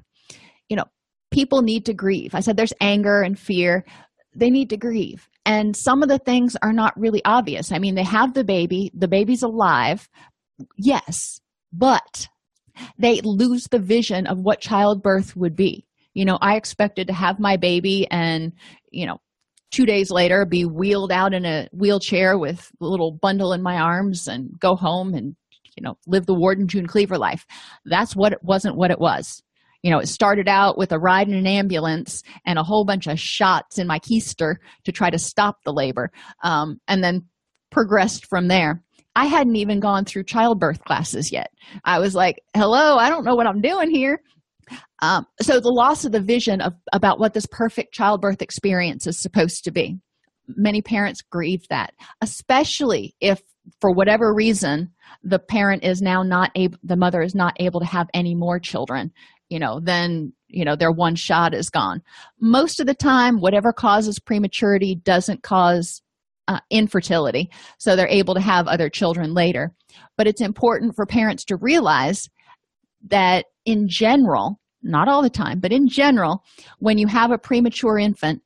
You 0.69 0.77
know 0.77 0.85
people 1.29 1.61
need 1.61 1.85
to 1.85 1.93
grieve. 1.93 2.33
I 2.33 2.39
said 2.39 2.57
there's 2.57 2.73
anger 2.81 3.21
and 3.21 3.37
fear. 3.37 3.85
They 4.35 4.49
need 4.49 4.69
to 4.71 4.77
grieve. 4.77 5.27
And 5.45 5.75
some 5.75 6.01
of 6.01 6.09
the 6.09 6.19
things 6.19 6.55
are 6.61 6.73
not 6.73 6.97
really 6.97 7.21
obvious. 7.25 7.71
I 7.71 7.79
mean 7.79 7.95
they 7.95 8.03
have 8.03 8.33
the 8.33 8.43
baby. 8.43 8.91
The 8.95 9.07
baby's 9.07 9.43
alive. 9.43 10.09
Yes 10.77 11.39
but 11.73 12.27
they 12.97 13.19
lose 13.21 13.67
the 13.67 13.79
vision 13.79 14.25
of 14.25 14.39
what 14.39 14.61
childbirth 14.61 15.35
would 15.35 15.55
be. 15.55 15.85
You 16.13 16.25
know 16.25 16.39
i 16.41 16.55
expected 16.55 17.07
to 17.07 17.13
have 17.13 17.39
my 17.39 17.57
baby 17.57 18.07
and 18.09 18.53
you 18.91 19.05
know 19.05 19.19
two 19.69 19.85
days 19.85 20.09
later 20.09 20.45
be 20.45 20.65
wheeled 20.65 21.11
out 21.11 21.33
in 21.33 21.45
a 21.45 21.67
wheelchair 21.73 22.37
with 22.37 22.71
a 22.81 22.85
little 22.85 23.11
bundle 23.11 23.53
in 23.53 23.61
my 23.61 23.77
arms 23.77 24.27
and 24.27 24.57
go 24.59 24.75
home 24.75 25.13
and 25.13 25.35
you 25.77 25.83
know 25.83 25.97
live 26.07 26.25
the 26.25 26.33
Ward 26.33 26.59
and 26.59 26.69
June 26.69 26.87
Cleaver 26.87 27.17
life. 27.17 27.45
That's 27.85 28.15
what 28.15 28.33
it 28.33 28.43
wasn't 28.43 28.75
what 28.75 28.91
it 28.91 28.99
was. 28.99 29.41
You 29.83 29.91
know 29.91 29.99
it 29.99 30.07
started 30.07 30.47
out 30.47 30.77
with 30.77 30.91
a 30.91 30.99
ride 30.99 31.29
in 31.29 31.35
an 31.35 31.47
ambulance 31.47 32.23
and 32.45 32.59
a 32.59 32.63
whole 32.63 32.83
bunch 32.83 33.07
of 33.07 33.19
shots 33.19 33.77
in 33.77 33.87
my 33.87 33.99
keister 33.99 34.55
to 34.83 34.91
try 34.91 35.09
to 35.09 35.19
stop 35.19 35.57
the 35.63 35.73
labor 35.73 36.11
um, 36.43 36.81
and 36.87 37.03
then 37.03 37.25
progressed 37.71 38.25
from 38.25 38.47
there. 38.47 38.83
I 39.15 39.25
hadn't 39.25 39.55
even 39.55 39.79
gone 39.79 40.05
through 40.05 40.25
childbirth 40.25 40.83
classes 40.83 41.31
yet. 41.31 41.51
I 41.85 41.99
was 41.99 42.15
like 42.15 42.41
hello 42.55 42.97
i 42.97 43.09
don't 43.09 43.25
know 43.25 43.35
what 43.35 43.47
i'm 43.47 43.61
doing 43.61 43.89
here. 43.91 44.21
Um, 45.01 45.25
so 45.41 45.59
the 45.59 45.69
loss 45.69 46.05
of 46.05 46.11
the 46.11 46.19
vision 46.19 46.59
of 46.59 46.73
about 46.91 47.19
what 47.19 47.33
this 47.33 47.45
perfect 47.49 47.93
childbirth 47.93 48.41
experience 48.41 49.07
is 49.07 49.21
supposed 49.21 49.63
to 49.63 49.71
be. 49.71 49.97
Many 50.47 50.81
parents 50.81 51.21
grieve 51.21 51.65
that 51.69 51.93
especially 52.21 53.15
if 53.21 53.41
for 53.81 53.91
whatever 53.91 54.33
reason 54.33 54.91
the 55.23 55.39
parent 55.39 55.83
is 55.83 56.01
now 56.01 56.23
not 56.23 56.51
able 56.55 56.77
the 56.83 56.95
mother 56.95 57.21
is 57.21 57.35
not 57.35 57.53
able 57.59 57.79
to 57.79 57.85
have 57.85 58.07
any 58.13 58.35
more 58.35 58.59
children 58.59 59.11
you 59.49 59.59
know 59.59 59.79
then 59.79 60.33
you 60.47 60.65
know 60.65 60.75
their 60.75 60.91
one 60.91 61.15
shot 61.15 61.53
is 61.53 61.69
gone. 61.69 62.01
Most 62.39 62.79
of 62.79 62.87
the 62.87 62.93
time 62.93 63.39
whatever 63.39 63.73
causes 63.73 64.19
prematurity 64.19 64.95
doesn't 64.95 65.43
cause 65.43 66.01
uh, 66.47 66.59
infertility 66.69 67.49
so 67.77 67.95
they're 67.95 68.07
able 68.07 68.33
to 68.33 68.41
have 68.41 68.67
other 68.67 68.89
children 68.89 69.33
later. 69.33 69.73
But 70.15 70.27
it's 70.27 70.41
important 70.41 70.95
for 70.95 71.05
parents 71.05 71.43
to 71.45 71.57
realize 71.57 72.29
that 73.07 73.45
in 73.65 73.87
general 73.87 74.59
not 74.81 75.07
all 75.07 75.21
the 75.21 75.29
time 75.29 75.59
but 75.59 75.73
in 75.73 75.87
general 75.87 76.43
when 76.79 76.97
you 76.97 77.07
have 77.07 77.31
a 77.31 77.37
premature 77.37 77.97
infant 77.97 78.41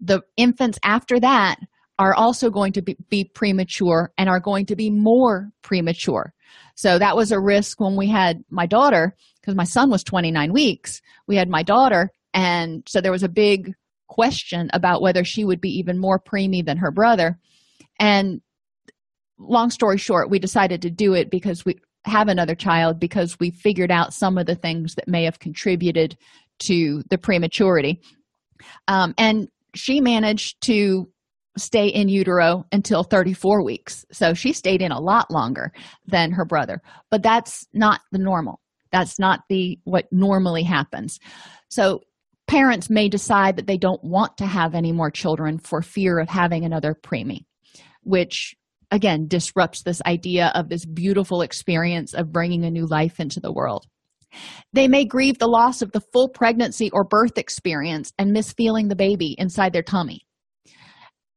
the 0.00 0.22
infants 0.36 0.78
after 0.82 1.20
that 1.20 1.56
are 1.98 2.14
also 2.14 2.50
going 2.50 2.72
to 2.72 2.82
be, 2.82 2.96
be, 3.08 3.24
premature 3.24 4.12
and 4.18 4.28
are 4.28 4.40
going 4.40 4.66
to 4.66 4.76
be 4.76 4.90
more 4.90 5.50
premature. 5.62 6.32
So 6.74 6.98
that 6.98 7.16
was 7.16 7.32
a 7.32 7.40
risk 7.40 7.80
when 7.80 7.96
we 7.96 8.08
had 8.08 8.44
my 8.50 8.66
daughter 8.66 9.14
because 9.40 9.54
my 9.54 9.64
son 9.64 9.90
was 9.90 10.04
29 10.04 10.52
weeks. 10.52 11.00
We 11.26 11.36
had 11.36 11.48
my 11.48 11.62
daughter 11.62 12.10
and 12.34 12.82
so 12.86 13.00
there 13.00 13.12
was 13.12 13.22
a 13.22 13.28
big 13.28 13.74
question 14.08 14.70
about 14.72 15.00
whether 15.00 15.24
she 15.24 15.44
would 15.44 15.60
be 15.60 15.70
even 15.70 15.98
more 15.98 16.20
preemie 16.20 16.64
than 16.64 16.76
her 16.76 16.90
brother. 16.90 17.38
And 17.98 18.42
long 19.38 19.70
story 19.70 19.98
short 19.98 20.30
we 20.30 20.38
decided 20.38 20.82
to 20.82 20.90
do 20.90 21.14
it 21.14 21.30
because 21.30 21.64
we 21.64 21.76
have 22.04 22.28
another 22.28 22.54
child 22.54 23.00
because 23.00 23.38
we 23.40 23.50
figured 23.50 23.90
out 23.90 24.14
some 24.14 24.38
of 24.38 24.46
the 24.46 24.54
things 24.54 24.94
that 24.94 25.08
may 25.08 25.24
have 25.24 25.38
contributed 25.38 26.16
to 26.58 27.02
the 27.10 27.18
prematurity. 27.18 28.00
Um, 28.88 29.14
and 29.18 29.48
she 29.74 30.00
managed 30.00 30.60
to 30.62 31.08
stay 31.56 31.88
in 31.88 32.08
utero 32.08 32.64
until 32.72 33.02
34 33.02 33.64
weeks. 33.64 34.04
So 34.12 34.34
she 34.34 34.52
stayed 34.52 34.82
in 34.82 34.92
a 34.92 35.00
lot 35.00 35.30
longer 35.30 35.72
than 36.06 36.32
her 36.32 36.44
brother. 36.44 36.82
But 37.10 37.22
that's 37.22 37.66
not 37.72 38.00
the 38.12 38.18
normal. 38.18 38.60
That's 38.92 39.18
not 39.18 39.40
the 39.48 39.78
what 39.84 40.06
normally 40.12 40.62
happens. 40.62 41.18
So 41.68 42.00
parents 42.46 42.88
may 42.88 43.08
decide 43.08 43.56
that 43.56 43.66
they 43.66 43.78
don't 43.78 44.02
want 44.04 44.36
to 44.38 44.46
have 44.46 44.74
any 44.74 44.92
more 44.92 45.10
children 45.10 45.58
for 45.58 45.82
fear 45.82 46.18
of 46.18 46.28
having 46.28 46.64
another 46.64 46.94
preemie 46.94 47.44
which 48.06 48.54
again 48.92 49.26
disrupts 49.26 49.82
this 49.82 50.00
idea 50.06 50.52
of 50.54 50.68
this 50.68 50.86
beautiful 50.86 51.42
experience 51.42 52.14
of 52.14 52.32
bringing 52.32 52.64
a 52.64 52.70
new 52.70 52.86
life 52.86 53.18
into 53.18 53.40
the 53.40 53.52
world. 53.52 53.84
They 54.72 54.86
may 54.86 55.04
grieve 55.04 55.38
the 55.38 55.48
loss 55.48 55.82
of 55.82 55.90
the 55.90 56.00
full 56.12 56.28
pregnancy 56.28 56.90
or 56.92 57.02
birth 57.02 57.36
experience 57.36 58.12
and 58.16 58.32
miss 58.32 58.52
feeling 58.52 58.88
the 58.88 58.96
baby 58.96 59.34
inside 59.38 59.72
their 59.72 59.82
tummy 59.82 60.20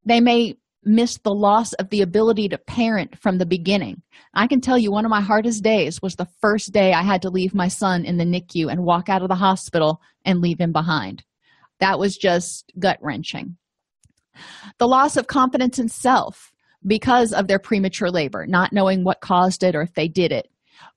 they 0.05 0.19
may 0.19 0.55
miss 0.83 1.17
the 1.17 1.33
loss 1.33 1.73
of 1.73 1.89
the 1.89 2.01
ability 2.01 2.49
to 2.49 2.57
parent 2.57 3.17
from 3.19 3.37
the 3.37 3.45
beginning. 3.45 4.01
I 4.33 4.47
can 4.47 4.61
tell 4.61 4.77
you 4.77 4.91
one 4.91 5.05
of 5.05 5.09
my 5.09 5.21
hardest 5.21 5.63
days 5.63 6.01
was 6.01 6.15
the 6.15 6.27
first 6.41 6.71
day 6.71 6.93
I 6.93 7.03
had 7.03 7.21
to 7.23 7.29
leave 7.29 7.53
my 7.53 7.67
son 7.67 8.05
in 8.05 8.17
the 8.17 8.23
NICU 8.23 8.71
and 8.71 8.83
walk 8.83 9.09
out 9.09 9.21
of 9.21 9.27
the 9.27 9.35
hospital 9.35 10.01
and 10.23 10.39
leave 10.39 10.59
him 10.59 10.71
behind. 10.71 11.23
That 11.79 11.99
was 11.99 12.17
just 12.17 12.71
gut 12.79 12.97
wrenching. 13.01 13.57
The 14.77 14.87
loss 14.87 15.17
of 15.17 15.27
confidence 15.27 15.79
in 15.79 15.89
self 15.89 16.51
because 16.85 17.33
of 17.33 17.47
their 17.47 17.59
premature 17.59 18.09
labor, 18.09 18.45
not 18.47 18.71
knowing 18.71 19.03
what 19.03 19.21
caused 19.21 19.63
it 19.63 19.75
or 19.75 19.81
if 19.81 19.93
they 19.93 20.07
did 20.07 20.31
it. 20.31 20.47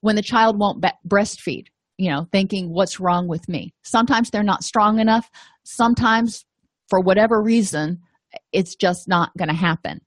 When 0.01 0.17
the 0.17 0.23
child 0.23 0.59
won't 0.59 0.81
be- 0.81 0.89
breastfeed, 1.07 1.67
you 1.99 2.11
know, 2.11 2.27
thinking, 2.31 2.71
what's 2.71 3.01
wrong 3.01 3.27
with 3.27 3.49
me? 3.49 3.75
Sometimes 3.83 4.31
they're 4.31 4.43
not 4.43 4.65
strong 4.65 5.01
enough. 5.01 5.29
Sometimes, 5.65 6.45
for 6.89 7.01
whatever 7.01 7.43
reason, 7.43 8.01
it's 8.53 8.75
just 8.75 9.09
not 9.09 9.31
going 9.37 9.49
to 9.49 9.55
happen. 9.55 10.01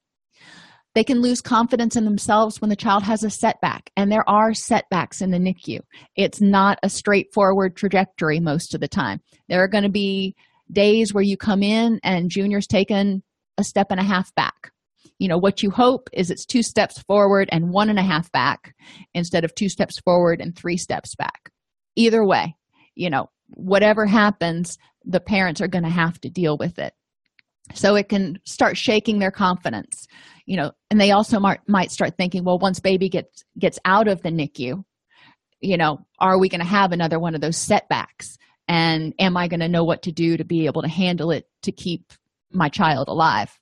They 0.93 1.03
can 1.03 1.21
lose 1.21 1.41
confidence 1.41 1.97
in 1.97 2.05
themselves 2.05 2.61
when 2.61 2.69
the 2.69 2.75
child 2.75 3.03
has 3.03 3.23
a 3.23 3.29
setback 3.29 3.91
and 3.97 4.09
there 4.09 4.27
are 4.29 4.53
setbacks 4.53 5.21
in 5.21 5.31
the 5.31 5.39
nicu. 5.39 5.79
It's 6.15 6.39
not 6.39 6.79
a 6.83 6.89
straightforward 6.89 7.75
trajectory 7.75 8.39
most 8.39 8.73
of 8.73 8.79
the 8.79 8.87
time. 8.87 9.19
There 9.49 9.61
are 9.61 9.67
going 9.67 9.83
to 9.83 9.89
be 9.89 10.35
days 10.71 11.13
where 11.13 11.23
you 11.23 11.35
come 11.35 11.61
in 11.63 11.99
and 12.01 12.31
junior's 12.31 12.67
taken 12.67 13.23
a 13.57 13.63
step 13.63 13.87
and 13.89 13.99
a 13.99 14.03
half 14.03 14.33
back. 14.35 14.71
You 15.19 15.27
know 15.27 15.37
what 15.37 15.61
you 15.63 15.69
hope 15.69 16.09
is 16.13 16.31
it's 16.31 16.45
two 16.45 16.63
steps 16.63 17.01
forward 17.01 17.49
and 17.51 17.71
one 17.71 17.89
and 17.89 17.99
a 17.99 18.03
half 18.03 18.31
back 18.31 18.73
instead 19.13 19.43
of 19.43 19.53
two 19.53 19.69
steps 19.69 19.99
forward 19.99 20.39
and 20.39 20.55
three 20.55 20.77
steps 20.77 21.13
back. 21.15 21.51
Either 21.95 22.25
way 22.25 22.55
you 22.95 23.09
know 23.09 23.29
whatever 23.49 24.05
happens 24.05 24.77
the 25.03 25.19
parents 25.19 25.61
are 25.61 25.67
going 25.67 25.83
to 25.83 25.89
have 25.89 26.19
to 26.21 26.29
deal 26.29 26.57
with 26.57 26.79
it 26.79 26.93
so 27.73 27.95
it 27.95 28.09
can 28.09 28.37
start 28.45 28.77
shaking 28.77 29.19
their 29.19 29.31
confidence 29.31 30.07
you 30.45 30.55
know 30.55 30.71
and 30.89 30.99
they 30.99 31.11
also 31.11 31.39
might, 31.39 31.59
might 31.67 31.91
start 31.91 32.15
thinking 32.17 32.43
well 32.43 32.59
once 32.59 32.79
baby 32.79 33.09
gets 33.09 33.43
gets 33.59 33.79
out 33.85 34.07
of 34.07 34.21
the 34.21 34.29
nicu 34.29 34.83
you 35.61 35.77
know 35.77 35.97
are 36.19 36.39
we 36.39 36.49
going 36.49 36.61
to 36.61 36.65
have 36.65 36.91
another 36.91 37.19
one 37.19 37.35
of 37.35 37.41
those 37.41 37.57
setbacks? 37.57 38.37
And 38.67 39.13
am 39.19 39.37
i 39.37 39.47
going 39.47 39.59
to 39.59 39.69
know 39.69 39.83
what 39.83 40.03
to 40.03 40.11
do 40.11 40.37
to 40.37 40.45
be 40.45 40.65
able 40.65 40.81
to 40.81 40.87
handle 40.87 41.31
it 41.31 41.45
to 41.63 41.71
keep 41.71 42.13
my 42.51 42.69
child 42.69 43.07
alive? 43.07 43.57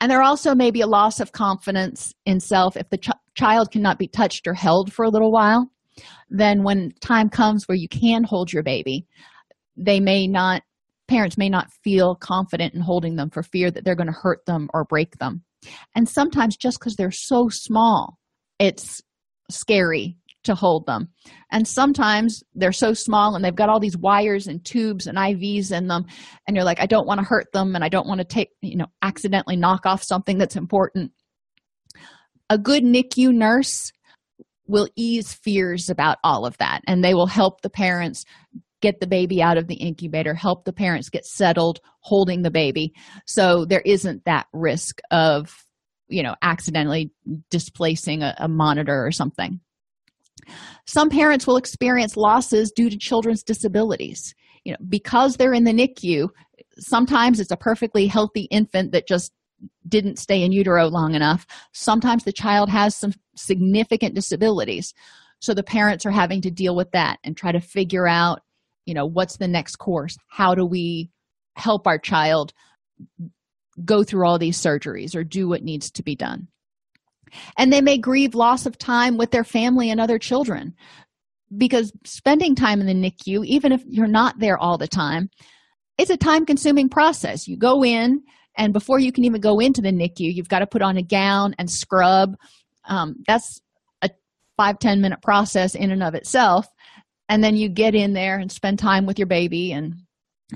And 0.00 0.10
there 0.10 0.22
also 0.22 0.54
may 0.54 0.70
be 0.70 0.82
a 0.82 0.86
loss 0.86 1.20
of 1.20 1.32
confidence 1.32 2.12
in 2.26 2.38
self. 2.38 2.76
If 2.76 2.90
the 2.90 2.98
ch- 2.98 3.10
child 3.34 3.70
cannot 3.72 3.98
be 3.98 4.06
touched 4.06 4.46
or 4.46 4.54
held 4.54 4.92
for 4.92 5.04
a 5.04 5.10
little 5.10 5.32
while 5.32 5.70
then 6.28 6.62
when 6.62 6.92
time 7.00 7.30
comes 7.30 7.66
where 7.66 7.76
you 7.76 7.88
can 7.88 8.24
hold 8.24 8.52
your 8.52 8.62
baby 8.62 9.06
they 9.76 10.00
may 10.00 10.26
not 10.26 10.62
parents 11.08 11.38
may 11.38 11.48
not 11.48 11.72
feel 11.84 12.14
confident 12.14 12.74
in 12.74 12.80
holding 12.80 13.16
them 13.16 13.30
for 13.30 13.42
fear 13.42 13.70
that 13.70 13.84
they're 13.84 13.94
going 13.94 14.06
to 14.06 14.12
hurt 14.12 14.44
them 14.46 14.68
or 14.74 14.84
break 14.84 15.18
them. 15.18 15.42
And 15.94 16.08
sometimes 16.08 16.56
just 16.56 16.78
because 16.78 16.96
they're 16.96 17.10
so 17.10 17.48
small 17.48 18.18
it's 18.58 19.02
scary 19.50 20.16
to 20.44 20.54
hold 20.54 20.86
them. 20.86 21.08
And 21.50 21.66
sometimes 21.66 22.42
they're 22.54 22.72
so 22.72 22.94
small 22.94 23.34
and 23.34 23.44
they've 23.44 23.54
got 23.54 23.68
all 23.68 23.80
these 23.80 23.96
wires 23.96 24.46
and 24.46 24.64
tubes 24.64 25.06
and 25.06 25.18
ivs 25.18 25.72
in 25.72 25.88
them 25.88 26.06
and 26.46 26.56
you're 26.56 26.64
like 26.64 26.80
i 26.80 26.86
don't 26.86 27.06
want 27.06 27.18
to 27.18 27.26
hurt 27.26 27.46
them 27.52 27.74
and 27.74 27.84
i 27.84 27.88
don't 27.88 28.06
want 28.06 28.18
to 28.20 28.24
take 28.24 28.50
you 28.62 28.76
know 28.76 28.86
accidentally 29.02 29.56
knock 29.56 29.86
off 29.86 30.02
something 30.02 30.38
that's 30.38 30.56
important. 30.56 31.12
A 32.48 32.58
good 32.58 32.84
nicu 32.84 33.32
nurse 33.32 33.92
will 34.68 34.88
ease 34.96 35.32
fears 35.32 35.90
about 35.90 36.18
all 36.24 36.46
of 36.46 36.56
that 36.58 36.80
and 36.86 37.04
they 37.04 37.14
will 37.14 37.26
help 37.26 37.60
the 37.60 37.70
parents 37.70 38.24
get 38.82 39.00
the 39.00 39.06
baby 39.06 39.42
out 39.42 39.58
of 39.58 39.68
the 39.68 39.74
incubator, 39.74 40.34
help 40.34 40.64
the 40.64 40.72
parents 40.72 41.08
get 41.08 41.24
settled 41.24 41.80
holding 42.00 42.42
the 42.42 42.50
baby. 42.50 42.92
So 43.26 43.64
there 43.64 43.82
isn't 43.84 44.24
that 44.24 44.46
risk 44.52 45.00
of, 45.10 45.64
you 46.08 46.22
know, 46.22 46.34
accidentally 46.42 47.10
displacing 47.50 48.22
a, 48.22 48.34
a 48.38 48.48
monitor 48.48 49.04
or 49.04 49.10
something. 49.10 49.60
some 50.86 51.10
parents 51.10 51.46
will 51.46 51.56
experience 51.56 52.16
losses 52.16 52.70
due 52.70 52.90
to 52.90 52.98
children's 52.98 53.42
disabilities 53.42 54.34
you 54.64 54.72
know 54.72 54.78
because 54.88 55.36
they're 55.36 55.54
in 55.54 55.64
the 55.64 55.72
nicu 55.72 56.28
sometimes 56.78 57.40
it's 57.40 57.50
a 57.50 57.56
perfectly 57.56 58.06
healthy 58.06 58.42
infant 58.50 58.92
that 58.92 59.08
just 59.08 59.32
didn't 59.88 60.18
stay 60.18 60.42
in 60.42 60.52
utero 60.52 60.86
long 60.88 61.14
enough 61.14 61.46
sometimes 61.72 62.24
the 62.24 62.32
child 62.32 62.68
has 62.68 62.94
some 62.94 63.12
significant 63.36 64.14
disabilities 64.14 64.92
so 65.38 65.54
the 65.54 65.62
parents 65.62 66.04
are 66.04 66.10
having 66.10 66.42
to 66.42 66.50
deal 66.50 66.74
with 66.74 66.90
that 66.90 67.18
and 67.24 67.36
try 67.36 67.52
to 67.52 67.60
figure 67.60 68.06
out 68.08 68.40
you 68.86 68.94
know 68.94 69.06
what's 69.06 69.36
the 69.36 69.48
next 69.48 69.76
course? 69.76 70.16
How 70.28 70.54
do 70.54 70.64
we 70.64 71.10
help 71.56 71.86
our 71.86 71.98
child 71.98 72.52
go 73.84 74.02
through 74.02 74.26
all 74.26 74.38
these 74.38 74.60
surgeries 74.60 75.14
or 75.14 75.22
do 75.22 75.48
what 75.48 75.62
needs 75.62 75.90
to 75.92 76.02
be 76.02 76.16
done? 76.16 76.48
And 77.58 77.72
they 77.72 77.82
may 77.82 77.98
grieve 77.98 78.34
loss 78.34 78.64
of 78.64 78.78
time 78.78 79.18
with 79.18 79.30
their 79.30 79.44
family 79.44 79.90
and 79.90 80.00
other 80.00 80.18
children 80.18 80.74
because 81.56 81.92
spending 82.04 82.54
time 82.54 82.80
in 82.80 82.86
the 82.86 82.94
nicu 82.94 83.44
even 83.44 83.72
if 83.72 83.82
you're 83.86 84.08
not 84.08 84.38
there 84.38 84.58
all 84.58 84.78
the 84.78 84.88
time 84.88 85.28
it's 85.98 86.10
a 86.10 86.16
time 86.16 86.44
consuming 86.44 86.88
process. 86.88 87.48
You 87.48 87.56
go 87.56 87.82
in 87.84 88.22
and 88.56 88.72
before 88.72 88.98
you 88.98 89.12
can 89.12 89.24
even 89.24 89.40
go 89.40 89.58
into 89.60 89.80
the 89.80 89.92
nicu 89.92 90.24
you've 90.24 90.48
got 90.48 90.60
to 90.60 90.66
put 90.66 90.82
on 90.82 90.96
a 90.96 91.02
gown 91.02 91.54
and 91.58 91.70
scrub. 91.70 92.34
Um, 92.88 93.16
that's 93.26 93.60
a 94.02 94.10
five 94.56 94.78
ten 94.78 95.00
minute 95.00 95.22
process 95.22 95.74
in 95.74 95.90
and 95.90 96.02
of 96.02 96.14
itself 96.14 96.66
and 97.28 97.42
then 97.42 97.56
you 97.56 97.68
get 97.68 97.94
in 97.94 98.12
there 98.12 98.38
and 98.38 98.50
spend 98.50 98.78
time 98.78 99.06
with 99.06 99.18
your 99.18 99.26
baby 99.26 99.72
and 99.72 99.96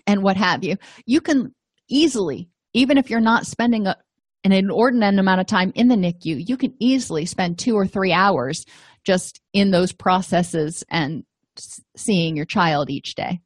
and 0.06 0.22
what 0.22 0.36
have 0.36 0.62
you. 0.62 0.76
You 1.04 1.20
can 1.20 1.54
easily 1.88 2.48
even 2.72 2.98
if 2.98 3.10
you're 3.10 3.20
not 3.20 3.46
spending 3.46 3.86
a, 3.86 3.96
an 4.44 4.52
inordinate 4.52 5.18
amount 5.18 5.40
of 5.40 5.46
time 5.46 5.72
in 5.74 5.88
the 5.88 5.96
nicu 5.96 6.36
you 6.36 6.56
can 6.56 6.72
easily 6.78 7.26
spend 7.26 7.58
two 7.58 7.74
or 7.74 7.86
three 7.86 8.12
hours 8.12 8.64
just 9.04 9.40
in 9.52 9.72
those 9.72 9.92
processes 9.92 10.84
and 10.88 11.24
seeing 11.96 12.36
your 12.36 12.46
child 12.46 12.90
each 12.90 13.16
day. 13.16 13.40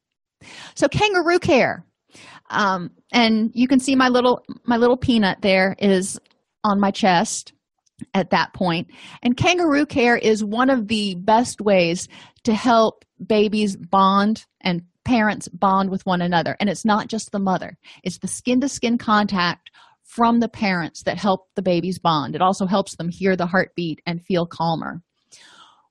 So 0.74 0.88
kangaroo 0.88 1.38
care 1.38 1.86
um, 2.50 2.90
and 3.12 3.50
you 3.54 3.68
can 3.68 3.80
see 3.80 3.96
my 3.96 4.08
little 4.08 4.44
my 4.64 4.76
little 4.76 4.96
peanut 4.96 5.40
there 5.40 5.74
is 5.78 6.18
on 6.62 6.80
my 6.80 6.90
chest 6.90 7.52
at 8.12 8.30
that 8.30 8.52
point. 8.52 8.88
And 9.22 9.36
kangaroo 9.36 9.86
care 9.86 10.16
is 10.16 10.44
one 10.44 10.70
of 10.70 10.88
the 10.88 11.14
best 11.14 11.60
ways 11.60 12.08
to 12.44 12.54
help 12.54 13.04
babies 13.24 13.76
bond 13.76 14.44
and 14.60 14.82
parents 15.04 15.48
bond 15.48 15.90
with 15.90 16.04
one 16.06 16.22
another. 16.22 16.56
And 16.60 16.68
it's 16.68 16.84
not 16.84 17.08
just 17.08 17.32
the 17.32 17.38
mother. 17.38 17.76
It's 18.02 18.18
the 18.18 18.28
skin 18.28 18.60
to 18.60 18.68
skin 18.68 18.98
contact 18.98 19.70
from 20.02 20.40
the 20.40 20.48
parents 20.48 21.02
that 21.04 21.18
help 21.18 21.48
the 21.56 21.62
babies 21.62 21.98
bond. 21.98 22.34
It 22.34 22.42
also 22.42 22.66
helps 22.66 22.96
them 22.96 23.08
hear 23.08 23.36
the 23.36 23.46
heartbeat 23.46 24.00
and 24.06 24.24
feel 24.24 24.46
calmer. 24.46 25.02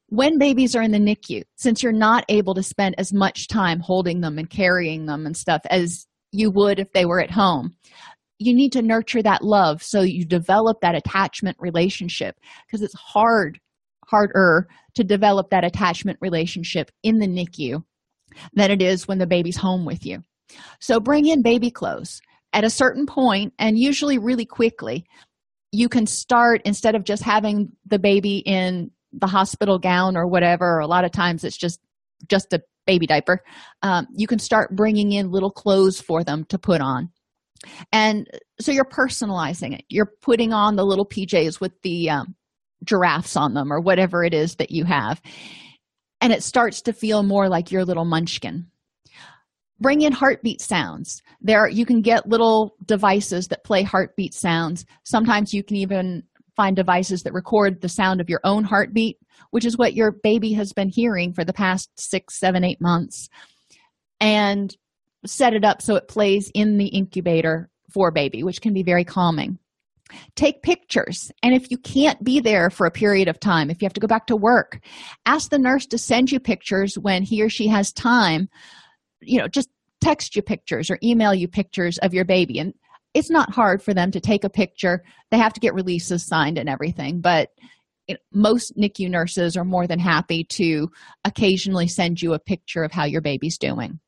When 0.07 0.37
babies 0.37 0.75
are 0.75 0.81
in 0.81 0.91
the 0.91 0.99
nicu 0.99 1.43
since 1.55 1.81
you're 1.81 1.91
not 1.91 2.23
able 2.29 2.53
to 2.53 2.63
spend 2.63 2.95
as 2.97 3.11
much 3.11 3.47
time 3.47 3.79
holding 3.79 4.21
them 4.21 4.37
and 4.37 4.49
carrying 4.49 5.07
them 5.07 5.25
and 5.25 5.35
stuff 5.35 5.61
as 5.69 6.05
you 6.31 6.51
would 6.51 6.79
if 6.79 6.91
they 6.93 7.05
were 7.05 7.19
at 7.19 7.31
home 7.31 7.75
you 8.39 8.53
need 8.53 8.71
to 8.73 8.81
nurture 8.81 9.21
that 9.21 9.43
love. 9.43 9.81
So 9.81 10.01
you 10.01 10.25
develop 10.25 10.81
that 10.81 10.95
attachment 10.95 11.57
relationship 11.59 12.35
because 12.65 12.81
it's 12.81 12.95
hard 12.95 13.59
harder 14.07 14.67
to 14.95 15.03
develop 15.03 15.49
that 15.49 15.63
attachment 15.63 16.17
relationship 16.21 16.91
in 17.03 17.19
the 17.19 17.27
nicu 17.27 17.83
than 18.53 18.71
it 18.71 18.81
is 18.81 19.07
when 19.07 19.17
the 19.17 19.27
baby's 19.27 19.57
home 19.57 19.85
with 19.85 20.05
you. 20.05 20.23
So 20.79 20.99
bring 20.99 21.27
in 21.27 21.41
baby 21.41 21.71
clothes 21.71 22.21
at 22.51 22.63
a 22.63 22.69
certain 22.69 23.05
point 23.05 23.53
and 23.57 23.77
usually 23.77 24.17
really 24.17 24.45
quickly 24.45 25.05
you 25.71 25.89
can 25.89 26.05
start 26.05 26.61
instead 26.65 26.93
of 26.95 27.03
just 27.03 27.23
having 27.23 27.71
the 27.87 27.97
baby 27.97 28.37
in 28.37 28.91
the 29.11 29.27
hospital 29.27 29.79
gown 29.79 30.15
or 30.15 30.27
whatever 30.27 30.77
or 30.77 30.79
a 30.79 30.87
lot 30.87 31.03
of 31.03 31.11
times 31.11 31.43
it's 31.43 31.57
just 31.57 31.79
just 32.27 32.53
a 32.53 32.61
baby 32.85 33.07
diaper 33.07 33.43
um, 33.81 34.07
you 34.15 34.27
can 34.27 34.39
start 34.39 34.75
bringing 34.75 35.11
in 35.11 35.31
little 35.31 35.51
clothes 35.51 35.99
for 35.99 36.23
them 36.23 36.45
to 36.45 36.57
put 36.57 36.81
on. 36.81 37.09
And 37.91 38.27
so 38.59 38.71
you're 38.71 38.83
personalizing 38.83 39.73
it. 39.73 39.85
You're 39.89 40.11
putting 40.21 40.51
on 40.51 40.75
the 40.75 40.85
little 40.85 41.05
pjs 41.05 41.61
with 41.61 41.71
the 41.81 42.09
um, 42.09 42.35
giraffes 42.83 43.35
on 43.35 43.53
them 43.53 43.71
or 43.71 43.79
whatever 43.79 44.23
it 44.23 44.33
is 44.33 44.55
that 44.55 44.71
you 44.71 44.85
have. 44.85 45.21
And 46.21 46.31
it 46.31 46.43
starts 46.43 46.81
to 46.83 46.93
feel 46.93 47.23
more 47.23 47.49
like 47.49 47.71
your 47.71 47.85
little 47.85 48.05
munchkin. 48.05 48.67
Bring 49.79 50.01
in 50.01 50.13
heartbeat 50.13 50.61
sounds. 50.61 51.21
There 51.41 51.67
you 51.67 51.85
can 51.85 52.01
get 52.01 52.29
little 52.29 52.75
devices 52.85 53.49
that 53.49 53.65
play 53.65 53.83
heartbeat 53.83 54.33
sounds. 54.33 54.85
Sometimes 55.03 55.53
you 55.53 55.63
can 55.63 55.75
even 55.75 56.23
find 56.55 56.75
devices 56.75 57.23
that 57.23 57.33
record 57.33 57.81
the 57.81 57.89
sound 57.89 58.21
of 58.21 58.29
your 58.29 58.41
own 58.43 58.63
heartbeat 58.63 59.17
which 59.51 59.65
is 59.65 59.77
what 59.77 59.93
your 59.93 60.11
baby 60.11 60.53
has 60.53 60.73
been 60.73 60.89
hearing 60.89 61.33
for 61.33 61.43
the 61.43 61.53
past 61.53 61.89
six 61.95 62.39
seven 62.39 62.63
eight 62.63 62.81
months 62.81 63.29
and 64.19 64.75
set 65.25 65.53
it 65.53 65.63
up 65.63 65.81
so 65.81 65.95
it 65.95 66.07
plays 66.07 66.51
in 66.53 66.77
the 66.77 66.87
incubator 66.87 67.69
for 67.89 68.11
baby 68.11 68.43
which 68.43 68.61
can 68.61 68.73
be 68.73 68.83
very 68.83 69.03
calming 69.03 69.57
take 70.35 70.61
pictures. 70.61 71.31
And 71.41 71.55
if 71.55 71.71
you 71.71 71.77
can't 71.77 72.23
be 72.23 72.39
there 72.39 72.69
for 72.69 72.85
a 72.85 72.91
period 72.91 73.27
of 73.27 73.39
time 73.39 73.69
if 73.69 73.81
you 73.81 73.85
have 73.85 73.93
to 73.93 74.01
go 74.01 74.07
back 74.07 74.27
to 74.27 74.35
work 74.35 74.79
ask 75.25 75.49
the 75.49 75.57
nurse 75.57 75.85
to 75.87 75.97
send 75.97 76.31
you 76.31 76.39
pictures 76.39 76.95
when 76.95 77.23
he 77.23 77.41
or 77.41 77.49
she 77.49 77.67
has 77.67 77.91
time. 77.91 78.49
You 79.21 79.39
know 79.39 79.47
just 79.47 79.69
text 80.01 80.35
you 80.35 80.41
pictures 80.41 80.89
or 80.89 80.99
email 81.01 81.33
you 81.33 81.47
pictures 81.47 81.97
of 81.99 82.13
your 82.13 82.25
baby. 82.25 82.59
And 82.59 82.73
it's 83.13 83.29
not 83.29 83.53
hard 83.53 83.81
for 83.81 83.93
them 83.93 84.11
to 84.11 84.19
take 84.19 84.43
a 84.43 84.49
picture. 84.49 85.03
They 85.31 85.37
have 85.37 85.53
to 85.53 85.59
get 85.59 85.73
releases 85.73 86.25
signed 86.25 86.57
and 86.57 86.69
everything 86.69 87.21
but 87.21 87.49
it, 88.07 88.19
most 88.33 88.73
nicu 88.75 89.07
nurses 89.09 89.55
are 89.55 89.63
more 89.63 89.87
than 89.87 89.99
happy 89.99 90.43
to 90.43 90.89
occasionally 91.23 91.87
send 91.87 92.21
you 92.21 92.33
a 92.33 92.39
picture 92.39 92.83
of 92.83 92.91
how 92.91 93.05
your 93.05 93.21
baby's 93.21 93.57
doing. 93.57 93.99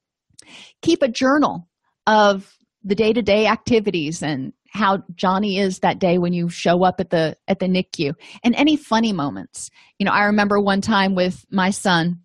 Keep 0.82 1.02
a 1.02 1.08
journal 1.08 1.68
of 2.06 2.54
the 2.84 2.96
day-to-day 2.96 3.48
activities 3.48 4.22
and 4.22 4.54
how 4.76 5.02
johnny 5.16 5.58
is 5.58 5.80
that 5.80 6.00
day 6.00 6.18
when 6.18 6.34
you 6.34 6.50
show 6.50 6.84
up 6.84 7.00
at 7.00 7.10
the 7.10 7.36
at 7.48 7.60
the 7.60 7.68
nicu 7.68 8.14
and 8.44 8.56
any 8.56 8.76
funny 8.76 9.14
moments. 9.14 9.70
You 10.00 10.06
know 10.06 10.12
i 10.12 10.26
remember 10.26 10.60
one 10.60 10.82
time 10.82 11.16
with 11.16 11.46
my 11.50 11.70
son 11.70 12.20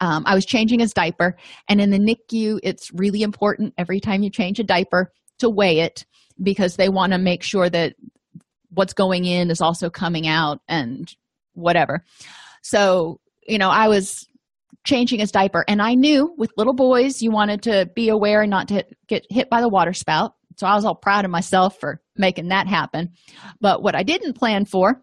um, 0.00 0.24
i 0.26 0.34
was 0.34 0.44
changing 0.44 0.80
his 0.80 0.92
diaper 0.92 1.36
and 1.68 1.80
in 1.80 1.90
the 1.90 1.98
nicu 1.98 2.58
it's 2.62 2.92
really 2.92 3.22
important 3.22 3.74
every 3.78 4.00
time 4.00 4.22
you 4.22 4.30
change 4.30 4.58
a 4.58 4.64
diaper 4.64 5.12
to 5.38 5.48
weigh 5.48 5.80
it 5.80 6.04
because 6.42 6.76
they 6.76 6.88
want 6.88 7.12
to 7.12 7.18
make 7.18 7.42
sure 7.42 7.70
that 7.70 7.94
what's 8.70 8.92
going 8.92 9.24
in 9.24 9.50
is 9.50 9.60
also 9.60 9.88
coming 9.88 10.26
out 10.26 10.60
and 10.68 11.14
whatever. 11.52 12.04
So 12.62 13.20
you 13.46 13.58
know 13.58 13.70
i 13.70 13.88
was 13.88 14.28
changing 14.84 15.20
his 15.20 15.32
diaper 15.32 15.64
and 15.68 15.80
i 15.80 15.94
knew 15.94 16.34
with 16.36 16.52
little 16.56 16.74
boys 16.74 17.22
you 17.22 17.30
wanted 17.30 17.62
to 17.62 17.88
be 17.94 18.08
aware 18.08 18.42
and 18.42 18.50
not 18.50 18.68
to 18.68 18.84
get 19.08 19.24
hit 19.30 19.48
by 19.50 19.60
the 19.60 19.68
water 19.68 19.92
spout 19.92 20.34
so 20.56 20.66
i 20.66 20.74
was 20.74 20.84
all 20.84 20.94
proud 20.94 21.24
of 21.24 21.30
myself 21.30 21.78
for 21.78 22.00
making 22.16 22.48
that 22.48 22.66
happen. 22.66 23.10
But 23.60 23.82
what 23.82 23.94
i 23.94 24.02
didn't 24.02 24.34
plan 24.34 24.64
for 24.64 25.02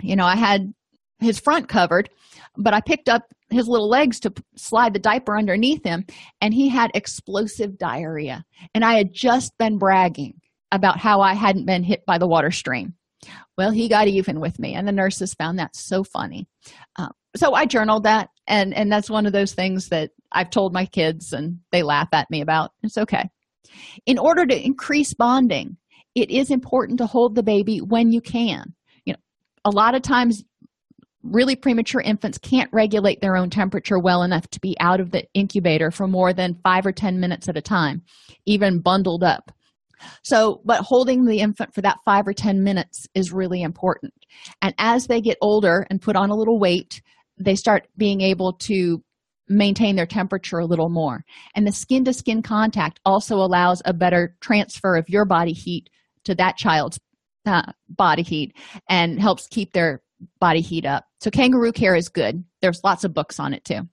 you 0.00 0.16
know 0.16 0.26
i 0.26 0.36
had 0.36 0.72
his 1.20 1.38
front 1.38 1.68
covered 1.68 2.10
but 2.56 2.74
i 2.74 2.80
picked 2.80 3.08
up 3.08 3.22
his 3.52 3.68
little 3.68 3.88
legs 3.88 4.18
to 4.20 4.32
slide 4.56 4.94
the 4.94 4.98
diaper 4.98 5.36
underneath 5.36 5.84
him 5.84 6.04
and 6.40 6.54
he 6.54 6.68
had 6.68 6.90
explosive 6.94 7.78
diarrhea. 7.78 8.44
And 8.74 8.84
i 8.84 8.94
had 8.94 9.12
just 9.12 9.56
been 9.58 9.78
bragging 9.78 10.40
about 10.70 10.98
how 10.98 11.20
i 11.20 11.34
hadn't 11.34 11.66
been 11.66 11.84
hit 11.84 12.04
by 12.06 12.18
the 12.18 12.28
water 12.28 12.50
stream. 12.50 12.94
Well 13.56 13.70
he 13.70 13.88
got 13.88 14.08
even 14.08 14.40
with 14.40 14.58
me 14.58 14.74
and 14.74 14.88
the 14.88 14.92
nurses 14.92 15.34
found 15.34 15.58
that 15.58 15.76
so 15.76 16.02
funny. 16.02 16.48
Uh, 16.96 17.08
so 17.36 17.54
i 17.54 17.66
journaled 17.66 18.04
that 18.04 18.28
and 18.46 18.74
and 18.74 18.90
that's 18.90 19.10
one 19.10 19.26
of 19.26 19.32
those 19.32 19.54
things 19.54 19.88
that 19.88 20.10
i've 20.32 20.50
told 20.50 20.72
my 20.72 20.86
kids 20.86 21.32
and 21.32 21.58
they 21.70 21.82
laugh 21.82 22.08
at 22.12 22.30
me 22.30 22.40
about. 22.40 22.72
It's 22.82 22.98
okay 22.98 23.30
in 24.06 24.18
order 24.18 24.46
to 24.46 24.64
increase 24.64 25.14
bonding 25.14 25.76
it 26.14 26.30
is 26.30 26.50
important 26.50 26.98
to 26.98 27.06
hold 27.06 27.34
the 27.34 27.42
baby 27.42 27.78
when 27.78 28.12
you 28.12 28.20
can. 28.20 28.74
You 29.04 29.14
know 29.14 29.18
a 29.64 29.70
lot 29.70 29.94
of 29.94 30.02
times 30.02 30.44
really 31.22 31.54
premature 31.54 32.00
infants 32.00 32.38
can't 32.38 32.68
regulate 32.72 33.20
their 33.20 33.36
own 33.36 33.48
temperature 33.48 33.98
well 33.98 34.22
enough 34.24 34.48
to 34.48 34.60
be 34.60 34.76
out 34.80 35.00
of 35.00 35.12
the 35.12 35.24
incubator 35.34 35.90
for 35.90 36.08
more 36.08 36.32
than 36.32 36.58
five 36.64 36.84
or 36.84 36.92
ten 36.92 37.20
minutes 37.20 37.48
at 37.48 37.56
a 37.56 37.62
time 37.62 38.02
even 38.44 38.80
bundled 38.80 39.22
up. 39.22 39.52
So 40.24 40.60
but 40.64 40.80
holding 40.80 41.24
the 41.24 41.38
infant 41.38 41.74
for 41.74 41.80
that 41.82 41.98
five 42.04 42.26
or 42.26 42.32
ten 42.32 42.62
minutes 42.62 43.06
is 43.14 43.32
really 43.32 43.62
important. 43.62 44.12
And 44.60 44.74
as 44.78 45.06
they 45.06 45.20
get 45.20 45.38
older 45.40 45.86
and 45.90 46.02
put 46.02 46.16
on 46.16 46.30
a 46.30 46.36
little 46.36 46.58
weight 46.58 47.00
they 47.38 47.54
start 47.54 47.88
being 47.96 48.20
able 48.20 48.52
to 48.52 49.02
maintain 49.52 49.96
their 49.96 50.06
temperature 50.06 50.58
a 50.58 50.66
little 50.66 50.88
more. 50.88 51.24
And 51.54 51.66
the 51.66 51.72
skin 51.72 52.04
to 52.04 52.12
skin 52.12 52.42
contact 52.42 53.00
also 53.04 53.36
allows 53.36 53.82
a 53.84 53.92
better 53.92 54.36
transfer 54.40 54.96
of 54.96 55.08
your 55.08 55.24
body 55.24 55.52
heat 55.52 55.88
to 56.24 56.34
that 56.36 56.56
child's 56.56 56.98
uh, 57.46 57.62
body 57.88 58.22
heat 58.22 58.56
and 58.88 59.20
helps 59.20 59.46
keep 59.48 59.72
their 59.72 60.02
body 60.40 60.60
heat 60.60 60.86
up. 60.86 61.04
So 61.20 61.30
kangaroo 61.30 61.72
care 61.72 61.96
is 61.96 62.08
good. 62.08 62.44
There's 62.60 62.84
lots 62.84 63.04
of 63.04 63.14
books 63.14 63.40
on 63.40 63.54
it 63.54 63.64
too. 63.64 63.88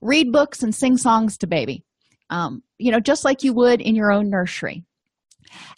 Read 0.00 0.32
books 0.32 0.62
and 0.62 0.74
sing 0.74 0.96
songs 0.96 1.38
to 1.38 1.46
baby. 1.46 1.84
Um, 2.30 2.62
you 2.78 2.92
know 2.92 3.00
just 3.00 3.24
like 3.24 3.42
you 3.42 3.52
would 3.54 3.80
in 3.80 3.96
your 3.96 4.12
own 4.12 4.30
nursery. 4.30 4.84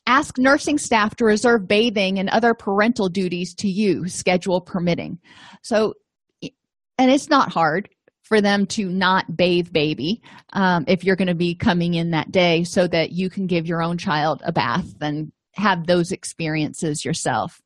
Ask 0.07 0.37
nursing 0.37 0.79
staff 0.79 1.15
to 1.17 1.25
reserve 1.25 1.69
bathing 1.69 2.19
and 2.19 2.29
other 2.29 2.55
parental 2.55 3.09
duties 3.09 3.55
to 3.57 3.69
you 3.69 4.09
schedule 4.09 4.61
permitting. 4.61 5.19
So 5.63 5.95
and 6.43 7.11
it's 7.11 7.31
not 7.31 7.53
hard 7.53 7.89
for 8.31 8.41
them 8.41 8.65
to 8.65 8.89
not 8.89 9.37
bathe 9.37 9.73
baby 9.73 10.23
um, 10.53 10.85
if 10.87 11.03
you're 11.03 11.17
going 11.17 11.29
to 11.29 11.35
be 11.35 11.55
coming 11.55 11.95
in 11.95 12.13
that 12.13 12.31
day 12.31 12.63
so 12.63 12.87
that 12.87 13.11
you 13.11 13.29
can 13.29 13.49
give 13.49 13.67
your 13.67 13.83
own 13.83 13.99
child 13.99 14.41
a 14.45 14.53
bath 14.53 14.95
and 15.01 15.33
have 15.55 15.87
those 15.87 16.13
experiences 16.13 17.05
yourself. 17.05 17.61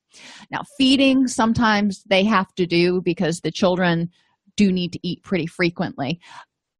Now 0.51 0.63
feeding 0.79 1.29
sometimes 1.29 2.03
they 2.05 2.25
have 2.25 2.53
to 2.55 2.67
do 2.67 3.03
because 3.03 3.41
the 3.41 3.53
children 3.53 4.09
do 4.57 4.73
need 4.73 4.95
to 4.95 5.07
eat 5.07 5.23
pretty 5.23 5.47
frequently. 5.47 6.19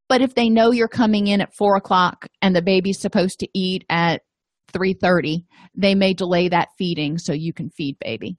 But 0.09 0.21
if 0.21 0.33
they 0.33 0.49
know 0.49 0.71
you're 0.71 0.87
coming 0.87 1.27
in 1.27 1.41
at 1.41 1.53
four 1.53 1.75
o'clock 1.75 2.27
and 2.41 2.55
the 2.55 2.63
baby's 2.63 2.99
supposed 2.99 3.39
to 3.41 3.47
eat 3.53 3.85
at 3.87 4.23
3.30 4.73 5.45
they 5.73 5.95
may 5.95 6.13
delay 6.13 6.49
that 6.49 6.69
feeding 6.77 7.17
so 7.17 7.31
you 7.31 7.53
can 7.53 7.69
feed 7.69 7.97
baby 7.99 8.35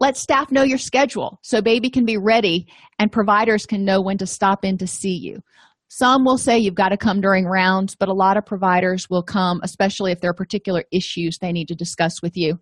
let 0.00 0.16
staff 0.16 0.50
know 0.50 0.62
your 0.62 0.78
schedule 0.78 1.38
so 1.42 1.60
baby 1.60 1.90
can 1.90 2.04
be 2.04 2.16
ready 2.16 2.66
and 2.98 3.12
providers 3.12 3.66
can 3.66 3.84
know 3.84 4.00
when 4.00 4.18
to 4.18 4.26
stop 4.26 4.64
in 4.64 4.78
to 4.78 4.86
see 4.86 5.14
you 5.14 5.40
some 5.88 6.24
will 6.24 6.38
say 6.38 6.58
you've 6.58 6.74
got 6.74 6.88
to 6.88 6.96
come 6.96 7.20
during 7.20 7.44
rounds 7.44 7.94
but 7.94 8.08
a 8.08 8.14
lot 8.14 8.36
of 8.36 8.46
providers 8.46 9.08
will 9.08 9.22
come 9.22 9.60
especially 9.62 10.12
if 10.12 10.20
there 10.20 10.30
are 10.30 10.34
particular 10.34 10.84
issues 10.90 11.38
they 11.38 11.52
need 11.52 11.68
to 11.68 11.74
discuss 11.74 12.22
with 12.22 12.36
you 12.36 12.58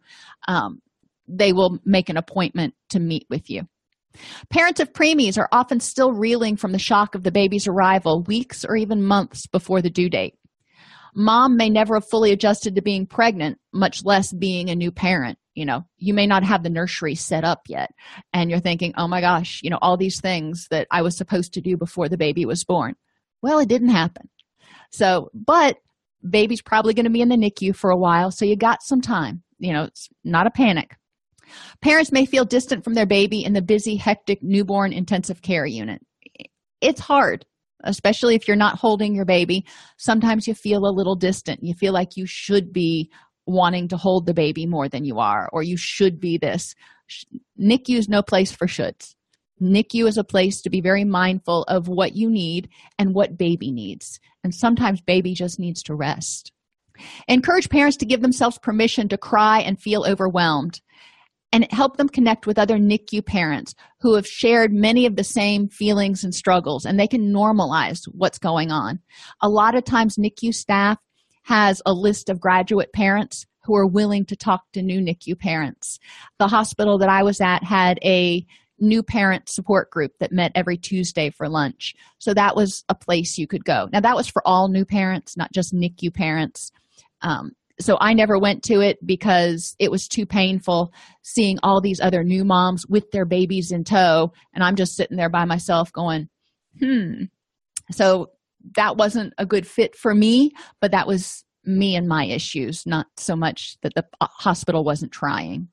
um, 0.48 0.80
they 1.28 1.52
will 1.52 1.78
make 1.84 2.08
an 2.08 2.16
appointment 2.16 2.74
to 2.88 3.00
meet 3.00 3.26
with 3.30 3.48
you 3.48 3.62
Parents 4.50 4.80
of 4.80 4.92
preemies 4.92 5.38
are 5.38 5.48
often 5.52 5.80
still 5.80 6.12
reeling 6.12 6.56
from 6.56 6.72
the 6.72 6.78
shock 6.78 7.14
of 7.14 7.22
the 7.22 7.32
baby's 7.32 7.66
arrival 7.66 8.22
weeks 8.22 8.64
or 8.64 8.76
even 8.76 9.02
months 9.02 9.46
before 9.46 9.80
the 9.80 9.90
due 9.90 10.10
date. 10.10 10.34
Mom 11.14 11.56
may 11.56 11.68
never 11.68 11.94
have 11.94 12.08
fully 12.08 12.32
adjusted 12.32 12.74
to 12.74 12.82
being 12.82 13.06
pregnant, 13.06 13.58
much 13.72 14.04
less 14.04 14.32
being 14.32 14.70
a 14.70 14.74
new 14.74 14.90
parent. 14.90 15.38
You 15.54 15.66
know, 15.66 15.84
you 15.98 16.14
may 16.14 16.26
not 16.26 16.44
have 16.44 16.62
the 16.62 16.70
nursery 16.70 17.14
set 17.14 17.44
up 17.44 17.62
yet, 17.68 17.90
and 18.32 18.50
you're 18.50 18.60
thinking, 18.60 18.94
oh 18.96 19.06
my 19.06 19.20
gosh, 19.20 19.60
you 19.62 19.70
know, 19.70 19.78
all 19.82 19.96
these 19.96 20.20
things 20.20 20.66
that 20.70 20.86
I 20.90 21.02
was 21.02 21.16
supposed 21.16 21.52
to 21.54 21.60
do 21.60 21.76
before 21.76 22.08
the 22.08 22.16
baby 22.16 22.46
was 22.46 22.64
born. 22.64 22.94
Well, 23.42 23.58
it 23.58 23.68
didn't 23.68 23.90
happen. 23.90 24.30
So, 24.90 25.30
but 25.34 25.76
baby's 26.28 26.62
probably 26.62 26.94
going 26.94 27.04
to 27.04 27.10
be 27.10 27.20
in 27.20 27.28
the 27.28 27.36
NICU 27.36 27.74
for 27.74 27.90
a 27.90 27.96
while, 27.96 28.30
so 28.30 28.44
you 28.44 28.56
got 28.56 28.82
some 28.82 29.00
time. 29.00 29.42
You 29.58 29.72
know, 29.72 29.84
it's 29.84 30.08
not 30.24 30.46
a 30.46 30.50
panic. 30.50 30.96
Parents 31.80 32.12
may 32.12 32.24
feel 32.24 32.44
distant 32.44 32.84
from 32.84 32.94
their 32.94 33.06
baby 33.06 33.44
in 33.44 33.52
the 33.52 33.62
busy, 33.62 33.96
hectic 33.96 34.42
newborn 34.42 34.92
intensive 34.92 35.42
care 35.42 35.66
unit. 35.66 36.00
It's 36.80 37.00
hard, 37.00 37.44
especially 37.84 38.34
if 38.34 38.48
you're 38.48 38.56
not 38.56 38.78
holding 38.78 39.14
your 39.14 39.24
baby. 39.24 39.66
Sometimes 39.98 40.48
you 40.48 40.54
feel 40.54 40.86
a 40.86 40.90
little 40.90 41.16
distant. 41.16 41.62
You 41.62 41.74
feel 41.74 41.92
like 41.92 42.16
you 42.16 42.26
should 42.26 42.72
be 42.72 43.10
wanting 43.46 43.88
to 43.88 43.96
hold 43.96 44.26
the 44.26 44.34
baby 44.34 44.66
more 44.66 44.88
than 44.88 45.04
you 45.04 45.18
are, 45.18 45.48
or 45.52 45.62
you 45.62 45.76
should 45.76 46.20
be 46.20 46.38
this. 46.38 46.74
NICU 47.60 47.96
is 47.96 48.08
no 48.08 48.22
place 48.22 48.52
for 48.52 48.66
shoulds. 48.66 49.14
NICU 49.60 50.08
is 50.08 50.18
a 50.18 50.24
place 50.24 50.60
to 50.62 50.70
be 50.70 50.80
very 50.80 51.04
mindful 51.04 51.62
of 51.64 51.88
what 51.88 52.16
you 52.16 52.28
need 52.28 52.68
and 52.98 53.14
what 53.14 53.38
baby 53.38 53.70
needs. 53.70 54.18
And 54.42 54.54
sometimes 54.54 55.00
baby 55.00 55.34
just 55.34 55.58
needs 55.58 55.82
to 55.84 55.94
rest. 55.94 56.52
Encourage 57.28 57.68
parents 57.68 57.96
to 57.98 58.06
give 58.06 58.22
themselves 58.22 58.58
permission 58.58 59.08
to 59.08 59.18
cry 59.18 59.60
and 59.60 59.80
feel 59.80 60.04
overwhelmed 60.04 60.80
and 61.52 61.70
help 61.70 61.96
them 61.96 62.08
connect 62.08 62.46
with 62.46 62.58
other 62.58 62.78
NICU 62.78 63.24
parents 63.24 63.74
who 64.00 64.14
have 64.14 64.26
shared 64.26 64.72
many 64.72 65.04
of 65.06 65.16
the 65.16 65.24
same 65.24 65.68
feelings 65.68 66.24
and 66.24 66.34
struggles, 66.34 66.86
and 66.86 66.98
they 66.98 67.06
can 67.06 67.32
normalize 67.32 68.04
what's 68.06 68.38
going 68.38 68.70
on. 68.70 69.00
A 69.42 69.48
lot 69.48 69.74
of 69.74 69.84
times, 69.84 70.16
NICU 70.16 70.54
staff 70.54 70.98
has 71.42 71.82
a 71.84 71.92
list 71.92 72.28
of 72.28 72.40
graduate 72.40 72.92
parents 72.92 73.46
who 73.64 73.76
are 73.76 73.86
willing 73.86 74.24
to 74.26 74.36
talk 74.36 74.62
to 74.72 74.82
new 74.82 75.00
NICU 75.00 75.38
parents. 75.38 75.98
The 76.38 76.48
hospital 76.48 76.98
that 76.98 77.08
I 77.08 77.22
was 77.22 77.40
at 77.40 77.62
had 77.62 77.98
a 78.04 78.44
new 78.78 79.02
parent 79.02 79.48
support 79.48 79.90
group 79.90 80.12
that 80.18 80.32
met 80.32 80.52
every 80.54 80.76
Tuesday 80.76 81.30
for 81.30 81.48
lunch. 81.48 81.94
So 82.18 82.34
that 82.34 82.56
was 82.56 82.84
a 82.88 82.94
place 82.94 83.38
you 83.38 83.46
could 83.46 83.64
go. 83.64 83.88
Now, 83.92 84.00
that 84.00 84.16
was 84.16 84.28
for 84.28 84.42
all 84.44 84.68
new 84.68 84.84
parents, 84.84 85.36
not 85.36 85.52
just 85.52 85.72
NICU 85.72 86.12
parents. 86.12 86.72
Um, 87.20 87.52
so 87.80 87.96
I 88.00 88.12
never 88.12 88.38
went 88.38 88.64
to 88.64 88.80
it 88.80 89.04
because 89.04 89.74
it 89.78 89.90
was 89.90 90.08
too 90.08 90.26
painful 90.26 90.92
seeing 91.22 91.58
all 91.62 91.80
these 91.80 92.00
other 92.00 92.24
new 92.24 92.44
moms 92.44 92.86
with 92.86 93.10
their 93.12 93.24
babies 93.24 93.70
in 93.70 93.84
tow. 93.84 94.32
And 94.54 94.62
I'm 94.64 94.76
just 94.76 94.96
sitting 94.96 95.16
there 95.16 95.30
by 95.30 95.44
myself 95.44 95.92
going, 95.92 96.28
hmm. 96.78 97.24
So 97.90 98.30
that 98.76 98.96
wasn't 98.96 99.34
a 99.38 99.46
good 99.46 99.66
fit 99.66 99.96
for 99.96 100.14
me, 100.14 100.52
but 100.80 100.92
that 100.92 101.06
was 101.06 101.44
me 101.64 101.94
and 101.96 102.08
my 102.08 102.24
issues, 102.24 102.84
not 102.86 103.06
so 103.16 103.36
much 103.36 103.76
that 103.82 103.94
the 103.94 104.04
hospital 104.20 104.84
wasn't 104.84 105.12
trying. 105.12 105.68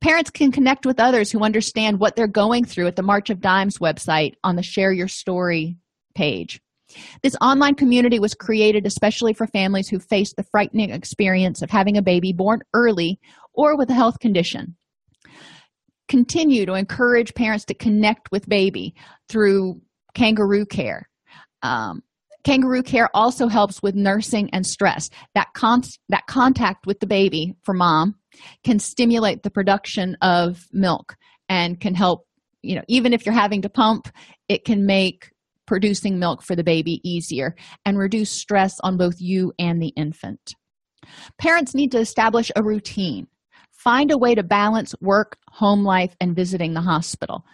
Parents 0.00 0.30
can 0.30 0.50
connect 0.50 0.86
with 0.86 0.98
others 0.98 1.30
who 1.30 1.44
understand 1.44 2.00
what 2.00 2.16
they're 2.16 2.26
going 2.26 2.64
through 2.64 2.86
at 2.86 2.96
the 2.96 3.02
March 3.02 3.30
of 3.30 3.40
Dimes 3.40 3.78
website 3.78 4.34
on 4.42 4.56
the 4.56 4.62
Share 4.62 4.92
Your 4.92 5.08
Story 5.08 5.76
page. 6.14 6.60
This 7.22 7.36
online 7.40 7.74
community 7.74 8.18
was 8.18 8.34
created 8.34 8.86
especially 8.86 9.32
for 9.32 9.46
families 9.46 9.88
who 9.88 9.98
face 9.98 10.34
the 10.34 10.44
frightening 10.44 10.90
experience 10.90 11.62
of 11.62 11.70
having 11.70 11.96
a 11.96 12.02
baby 12.02 12.32
born 12.32 12.60
early 12.74 13.18
or 13.54 13.76
with 13.76 13.88
a 13.90 13.94
health 13.94 14.18
condition. 14.18 14.76
Continue 16.08 16.66
to 16.66 16.74
encourage 16.74 17.34
parents 17.34 17.64
to 17.66 17.74
connect 17.74 18.30
with 18.30 18.48
baby 18.48 18.94
through 19.28 19.80
kangaroo 20.14 20.66
care. 20.66 21.08
Um, 21.62 22.02
kangaroo 22.44 22.82
care 22.82 23.08
also 23.14 23.48
helps 23.48 23.82
with 23.82 23.94
nursing 23.94 24.50
and 24.52 24.66
stress. 24.66 25.08
That, 25.34 25.48
con- 25.54 25.82
that 26.08 26.26
contact 26.26 26.86
with 26.86 27.00
the 27.00 27.06
baby 27.06 27.54
for 27.62 27.74
mom 27.74 28.16
can 28.64 28.78
stimulate 28.78 29.42
the 29.42 29.50
production 29.50 30.16
of 30.22 30.66
milk 30.72 31.16
and 31.48 31.78
can 31.80 31.94
help 31.94 32.26
you 32.62 32.76
know 32.76 32.82
even 32.88 33.12
if 33.12 33.26
you're 33.26 33.34
having 33.34 33.60
to 33.62 33.68
pump 33.68 34.08
it 34.48 34.64
can 34.64 34.86
make 34.86 35.32
producing 35.66 36.18
milk 36.18 36.42
for 36.42 36.54
the 36.56 36.64
baby 36.64 37.00
easier 37.02 37.54
and 37.84 37.98
reduce 37.98 38.30
stress 38.30 38.74
on 38.80 38.96
both 38.96 39.14
you 39.20 39.52
and 39.58 39.80
the 39.80 39.92
infant. 39.96 40.54
Parents 41.38 41.74
need 41.74 41.92
to 41.92 41.98
establish 41.98 42.50
a 42.54 42.62
routine. 42.62 43.26
Find 43.72 44.10
a 44.10 44.18
way 44.18 44.34
to 44.34 44.42
balance 44.42 44.94
work, 45.00 45.36
home 45.48 45.84
life, 45.84 46.14
and 46.20 46.36
visiting 46.36 46.74
the 46.74 46.80
hospital. 46.80 47.44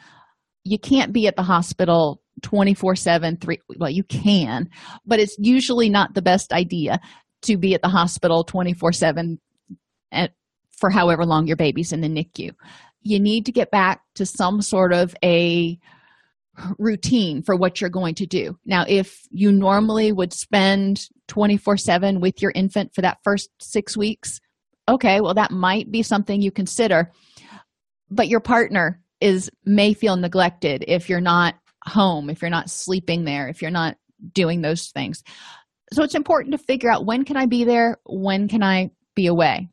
You 0.64 0.78
can't 0.78 1.12
be 1.12 1.26
at 1.26 1.36
the 1.36 1.42
hospital 1.42 2.20
24 2.42 2.96
7 2.96 3.36
3 3.36 3.58
well 3.76 3.90
you 3.90 4.04
can 4.04 4.68
but 5.06 5.20
it's 5.20 5.36
usually 5.38 5.88
not 5.88 6.14
the 6.14 6.22
best 6.22 6.52
idea 6.52 7.00
to 7.42 7.56
be 7.56 7.74
at 7.74 7.82
the 7.82 7.88
hospital 7.88 8.44
24 8.44 8.92
7 8.92 9.38
for 10.70 10.90
however 10.90 11.24
long 11.24 11.46
your 11.46 11.56
baby's 11.56 11.92
in 11.92 12.00
the 12.00 12.08
nicu 12.08 12.50
you 13.02 13.20
need 13.20 13.46
to 13.46 13.52
get 13.52 13.70
back 13.70 14.02
to 14.14 14.26
some 14.26 14.60
sort 14.62 14.92
of 14.92 15.14
a 15.24 15.78
routine 16.78 17.42
for 17.42 17.56
what 17.56 17.80
you're 17.80 17.90
going 17.90 18.14
to 18.16 18.26
do. 18.26 18.58
Now, 18.64 18.84
if 18.88 19.26
you 19.30 19.52
normally 19.52 20.12
would 20.12 20.32
spend 20.32 21.08
24 21.28 21.76
7 21.76 22.20
with 22.20 22.42
your 22.42 22.52
infant 22.54 22.94
for 22.94 23.02
that 23.02 23.18
first 23.22 23.50
six 23.60 23.96
weeks, 23.96 24.40
okay, 24.88 25.20
well, 25.20 25.34
that 25.34 25.50
might 25.50 25.90
be 25.90 26.02
something 26.02 26.42
you 26.42 26.50
consider. 26.50 27.12
But 28.10 28.28
your 28.28 28.40
partner 28.40 29.00
is 29.20 29.50
may 29.64 29.94
feel 29.94 30.16
neglected 30.16 30.84
if 30.86 31.08
you're 31.08 31.20
not 31.20 31.54
home, 31.88 32.30
if 32.30 32.42
you're 32.42 32.50
not 32.50 32.70
sleeping 32.70 33.24
there, 33.24 33.48
if 33.48 33.62
you're 33.62 33.70
not 33.70 33.96
doing 34.32 34.62
those 34.62 34.88
things. 34.88 35.22
So 35.92 36.02
it's 36.02 36.14
important 36.14 36.52
to 36.52 36.58
figure 36.58 36.90
out 36.90 37.06
when 37.06 37.24
can 37.24 37.36
I 37.36 37.46
be 37.46 37.64
there, 37.64 37.98
when 38.04 38.48
can 38.48 38.62
I 38.62 38.90
be 39.18 39.26
away. 39.26 39.68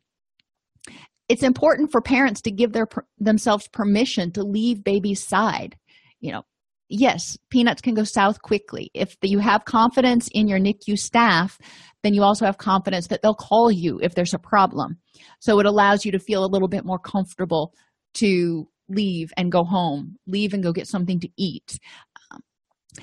It's 1.28 1.44
important 1.44 1.92
for 1.92 2.00
parents 2.00 2.40
to 2.42 2.50
give 2.50 2.72
their 2.72 2.88
themselves 3.18 3.68
permission 3.68 4.32
to 4.32 4.42
leave 4.42 4.82
baby's 4.82 5.22
side. 5.22 5.76
You 6.20 6.32
know, 6.32 6.42
yes, 6.88 7.36
peanuts 7.50 7.80
can 7.80 7.94
go 7.94 8.04
south 8.04 8.42
quickly. 8.42 8.90
If 8.92 9.16
you 9.22 9.38
have 9.38 9.64
confidence 9.64 10.28
in 10.32 10.48
your 10.48 10.58
NICU 10.58 10.98
staff, 10.98 11.58
then 12.02 12.14
you 12.14 12.22
also 12.22 12.44
have 12.44 12.58
confidence 12.58 13.08
that 13.08 13.22
they'll 13.22 13.34
call 13.34 13.70
you 13.70 14.00
if 14.02 14.14
there's 14.14 14.34
a 14.34 14.38
problem. 14.38 14.98
So 15.40 15.60
it 15.60 15.66
allows 15.66 16.04
you 16.04 16.12
to 16.12 16.18
feel 16.18 16.44
a 16.44 16.50
little 16.50 16.68
bit 16.68 16.84
more 16.84 16.98
comfortable 16.98 17.72
to 18.14 18.68
leave 18.88 19.32
and 19.36 19.52
go 19.52 19.64
home, 19.64 20.16
leave 20.26 20.54
and 20.54 20.62
go 20.62 20.72
get 20.72 20.86
something 20.86 21.20
to 21.20 21.28
eat. 21.36 21.78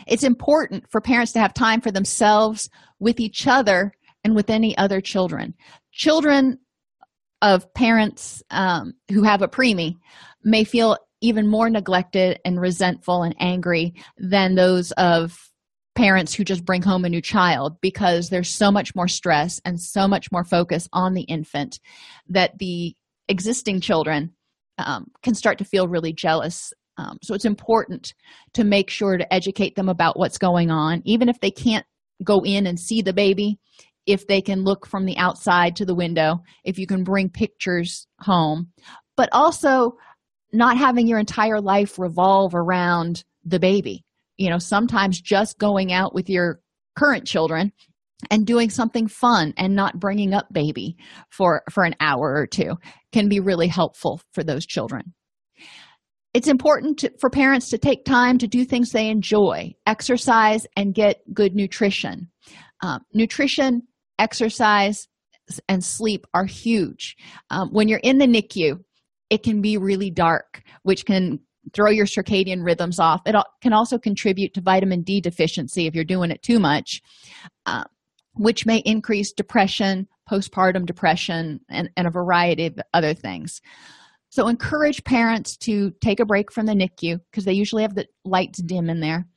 It's 0.07 0.23
important 0.23 0.85
for 0.89 1.01
parents 1.01 1.31
to 1.33 1.39
have 1.39 1.53
time 1.53 1.81
for 1.81 1.91
themselves, 1.91 2.69
with 2.99 3.19
each 3.19 3.47
other, 3.47 3.93
and 4.23 4.35
with 4.35 4.49
any 4.49 4.77
other 4.77 5.01
children. 5.01 5.53
Children 5.91 6.59
of 7.41 7.71
parents 7.73 8.41
um, 8.51 8.93
who 9.11 9.23
have 9.23 9.41
a 9.41 9.47
preemie 9.47 9.97
may 10.43 10.63
feel 10.63 10.97
even 11.21 11.47
more 11.47 11.69
neglected 11.69 12.39
and 12.45 12.59
resentful 12.59 13.23
and 13.23 13.35
angry 13.39 13.93
than 14.17 14.55
those 14.55 14.91
of 14.93 15.49
parents 15.95 16.33
who 16.33 16.43
just 16.43 16.65
bring 16.65 16.81
home 16.81 17.05
a 17.05 17.09
new 17.09 17.21
child 17.21 17.77
because 17.81 18.29
there's 18.29 18.49
so 18.49 18.71
much 18.71 18.95
more 18.95 19.07
stress 19.07 19.61
and 19.63 19.79
so 19.79 20.07
much 20.07 20.31
more 20.31 20.43
focus 20.43 20.87
on 20.91 21.13
the 21.13 21.21
infant 21.23 21.79
that 22.27 22.57
the 22.57 22.95
existing 23.27 23.79
children 23.79 24.33
um, 24.77 25.11
can 25.21 25.35
start 25.35 25.57
to 25.59 25.65
feel 25.65 25.87
really 25.87 26.13
jealous. 26.13 26.73
Um, 27.03 27.19
so 27.21 27.33
it's 27.33 27.45
important 27.45 28.13
to 28.53 28.63
make 28.63 28.89
sure 28.89 29.17
to 29.17 29.33
educate 29.33 29.75
them 29.75 29.89
about 29.89 30.17
what's 30.17 30.37
going 30.37 30.71
on, 30.71 31.01
even 31.05 31.29
if 31.29 31.39
they 31.39 31.51
can't 31.51 31.85
go 32.23 32.41
in 32.43 32.67
and 32.67 32.79
see 32.79 33.01
the 33.01 33.13
baby. 33.13 33.59
If 34.05 34.27
they 34.27 34.41
can 34.41 34.63
look 34.63 34.85
from 34.85 35.05
the 35.05 35.17
outside 35.17 35.77
to 35.77 35.85
the 35.85 35.95
window, 35.95 36.39
if 36.65 36.77
you 36.77 36.85
can 36.85 37.05
bring 37.05 37.29
pictures 37.29 38.05
home, 38.19 38.69
but 39.15 39.29
also 39.31 39.93
not 40.51 40.77
having 40.77 41.07
your 41.07 41.19
entire 41.19 41.61
life 41.61 41.97
revolve 41.97 42.53
around 42.53 43.23
the 43.45 43.59
baby 43.59 44.03
you 44.37 44.49
know 44.49 44.57
sometimes 44.57 45.21
just 45.21 45.57
going 45.57 45.91
out 45.91 46.13
with 46.13 46.29
your 46.29 46.59
current 46.97 47.25
children 47.25 47.71
and 48.31 48.45
doing 48.45 48.69
something 48.69 49.07
fun 49.07 49.53
and 49.57 49.75
not 49.75 49.99
bringing 49.99 50.33
up 50.33 50.51
baby 50.51 50.95
for 51.29 51.63
for 51.71 51.83
an 51.83 51.95
hour 51.99 52.35
or 52.35 52.47
two 52.47 52.75
can 53.11 53.29
be 53.29 53.39
really 53.39 53.67
helpful 53.67 54.21
for 54.33 54.43
those 54.43 54.65
children 54.65 55.13
it's 56.33 56.47
important 56.47 56.99
to, 56.99 57.11
for 57.19 57.29
parents 57.29 57.69
to 57.69 57.77
take 57.77 58.05
time 58.05 58.37
to 58.39 58.47
do 58.47 58.65
things 58.65 58.91
they 58.91 59.09
enjoy 59.09 59.73
exercise 59.85 60.65
and 60.75 60.95
get 60.95 61.21
good 61.33 61.55
nutrition. 61.55 62.29
Um, 62.81 63.01
nutrition 63.13 63.83
exercise 64.19 65.07
and 65.67 65.83
sleep 65.83 66.25
are 66.33 66.45
huge. 66.45 67.15
Um, 67.49 67.69
when 67.71 67.87
you're 67.87 67.99
in 67.99 68.17
the 68.17 68.27
nicu 68.27 68.83
it 69.29 69.43
can 69.43 69.61
be 69.61 69.77
really 69.77 70.09
dark 70.09 70.61
which 70.83 71.05
can 71.05 71.39
throw 71.73 71.89
your 71.89 72.05
circadian 72.05 72.63
rhythms 72.63 72.99
off. 72.99 73.21
It 73.25 73.35
can 73.61 73.73
also 73.73 73.97
contribute 73.97 74.53
to 74.53 74.61
vitamin 74.61 75.01
d 75.01 75.21
deficiency 75.21 75.87
if 75.87 75.95
you're 75.95 76.03
doing 76.03 76.31
it 76.31 76.41
too 76.41 76.59
much 76.59 77.01
uh, 77.65 77.83
which 78.33 78.65
may 78.65 78.77
increase 78.79 79.31
depression 79.31 80.07
postpartum 80.29 80.85
depression 80.85 81.59
and, 81.69 81.89
and 81.97 82.07
a 82.07 82.11
variety 82.11 82.65
of 82.67 82.79
other 82.93 83.13
things 83.13 83.61
so 84.33 84.47
encourage 84.47 85.03
parents 85.03 85.55
to 85.57 85.91
take 86.01 86.19
a 86.19 86.25
break 86.25 86.51
from 86.51 86.65
the 86.65 86.73
nicu 86.73 87.19
because 87.29 87.45
they 87.45 87.53
usually 87.53 87.83
have 87.83 87.93
the 87.93 88.07
lights 88.25 88.59
dim 88.63 88.89
in 88.89 88.99
there. 88.99 89.27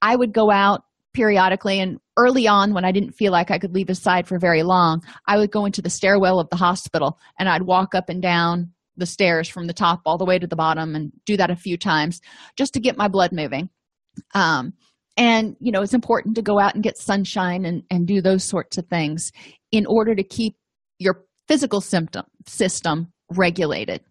I 0.00 0.16
would 0.16 0.32
go 0.32 0.50
out 0.50 0.82
periodically 1.12 1.78
and 1.78 1.98
early 2.18 2.46
on 2.46 2.74
when 2.74 2.84
i 2.84 2.92
didn't 2.92 3.12
feel 3.12 3.32
like 3.32 3.50
i 3.50 3.58
could 3.58 3.74
leave 3.74 3.88
his 3.88 3.98
side 3.98 4.28
for 4.28 4.38
very 4.38 4.62
long 4.62 5.00
i 5.26 5.38
would 5.38 5.50
go 5.50 5.64
into 5.64 5.80
the 5.80 5.88
stairwell 5.88 6.38
of 6.38 6.50
the 6.50 6.56
hospital 6.56 7.18
and 7.38 7.48
i'd 7.48 7.62
walk 7.62 7.94
up 7.94 8.10
and 8.10 8.20
down 8.20 8.70
the 8.96 9.06
stairs 9.06 9.48
from 9.48 9.66
the 9.66 9.72
top 9.72 10.00
all 10.04 10.18
the 10.18 10.24
way 10.24 10.38
to 10.38 10.46
the 10.46 10.56
bottom 10.56 10.94
and 10.94 11.12
do 11.24 11.36
that 11.36 11.50
a 11.50 11.56
few 11.56 11.76
times 11.76 12.20
just 12.56 12.74
to 12.74 12.80
get 12.80 12.96
my 12.96 13.08
blood 13.08 13.32
moving. 13.32 13.68
Um, 14.34 14.72
and 15.16 15.56
you 15.60 15.72
know 15.72 15.82
it's 15.82 15.94
important 15.94 16.34
to 16.36 16.42
go 16.42 16.58
out 16.58 16.74
and 16.74 16.82
get 16.82 16.98
sunshine 16.98 17.64
and, 17.64 17.82
and 17.90 18.06
do 18.06 18.20
those 18.20 18.44
sorts 18.44 18.76
of 18.78 18.86
things 18.88 19.32
in 19.72 19.86
order 19.86 20.14
to 20.14 20.22
keep 20.22 20.56
your 20.98 21.24
physical 21.48 21.80
symptom 21.80 22.24
system 22.46 23.12
regulated 23.30 24.02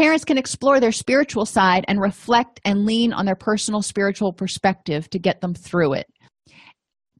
parents 0.00 0.24
can 0.24 0.38
explore 0.38 0.80
their 0.80 0.92
spiritual 0.92 1.44
side 1.44 1.84
and 1.88 2.00
reflect 2.00 2.60
and 2.64 2.84
lean 2.86 3.12
on 3.12 3.26
their 3.26 3.36
personal 3.36 3.82
spiritual 3.82 4.32
perspective 4.32 5.08
to 5.10 5.18
get 5.18 5.40
them 5.40 5.54
through 5.54 5.92
it 5.92 6.06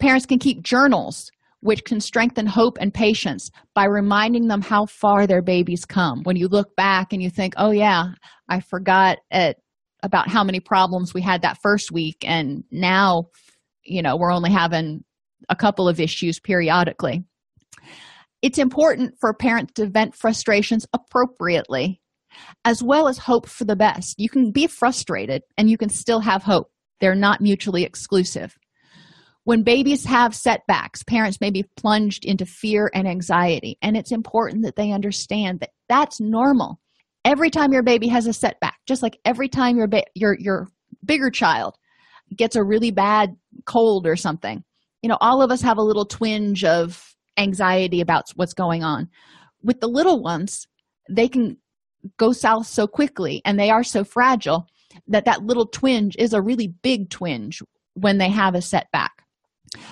parents 0.01 0.27
can 0.27 0.39
keep 0.39 0.63
journals 0.63 1.31
which 1.61 1.85
can 1.85 2.01
strengthen 2.01 2.47
hope 2.47 2.79
and 2.81 2.93
patience 2.93 3.51
by 3.75 3.85
reminding 3.85 4.49
them 4.49 4.63
how 4.63 4.87
far 4.87 5.27
their 5.27 5.43
babies 5.43 5.85
come. 5.85 6.23
When 6.23 6.37
you 6.37 6.49
look 6.49 6.75
back 6.75 7.13
and 7.13 7.23
you 7.23 7.29
think, 7.29 7.53
oh, 7.59 7.71
yeah, 7.71 8.13
I 8.49 8.61
forgot 8.61 9.19
at, 9.31 9.59
about 10.03 10.29
how 10.29 10.43
many 10.43 10.61
problems 10.61 11.13
we 11.13 11.21
had 11.21 11.43
that 11.43 11.59
first 11.63 11.93
week, 11.93 12.17
and 12.23 12.65
now, 12.71 13.25
you 13.85 14.01
know, 14.01 14.17
we're 14.17 14.33
only 14.33 14.51
having 14.51 15.05
a 15.51 15.57
couple 15.57 15.87
of 15.87 16.01
issues 16.01 16.41
periodically. 16.41 17.23
It's 18.41 18.59
important 18.59 19.17
for 19.21 19.35
parents 19.35 19.75
to 19.75 19.87
vent 19.87 20.15
frustrations 20.15 20.87
appropriately, 20.95 22.00
as 22.65 22.83
well 22.83 23.09
as 23.09 23.19
hope 23.19 23.49
for 23.49 23.65
the 23.65 23.77
best. 23.77 24.19
You 24.19 24.29
can 24.29 24.51
be 24.51 24.67
frustrated 24.67 25.43
and 25.57 25.71
you 25.71 25.77
can 25.77 25.89
still 25.89 26.21
have 26.21 26.43
hope, 26.43 26.71
they're 27.01 27.15
not 27.15 27.41
mutually 27.41 27.85
exclusive. 27.85 28.57
When 29.45 29.63
babies 29.63 30.05
have 30.05 30.35
setbacks, 30.35 31.03
parents 31.03 31.41
may 31.41 31.51
be 31.51 31.65
plunged 31.77 32.25
into 32.25 32.45
fear 32.45 32.91
and 32.93 33.09
anxiety, 33.09 33.79
and 33.81 33.97
it's 33.97 34.13
important 34.13 34.65
that 34.65 34.77
they 34.77 34.93
understand 34.93 35.61
that 35.61 35.71
that's 35.89 36.21
normal. 36.21 36.79
Every 37.25 37.51
time 37.51 37.73
your 37.73 37.83
baby 37.83 38.09
has 38.09 38.27
a 38.27 38.33
setback, 38.33 38.79
just 38.87 39.03
like 39.03 39.19
every 39.25 39.49
time 39.49 39.77
your 39.77 39.89
ba- 39.89 40.05
your 40.15 40.37
your 40.39 40.69
bigger 41.05 41.31
child 41.31 41.77
gets 42.37 42.55
a 42.55 42.63
really 42.63 42.91
bad 42.91 43.35
cold 43.65 44.07
or 44.07 44.15
something, 44.15 44.63
you 45.03 45.09
know, 45.09 45.19
all 45.21 45.43
of 45.43 45.51
us 45.51 45.63
have 45.63 45.79
a 45.79 45.83
little 45.83 46.05
twinge 46.05 46.63
of 46.65 47.15
anxiety 47.39 48.01
about 48.01 48.31
what's 48.37 48.55
going 48.55 48.85
on. 48.85 49.09
With 49.63 49.81
the 49.81 49.89
little 49.89 50.23
ones, 50.23 50.69
they 51.09 51.29
can 51.29 51.57
go 52.17 52.33
south 52.33 52.67
so 52.67 52.87
quickly 52.87 53.43
and 53.45 53.59
they 53.59 53.71
are 53.71 53.85
so 53.85 54.05
fragile 54.05 54.67
that 55.09 55.25
that 55.25 55.45
little 55.45 55.67
twinge 55.67 56.17
is 56.19 56.33
a 56.33 56.43
really 56.43 56.69
big 56.69 57.11
twinge 57.11 57.63
when 57.95 58.19
they 58.19 58.29
have 58.29 58.55
a 58.55 58.63
setback. 58.63 59.13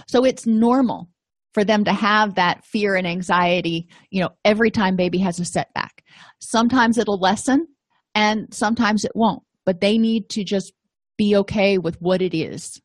So 0.07 0.25
it's 0.25 0.47
normal 0.47 1.09
for 1.55 1.65
them 1.65 1.85
to 1.85 1.93
have 1.93 2.35
that 2.35 2.65
fear 2.65 2.95
and 2.95 3.07
anxiety 3.07 3.89
you 4.11 4.21
know 4.21 4.31
every 4.45 4.71
time 4.71 4.97
baby 4.97 5.19
has 5.19 5.41
a 5.41 5.45
setback. 5.45 6.05
Sometimes 6.41 6.99
it'll 6.99 7.19
lessen 7.19 7.67
and 8.15 8.53
sometimes 8.53 9.05
it 9.05 9.13
won't 9.15 9.43
but 9.65 9.81
they 9.81 9.99
need 9.99 10.29
to 10.31 10.45
just 10.45 10.73
be 11.17 11.37
okay 11.37 11.79
with 11.79 12.01
what 12.01 12.23
it 12.23 12.35
is. 12.35 12.81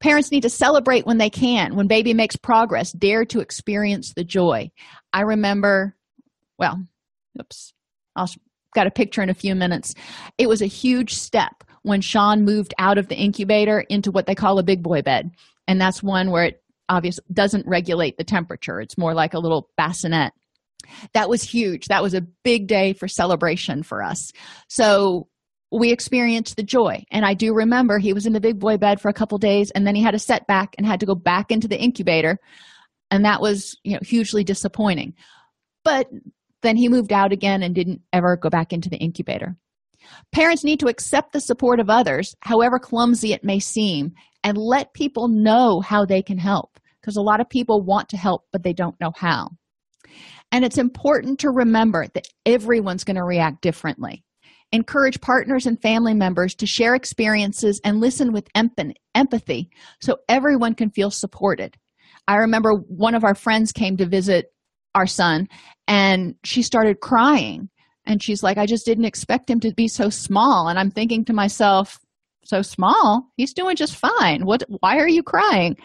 Parents 0.00 0.30
need 0.30 0.42
to 0.42 0.50
celebrate 0.50 1.06
when 1.06 1.18
they 1.18 1.30
can 1.30 1.76
when 1.76 1.88
baby 1.88 2.14
makes 2.14 2.36
progress 2.36 2.92
dare 2.92 3.24
to 3.26 3.40
experience 3.40 4.12
the 4.14 4.24
joy. 4.24 4.70
I 5.12 5.22
remember 5.22 5.96
well 6.58 6.84
oops 7.40 7.72
i'll 8.16 8.28
got 8.74 8.86
a 8.86 8.90
picture 8.90 9.22
in 9.22 9.30
a 9.30 9.34
few 9.34 9.54
minutes. 9.54 9.94
It 10.36 10.48
was 10.48 10.62
a 10.62 10.66
huge 10.66 11.14
step 11.14 11.64
when 11.82 12.00
sean 12.00 12.44
moved 12.44 12.74
out 12.78 12.98
of 12.98 13.08
the 13.08 13.16
incubator 13.16 13.80
into 13.80 14.10
what 14.10 14.26
they 14.26 14.34
call 14.34 14.58
a 14.58 14.62
big 14.62 14.82
boy 14.82 15.02
bed. 15.02 15.30
And 15.66 15.80
that's 15.80 16.02
one 16.02 16.30
where 16.30 16.44
it 16.44 16.62
obviously 16.88 17.24
doesn't 17.32 17.66
regulate 17.66 18.16
the 18.16 18.24
temperature. 18.24 18.80
It's 18.80 18.98
more 18.98 19.14
like 19.14 19.34
a 19.34 19.38
little 19.38 19.70
bassinet. 19.76 20.32
That 21.12 21.28
was 21.28 21.42
huge. 21.42 21.86
That 21.86 22.02
was 22.02 22.14
a 22.14 22.26
big 22.44 22.66
day 22.66 22.92
for 22.94 23.08
celebration 23.08 23.82
for 23.82 24.02
us. 24.02 24.32
So 24.68 25.28
we 25.70 25.92
experienced 25.92 26.56
the 26.56 26.62
joy. 26.62 27.04
And 27.10 27.26
i 27.26 27.34
do 27.34 27.52
remember 27.52 27.98
he 27.98 28.14
was 28.14 28.26
in 28.26 28.32
the 28.32 28.40
big 28.40 28.58
boy 28.58 28.78
bed 28.78 29.00
for 29.00 29.08
a 29.08 29.14
couple 29.14 29.36
days 29.38 29.70
and 29.72 29.86
then 29.86 29.94
he 29.94 30.02
had 30.02 30.14
a 30.14 30.18
setback 30.18 30.74
and 30.78 30.86
had 30.86 31.00
to 31.00 31.06
go 31.06 31.14
back 31.14 31.50
into 31.50 31.68
the 31.68 31.78
incubator. 31.78 32.38
And 33.10 33.24
that 33.24 33.40
was 33.40 33.76
you 33.84 33.92
know 33.92 34.00
hugely 34.02 34.44
disappointing. 34.44 35.14
But 35.84 36.08
then 36.62 36.76
he 36.76 36.88
moved 36.88 37.12
out 37.12 37.32
again 37.32 37.62
and 37.62 37.74
didn't 37.74 38.02
ever 38.12 38.36
go 38.36 38.50
back 38.50 38.72
into 38.72 38.88
the 38.88 38.98
incubator. 38.98 39.56
Parents 40.32 40.64
need 40.64 40.80
to 40.80 40.88
accept 40.88 41.32
the 41.32 41.40
support 41.40 41.80
of 41.80 41.90
others 41.90 42.34
however 42.40 42.78
clumsy 42.78 43.32
it 43.32 43.44
may 43.44 43.58
seem 43.58 44.12
and 44.42 44.56
let 44.56 44.94
people 44.94 45.28
know 45.28 45.80
how 45.80 46.04
they 46.04 46.22
can 46.22 46.38
help 46.38 46.78
because 47.00 47.16
a 47.16 47.22
lot 47.22 47.40
of 47.40 47.48
people 47.48 47.82
want 47.82 48.08
to 48.08 48.16
help 48.16 48.44
but 48.52 48.62
they 48.62 48.72
don't 48.72 49.00
know 49.00 49.12
how. 49.16 49.50
And 50.50 50.64
it's 50.64 50.78
important 50.78 51.40
to 51.40 51.50
remember 51.50 52.06
that 52.14 52.28
everyone's 52.46 53.04
going 53.04 53.16
to 53.16 53.24
react 53.24 53.60
differently. 53.60 54.24
Encourage 54.72 55.20
partners 55.20 55.66
and 55.66 55.80
family 55.80 56.14
members 56.14 56.54
to 56.56 56.66
share 56.66 56.94
experiences 56.94 57.80
and 57.84 58.00
listen 58.00 58.32
with 58.32 58.48
empathy 58.54 59.70
so 60.00 60.18
everyone 60.28 60.74
can 60.74 60.90
feel 60.90 61.10
supported. 61.10 61.76
I 62.26 62.36
remember 62.36 62.74
one 62.74 63.14
of 63.14 63.24
our 63.24 63.34
friends 63.34 63.72
came 63.72 63.96
to 63.96 64.06
visit 64.06 64.52
our 64.94 65.06
son 65.06 65.48
and 65.86 66.34
she 66.44 66.62
started 66.62 67.00
crying. 67.00 67.68
And 68.06 68.22
she's 68.22 68.42
like 68.42 68.56
i 68.56 68.66
just 68.66 68.86
didn't 68.86 69.04
expect 69.04 69.50
him 69.50 69.60
to 69.60 69.72
be 69.74 69.88
so 69.88 70.08
small. 70.08 70.68
And 70.68 70.78
i'm 70.78 70.90
thinking 70.90 71.24
to 71.26 71.32
myself 71.32 71.98
so 72.44 72.62
small? 72.62 73.26
He's 73.36 73.52
doing 73.52 73.76
just 73.76 73.96
fine. 73.96 74.46
What 74.46 74.62
why 74.80 74.96
are 74.98 75.08
you 75.08 75.22
crying? 75.22 75.76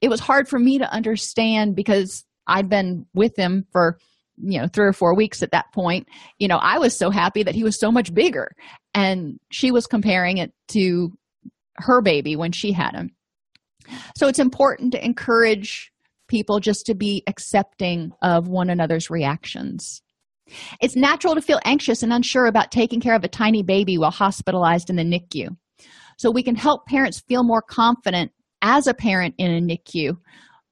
It 0.00 0.08
was 0.08 0.20
hard 0.20 0.48
for 0.48 0.58
me 0.58 0.78
to 0.78 0.92
understand 0.92 1.74
because 1.74 2.24
i'd 2.46 2.68
been 2.68 3.06
with 3.14 3.36
him 3.36 3.66
for 3.72 3.98
you 4.38 4.60
know 4.60 4.68
three 4.68 4.86
or 4.86 4.92
four 4.92 5.14
weeks 5.14 5.42
at 5.42 5.50
that 5.50 5.72
point. 5.72 6.08
You 6.38 6.48
know 6.48 6.58
i 6.58 6.78
was 6.78 6.96
so 6.96 7.10
happy 7.10 7.42
that 7.42 7.54
he 7.54 7.64
was 7.64 7.78
so 7.78 7.90
much 7.90 8.14
bigger. 8.14 8.52
And 8.94 9.38
she 9.50 9.70
was 9.70 9.86
comparing 9.86 10.38
it 10.38 10.52
to 10.68 11.12
her 11.76 12.00
baby 12.00 12.36
when 12.36 12.52
she 12.52 12.72
had 12.72 12.94
him. 12.94 13.10
So 14.16 14.28
it's 14.28 14.38
important 14.38 14.92
to 14.92 15.04
encourage 15.04 15.92
people 16.28 16.60
just 16.60 16.86
to 16.86 16.94
be 16.94 17.22
accepting 17.26 18.12
of 18.22 18.48
one 18.48 18.70
another's 18.70 19.10
reactions. 19.10 20.02
It's 20.80 20.96
natural 20.96 21.34
to 21.34 21.42
feel 21.42 21.60
anxious 21.64 22.02
and 22.02 22.12
unsure 22.12 22.46
about 22.46 22.70
taking 22.70 23.00
care 23.00 23.14
of 23.14 23.24
a 23.24 23.28
tiny 23.28 23.62
baby 23.62 23.98
while 23.98 24.10
hospitalized 24.10 24.88
in 24.88 24.96
the 24.96 25.04
nicu 25.04 25.56
so 26.18 26.30
we 26.30 26.42
can 26.42 26.56
help 26.56 26.86
parents 26.86 27.20
feel 27.20 27.44
more 27.44 27.62
confident 27.62 28.32
as 28.60 28.86
a 28.86 28.94
parent 28.94 29.34
in 29.38 29.50
a 29.50 29.60
nicu 29.60 30.18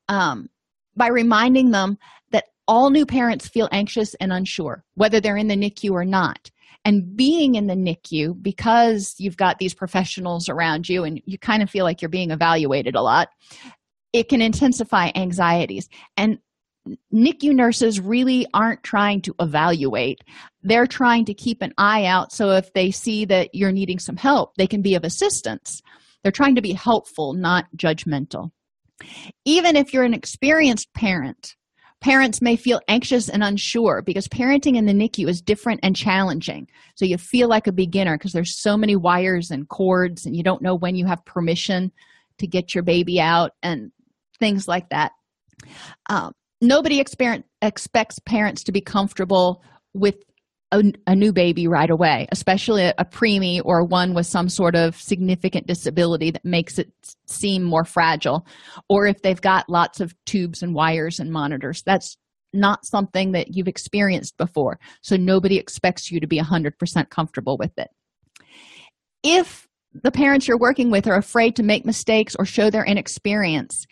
um, 0.08 0.48
by 0.96 1.06
reminding 1.06 1.70
them 1.70 1.96
that 2.32 2.46
all 2.68 2.90
new 2.90 3.06
parents 3.06 3.48
feel 3.48 3.68
anxious 3.72 4.14
and 4.14 4.32
unsure 4.32 4.84
whether 4.94 5.20
they're 5.20 5.36
in 5.36 5.48
the 5.48 5.56
nicu 5.56 5.92
or 5.92 6.04
not. 6.04 6.50
And 6.84 7.16
being 7.16 7.56
in 7.56 7.66
the 7.66 7.74
nicu 7.74 8.34
because 8.34 9.14
you've 9.18 9.36
got 9.36 9.58
these 9.58 9.74
professionals 9.74 10.48
around 10.48 10.88
you 10.88 11.02
and 11.04 11.20
you 11.24 11.38
kind 11.38 11.62
of 11.62 11.70
feel 11.70 11.84
like 11.84 12.00
you're 12.00 12.08
being 12.08 12.30
evaluated 12.30 12.94
a 12.94 13.02
lot 13.02 13.28
it 14.18 14.28
can 14.28 14.40
intensify 14.40 15.10
anxieties 15.14 15.88
and 16.16 16.38
NICU 17.12 17.52
nurses 17.52 18.00
really 18.00 18.46
aren't 18.54 18.84
trying 18.84 19.20
to 19.22 19.34
evaluate. 19.40 20.22
They're 20.62 20.86
trying 20.86 21.24
to 21.24 21.34
keep 21.34 21.60
an 21.60 21.74
eye 21.76 22.04
out 22.04 22.32
so 22.32 22.50
if 22.50 22.72
they 22.74 22.92
see 22.92 23.24
that 23.24 23.52
you're 23.52 23.72
needing 23.72 23.98
some 23.98 24.16
help, 24.16 24.54
they 24.56 24.68
can 24.68 24.82
be 24.82 24.94
of 24.94 25.02
assistance. 25.02 25.82
They're 26.22 26.30
trying 26.30 26.54
to 26.54 26.62
be 26.62 26.72
helpful, 26.72 27.32
not 27.32 27.66
judgmental. 27.76 28.50
Even 29.44 29.74
if 29.74 29.92
you're 29.92 30.04
an 30.04 30.14
experienced 30.14 30.94
parent, 30.94 31.56
Parents 32.02 32.42
may 32.42 32.56
feel 32.56 32.80
anxious 32.88 33.28
and 33.28 33.42
unsure 33.42 34.02
because 34.02 34.28
parenting 34.28 34.76
in 34.76 34.84
the 34.84 34.92
NICU 34.92 35.28
is 35.28 35.40
different 35.40 35.80
and 35.82 35.96
challenging. 35.96 36.68
So 36.94 37.06
you 37.06 37.16
feel 37.16 37.48
like 37.48 37.66
a 37.66 37.72
beginner 37.72 38.18
because 38.18 38.32
there's 38.32 38.60
so 38.60 38.76
many 38.76 38.96
wires 38.96 39.50
and 39.50 39.68
cords, 39.68 40.26
and 40.26 40.36
you 40.36 40.42
don't 40.42 40.62
know 40.62 40.74
when 40.74 40.94
you 40.94 41.06
have 41.06 41.24
permission 41.24 41.90
to 42.38 42.46
get 42.46 42.74
your 42.74 42.84
baby 42.84 43.18
out 43.18 43.52
and 43.62 43.90
things 44.38 44.68
like 44.68 44.88
that. 44.90 45.12
Um, 46.08 46.32
nobody 46.60 47.00
expects 47.00 48.18
parents 48.20 48.64
to 48.64 48.72
be 48.72 48.80
comfortable 48.80 49.62
with 49.94 50.16
a, 50.72 50.82
a, 51.06 51.14
new 51.14 51.32
baby 51.32 51.68
right 51.68 51.90
away, 51.90 52.26
especially 52.32 52.82
a, 52.82 52.94
a 52.98 53.04
preemie 53.04 53.60
or 53.64 53.84
one 53.84 54.14
with 54.14 54.26
some 54.26 54.48
sort 54.48 54.74
of 54.74 54.96
significant 54.96 55.66
disability 55.66 56.32
that 56.32 56.44
makes 56.44 56.78
it 56.78 56.92
seem 57.26 57.62
more 57.62 57.84
fragile, 57.84 58.46
or 58.88 59.06
if 59.06 59.22
they've 59.22 59.40
got 59.40 59.68
lots 59.68 60.00
of 60.00 60.14
tubes 60.24 60.62
and 60.62 60.74
wires 60.74 61.20
and 61.20 61.30
monitors. 61.30 61.82
That's 61.86 62.16
not 62.52 62.84
something 62.84 63.32
that 63.32 63.54
you've 63.54 63.68
experienced 63.68 64.36
before. 64.36 64.78
So 65.02 65.16
nobody 65.16 65.56
expects 65.56 66.10
you 66.10 66.20
to 66.20 66.26
be 66.26 66.40
100% 66.40 67.10
comfortable 67.10 67.56
with 67.58 67.72
it. 67.78 67.88
If 69.22 69.68
the 70.02 70.10
parents 70.10 70.48
you're 70.48 70.58
working 70.58 70.90
with 70.90 71.06
are 71.06 71.16
afraid 71.16 71.56
to 71.56 71.62
make 71.62 71.84
mistakes 71.84 72.34
or 72.38 72.44
show 72.44 72.70
their 72.70 72.84
inexperience, 72.84 73.86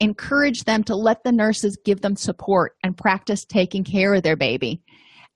encourage 0.00 0.64
them 0.64 0.82
to 0.84 0.96
let 0.96 1.22
the 1.24 1.32
nurses 1.32 1.78
give 1.84 2.00
them 2.00 2.16
support 2.16 2.72
and 2.82 2.96
practice 2.96 3.44
taking 3.44 3.84
care 3.84 4.14
of 4.14 4.22
their 4.22 4.36
baby 4.36 4.82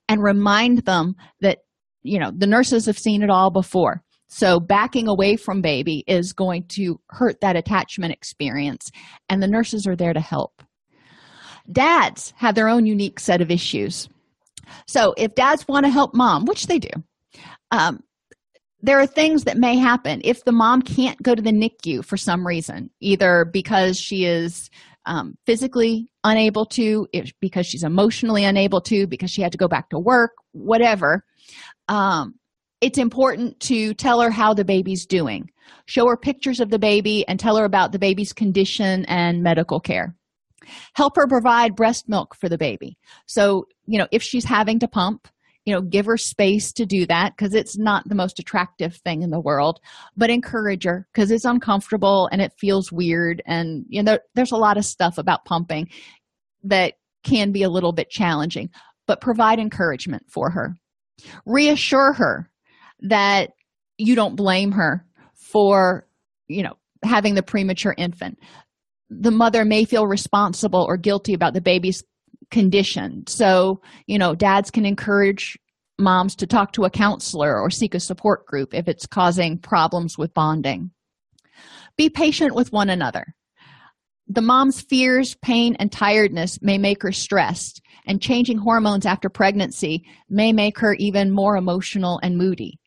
and 0.09 0.23
remind 0.23 0.85
them 0.85 1.15
that 1.41 1.59
you 2.03 2.19
know 2.19 2.31
the 2.35 2.47
nurses 2.47 2.87
have 2.87 2.99
seen 2.99 3.23
it 3.23 3.31
all 3.31 3.51
before. 3.51 4.03
So 4.29 4.59
backing 4.59 5.07
away 5.07 5.37
from 5.37 5.61
baby 5.61 6.03
is 6.07 6.33
going 6.33 6.65
to 6.71 7.01
hurt 7.09 7.41
that 7.41 7.57
attachment 7.57 8.13
experience 8.13 8.91
and 9.29 9.43
the 9.43 9.49
nurses 9.49 9.87
are 9.87 9.95
there 9.97 10.13
to 10.13 10.21
help. 10.21 10.63
Dads 11.71 12.35
have 12.37 12.55
their 12.55 12.69
own 12.69 12.85
unique 12.85 13.21
set 13.21 13.41
of 13.41 13.51
issues. 13.51 14.09
So 14.87 15.15
if 15.17 15.35
dads 15.35 15.69
want 15.69 15.85
to 15.85 15.91
help 15.91 16.15
mom 16.15 16.47
which 16.47 16.67
they 16.67 16.79
do 16.79 16.89
um, 17.71 18.01
there 18.85 19.01
are 19.01 19.07
things 19.07 19.45
that 19.45 19.57
may 19.57 19.77
happen 19.77 20.21
if 20.25 20.45
the 20.45 20.53
mom 20.53 20.83
can't 20.83 21.23
go 21.23 21.35
to 21.35 21.43
the 21.43 21.53
nicu 21.53 22.03
for 22.03 22.17
some 22.17 22.47
reason 22.47 22.91
either 23.01 23.45
because 23.45 23.99
she 23.99 24.25
is 24.25 24.71
um, 25.07 25.37
physically 25.47 26.09
unable 26.23 26.65
to 26.65 27.07
because 27.41 27.67
she's 27.67 27.83
emotionally 27.83 28.45
unable 28.45 28.81
to 28.81 29.07
because 29.07 29.31
she 29.31 29.43
had 29.43 29.53
to 29.53 29.59
go 29.59 29.69
back 29.69 29.91
to 29.91 29.99
work 29.99 30.33
whatever 30.53 31.25
um, 31.89 32.35
it's 32.81 32.99
important 32.99 33.59
to 33.61 33.95
tell 33.95 34.21
her 34.21 34.31
how 34.31 34.53
the 34.53 34.65
baby's 34.65 35.07
doing. 35.07 35.51
Show 35.87 36.07
her 36.09 36.17
pictures 36.17 36.61
of 36.61 36.71
the 36.71 36.79
baby 36.79 37.27
and 37.27 37.41
tell 37.41 37.57
her 37.57 37.65
about 37.65 37.93
the 37.93 37.99
baby's 37.99 38.33
condition 38.33 39.05
and 39.07 39.43
medical 39.43 39.81
care. 39.81 40.15
Help 40.95 41.17
her 41.17 41.27
provide 41.27 41.77
breast 41.77 42.09
milk 42.09 42.35
for 42.35 42.49
the 42.49 42.59
baby. 42.59 42.99
So 43.27 43.67
you 43.87 43.99
know 43.99 44.09
if 44.13 44.23
she's 44.23 44.45
having 44.45 44.79
to 44.81 44.89
pump 44.89 45.29
you 45.65 45.75
know 45.75 45.81
give 45.81 46.07
her 46.07 46.17
space 46.17 46.73
to 46.73 46.87
do 46.87 47.07
that 47.07 47.33
because 47.37 47.55
it's 47.55 47.79
not 47.79 48.09
the 48.09 48.15
most 48.15 48.39
attractive 48.39 48.97
thing 48.97 49.23
in 49.23 49.31
the 49.31 49.41
world 49.41 49.81
but 50.17 50.31
encourage 50.31 50.85
her 50.85 51.07
because 51.13 51.31
it's 51.31 51.45
uncomfortable 51.45 52.29
and 52.33 52.43
it 52.43 52.53
feels 52.59 52.93
weird 52.93 53.43
and 53.47 53.85
you 53.89 54.03
know 54.03 54.19
there's 54.35 54.53
a 54.53 54.57
lot 54.57 54.77
of 54.77 54.85
stuff 54.85 55.19
about 55.19 55.45
pumping 55.45 55.89
that 56.63 56.95
can 57.23 57.53
be 57.53 57.63
a 57.63 57.71
little 57.71 57.93
bit 57.93 58.11
challenging 58.11 58.69
but 59.07 59.21
provide 59.21 59.59
encouragement 59.59 60.25
for 60.29 60.51
her. 60.51 60.77
Reassure 61.47 62.13
her 62.15 62.51
that 63.01 63.51
you 63.99 64.15
don't 64.15 64.37
blame 64.37 64.73
her 64.73 65.05
for 65.35 66.07
you 66.49 66.63
know 66.63 66.75
having 67.03 67.35
the 67.35 67.43
premature 67.43 67.95
infant. 67.97 68.39
The 69.11 69.31
mother 69.31 69.65
may 69.65 69.85
feel 69.85 70.07
responsible 70.07 70.85
or 70.89 70.97
guilty 70.97 71.35
about 71.35 71.55
the 71.55 71.61
baby's 71.61 72.03
condition 72.51 73.27
so 73.27 73.81
you 74.07 74.19
know 74.19 74.35
dads 74.35 74.71
can 74.71 74.85
encourage 74.85 75.57
moms 75.99 76.35
to 76.37 76.47
talk 76.47 76.73
to 76.73 76.85
a 76.85 76.91
counselor 76.91 77.61
or 77.61 77.71
seek 77.71 77.95
a 77.95 78.01
support 78.01 78.47
group 78.47 78.75
if 78.75 78.89
it's 78.89 79.07
causing 79.07 79.59
problems 79.59 80.19
with 80.19 80.35
bonding. 80.35 80.91
Be 81.97 82.11
patient 82.11 82.55
with 82.55 82.73
one 82.73 82.91
another. 82.91 83.35
The 84.27 84.43
mom's 84.43 84.81
fears 84.81 85.37
pain 85.43 85.77
and 85.79 85.93
tiredness 85.93 86.61
may 86.63 86.79
make 86.79 87.03
her 87.03 87.13
stressed 87.13 87.83
and 88.07 88.23
changing 88.23 88.59
hormones 88.59 89.07
after 89.07 89.29
pregnancy 89.29 90.05
may 90.29 90.53
make 90.53 90.79
her 90.79 90.95
even 90.95 91.31
more 91.31 91.57
emotional 91.57 92.19
and 92.23 92.37
moody. 92.37 92.81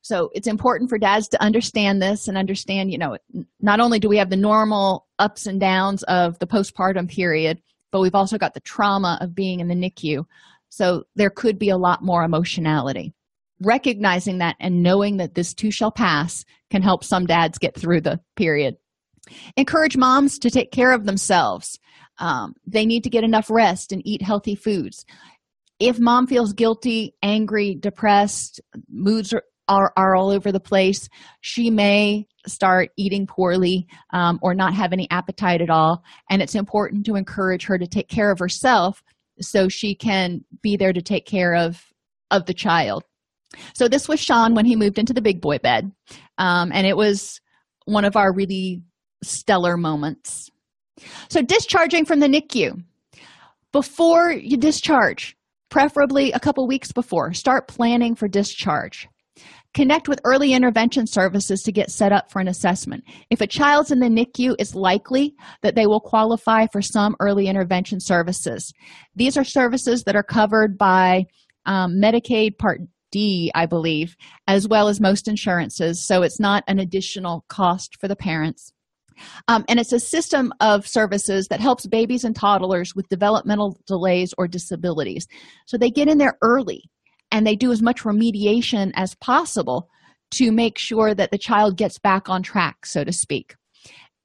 So 0.00 0.30
it's 0.32 0.46
important 0.46 0.88
for 0.88 0.98
dads 0.98 1.26
to 1.28 1.42
understand 1.42 2.00
this 2.00 2.28
and 2.28 2.38
understand 2.38 2.92
you 2.92 2.98
know 2.98 3.18
not 3.60 3.80
only 3.80 3.98
do 3.98 4.08
we 4.08 4.18
have 4.18 4.30
the 4.30 4.36
normal 4.36 5.06
ups 5.18 5.46
and 5.46 5.60
downs 5.60 6.04
of 6.04 6.38
the 6.38 6.46
postpartum 6.46 7.10
period 7.10 7.60
but 7.90 8.00
we've 8.00 8.14
also 8.14 8.38
got 8.38 8.54
the 8.54 8.60
trauma 8.60 9.18
of 9.20 9.34
being 9.34 9.60
in 9.60 9.68
the 9.68 9.74
NICU. 9.74 10.24
So 10.68 11.04
there 11.14 11.30
could 11.30 11.58
be 11.58 11.70
a 11.70 11.76
lot 11.76 12.02
more 12.02 12.22
emotionality. 12.24 13.14
Recognizing 13.62 14.38
that 14.38 14.56
and 14.60 14.82
knowing 14.82 15.16
that 15.16 15.34
this 15.34 15.54
too 15.54 15.70
shall 15.70 15.90
pass 15.90 16.44
can 16.70 16.82
help 16.82 17.04
some 17.04 17.26
dads 17.26 17.58
get 17.58 17.74
through 17.74 18.02
the 18.02 18.20
period. 18.36 18.76
Encourage 19.56 19.96
moms 19.96 20.38
to 20.40 20.50
take 20.50 20.72
care 20.72 20.92
of 20.92 21.06
themselves. 21.06 21.78
Um, 22.18 22.54
they 22.66 22.86
need 22.86 23.04
to 23.04 23.10
get 23.10 23.24
enough 23.24 23.50
rest 23.50 23.92
and 23.92 24.02
eat 24.06 24.22
healthy 24.22 24.54
foods. 24.54 25.04
If 25.78 25.98
mom 25.98 26.26
feels 26.26 26.52
guilty, 26.52 27.14
angry, 27.22 27.74
depressed, 27.74 28.60
moods 28.88 29.34
are, 29.68 29.92
are, 29.96 30.14
all 30.14 30.30
over 30.30 30.52
the 30.52 30.60
place, 30.60 31.08
she 31.40 31.70
may 31.70 32.26
start 32.46 32.90
eating 32.96 33.26
poorly 33.26 33.86
um, 34.12 34.38
or 34.42 34.54
not 34.54 34.74
have 34.74 34.92
any 34.92 35.08
appetite 35.10 35.60
at 35.60 35.70
all. 35.70 36.02
And 36.30 36.40
it's 36.40 36.54
important 36.54 37.06
to 37.06 37.16
encourage 37.16 37.66
her 37.66 37.78
to 37.78 37.86
take 37.86 38.08
care 38.08 38.30
of 38.30 38.38
herself 38.38 39.02
so 39.40 39.68
she 39.68 39.94
can 39.94 40.44
be 40.62 40.76
there 40.76 40.92
to 40.92 41.02
take 41.02 41.26
care 41.26 41.54
of 41.54 41.82
of 42.30 42.46
the 42.46 42.54
child. 42.54 43.04
So 43.74 43.88
this 43.88 44.08
was 44.08 44.20
sean 44.20 44.54
when 44.54 44.66
he 44.66 44.76
moved 44.76 44.98
into 44.98 45.12
the 45.12 45.22
big 45.22 45.40
boy 45.40 45.58
bed. 45.58 45.92
Um, 46.38 46.72
and 46.72 46.86
it 46.86 46.96
was 46.96 47.40
one 47.84 48.04
of 48.04 48.16
our 48.16 48.32
really 48.32 48.82
stellar 49.22 49.76
moments. 49.76 50.50
So 51.28 51.42
discharging 51.42 52.04
from 52.04 52.20
the 52.20 52.28
nicu 52.28 52.72
before 53.72 54.32
you 54.32 54.56
discharge 54.56 55.36
preferably 55.68 56.32
a 56.32 56.40
couple 56.40 56.66
weeks 56.66 56.92
before 56.92 57.34
start 57.34 57.68
planning 57.68 58.14
for 58.14 58.28
discharge 58.28 59.08
Connect 59.76 60.08
with 60.08 60.22
early 60.24 60.54
intervention 60.54 61.06
services 61.06 61.62
to 61.64 61.70
get 61.70 61.90
set 61.90 62.10
up 62.10 62.32
for 62.32 62.40
an 62.40 62.48
assessment. 62.48 63.04
If 63.28 63.42
a 63.42 63.46
child's 63.46 63.90
in 63.90 64.00
the 64.00 64.06
NICU, 64.06 64.56
it's 64.58 64.74
likely 64.74 65.34
that 65.60 65.74
they 65.74 65.86
will 65.86 66.00
qualify 66.00 66.66
for 66.72 66.80
some 66.80 67.14
early 67.20 67.46
intervention 67.46 68.00
services. 68.00 68.72
These 69.16 69.36
are 69.36 69.44
services 69.44 70.04
that 70.04 70.16
are 70.16 70.22
covered 70.22 70.78
by 70.78 71.26
um, 71.66 72.00
Medicaid 72.02 72.56
Part 72.56 72.80
D, 73.12 73.52
I 73.54 73.66
believe, 73.66 74.16
as 74.46 74.66
well 74.66 74.88
as 74.88 74.98
most 74.98 75.28
insurances, 75.28 76.02
so 76.02 76.22
it's 76.22 76.40
not 76.40 76.64
an 76.68 76.78
additional 76.78 77.44
cost 77.48 78.00
for 78.00 78.08
the 78.08 78.16
parents. 78.16 78.72
Um, 79.46 79.66
and 79.68 79.78
it's 79.78 79.92
a 79.92 80.00
system 80.00 80.54
of 80.60 80.88
services 80.88 81.48
that 81.48 81.60
helps 81.60 81.86
babies 81.86 82.24
and 82.24 82.34
toddlers 82.34 82.94
with 82.94 83.10
developmental 83.10 83.78
delays 83.86 84.32
or 84.38 84.48
disabilities. 84.48 85.26
So 85.66 85.76
they 85.76 85.90
get 85.90 86.08
in 86.08 86.16
there 86.16 86.38
early 86.40 86.84
and 87.30 87.46
they 87.46 87.56
do 87.56 87.72
as 87.72 87.82
much 87.82 88.02
remediation 88.02 88.92
as 88.94 89.14
possible 89.16 89.88
to 90.32 90.50
make 90.50 90.78
sure 90.78 91.14
that 91.14 91.30
the 91.30 91.38
child 91.38 91.76
gets 91.76 91.98
back 91.98 92.28
on 92.28 92.42
track, 92.42 92.86
so 92.86 93.04
to 93.04 93.12
speak. 93.12 93.54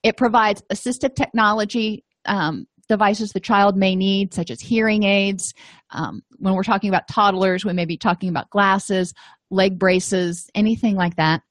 It 0.04 0.18
provides 0.18 0.64
assistive 0.72 1.16
technology 1.16 2.04
um, 2.26 2.66
devices 2.88 3.32
the 3.32 3.40
child 3.40 3.78
may 3.78 3.96
need, 3.96 4.34
such 4.34 4.52
as 4.52 4.60
hearing 4.60 5.04
aids. 5.04 5.54
Um, 5.92 6.22
when 6.40 6.56
we're 6.56 6.64
talking 6.64 6.90
about 6.90 7.08
toddlers, 7.08 7.64
we 7.64 7.74
may 7.74 7.86
be 7.86 7.98
talking 7.98 8.30
about 8.30 8.50
glasses, 8.50 9.14
leg 9.50 9.80
braces, 9.80 10.50
anything 10.56 10.96
like 10.96 11.16
that. 11.16 11.42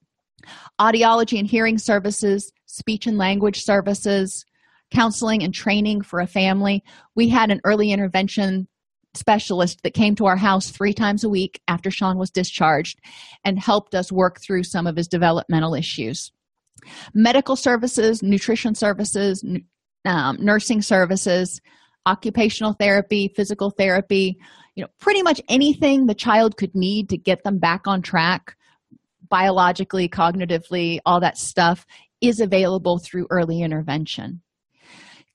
Audiology 0.79 1.39
and 1.39 1.47
hearing 1.47 1.77
services, 1.77 2.51
speech 2.65 3.07
and 3.07 3.17
language 3.17 3.63
services, 3.63 4.45
counseling 4.91 5.43
and 5.43 5.53
training 5.53 6.01
for 6.01 6.19
a 6.19 6.27
family. 6.27 6.83
We 7.15 7.29
had 7.29 7.49
an 7.49 7.61
early 7.63 7.91
intervention 7.91 8.67
specialist 9.13 9.81
that 9.83 9.93
came 9.93 10.15
to 10.15 10.25
our 10.25 10.37
house 10.37 10.69
three 10.69 10.93
times 10.93 11.23
a 11.23 11.29
week 11.29 11.61
after 11.67 11.91
Sean 11.91 12.17
was 12.17 12.29
discharged 12.29 12.99
and 13.43 13.59
helped 13.59 13.95
us 13.95 14.11
work 14.11 14.39
through 14.41 14.63
some 14.63 14.87
of 14.87 14.95
his 14.95 15.07
developmental 15.07 15.73
issues. 15.73 16.31
Medical 17.13 17.55
services, 17.55 18.23
nutrition 18.23 18.73
services, 18.73 19.45
um, 20.05 20.37
nursing 20.39 20.81
services, 20.81 21.61
occupational 22.05 22.73
therapy, 22.73 23.31
physical 23.35 23.69
therapy, 23.69 24.37
you 24.75 24.83
know, 24.83 24.89
pretty 24.99 25.21
much 25.21 25.41
anything 25.49 26.05
the 26.05 26.15
child 26.15 26.57
could 26.57 26.73
need 26.73 27.09
to 27.09 27.17
get 27.17 27.43
them 27.43 27.59
back 27.59 27.87
on 27.87 28.01
track 28.01 28.55
biologically, 29.29 30.09
cognitively, 30.09 30.99
all 31.05 31.19
that 31.19 31.37
stuff 31.37 31.85
is 32.21 32.39
available 32.39 32.99
through 32.99 33.27
early 33.29 33.61
intervention 33.61 34.41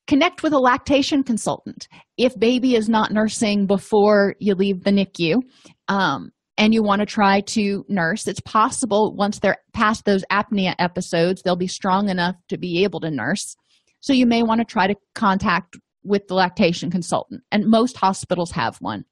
connect 0.07 0.43
with 0.43 0.53
a 0.53 0.59
lactation 0.59 1.23
consultant 1.23 1.89
if 2.17 2.39
baby 2.39 2.75
is 2.75 2.89
not 2.89 3.13
nursing 3.13 3.67
before 3.67 4.35
you 4.39 4.55
leave 4.55 4.85
the 4.85 4.93
nicu 4.93 5.41
um, 5.89 6.31
and 6.59 6.73
you 6.73 6.83
want 6.83 7.01
to 7.01 7.07
try 7.07 7.41
to 7.41 7.85
nurse 7.89 8.27
it's 8.27 8.41
possible 8.41 9.15
once 9.17 9.39
they're 9.39 9.59
past 9.73 10.05
those 10.05 10.25
apnea 10.31 10.75
episodes 10.79 11.43
they'll 11.43 11.57
be 11.57 11.67
strong 11.67 12.09
enough 12.09 12.37
to 12.49 12.57
be 12.57 12.85
able 12.85 13.01
to 13.01 13.11
nurse 13.11 13.57
so 14.01 14.13
you 14.13 14.27
may 14.27 14.43
want 14.43 14.61
to 14.61 14.65
try 14.65 14.87
to 14.87 14.95
contact 15.15 15.77
with 16.07 16.29
the 16.29 16.35
lactation 16.35 16.91
consultant, 16.91 17.43
and 17.51 17.67
most 17.67 17.97
hospitals 17.97 18.53
have 18.53 18.77
one. 18.77 19.05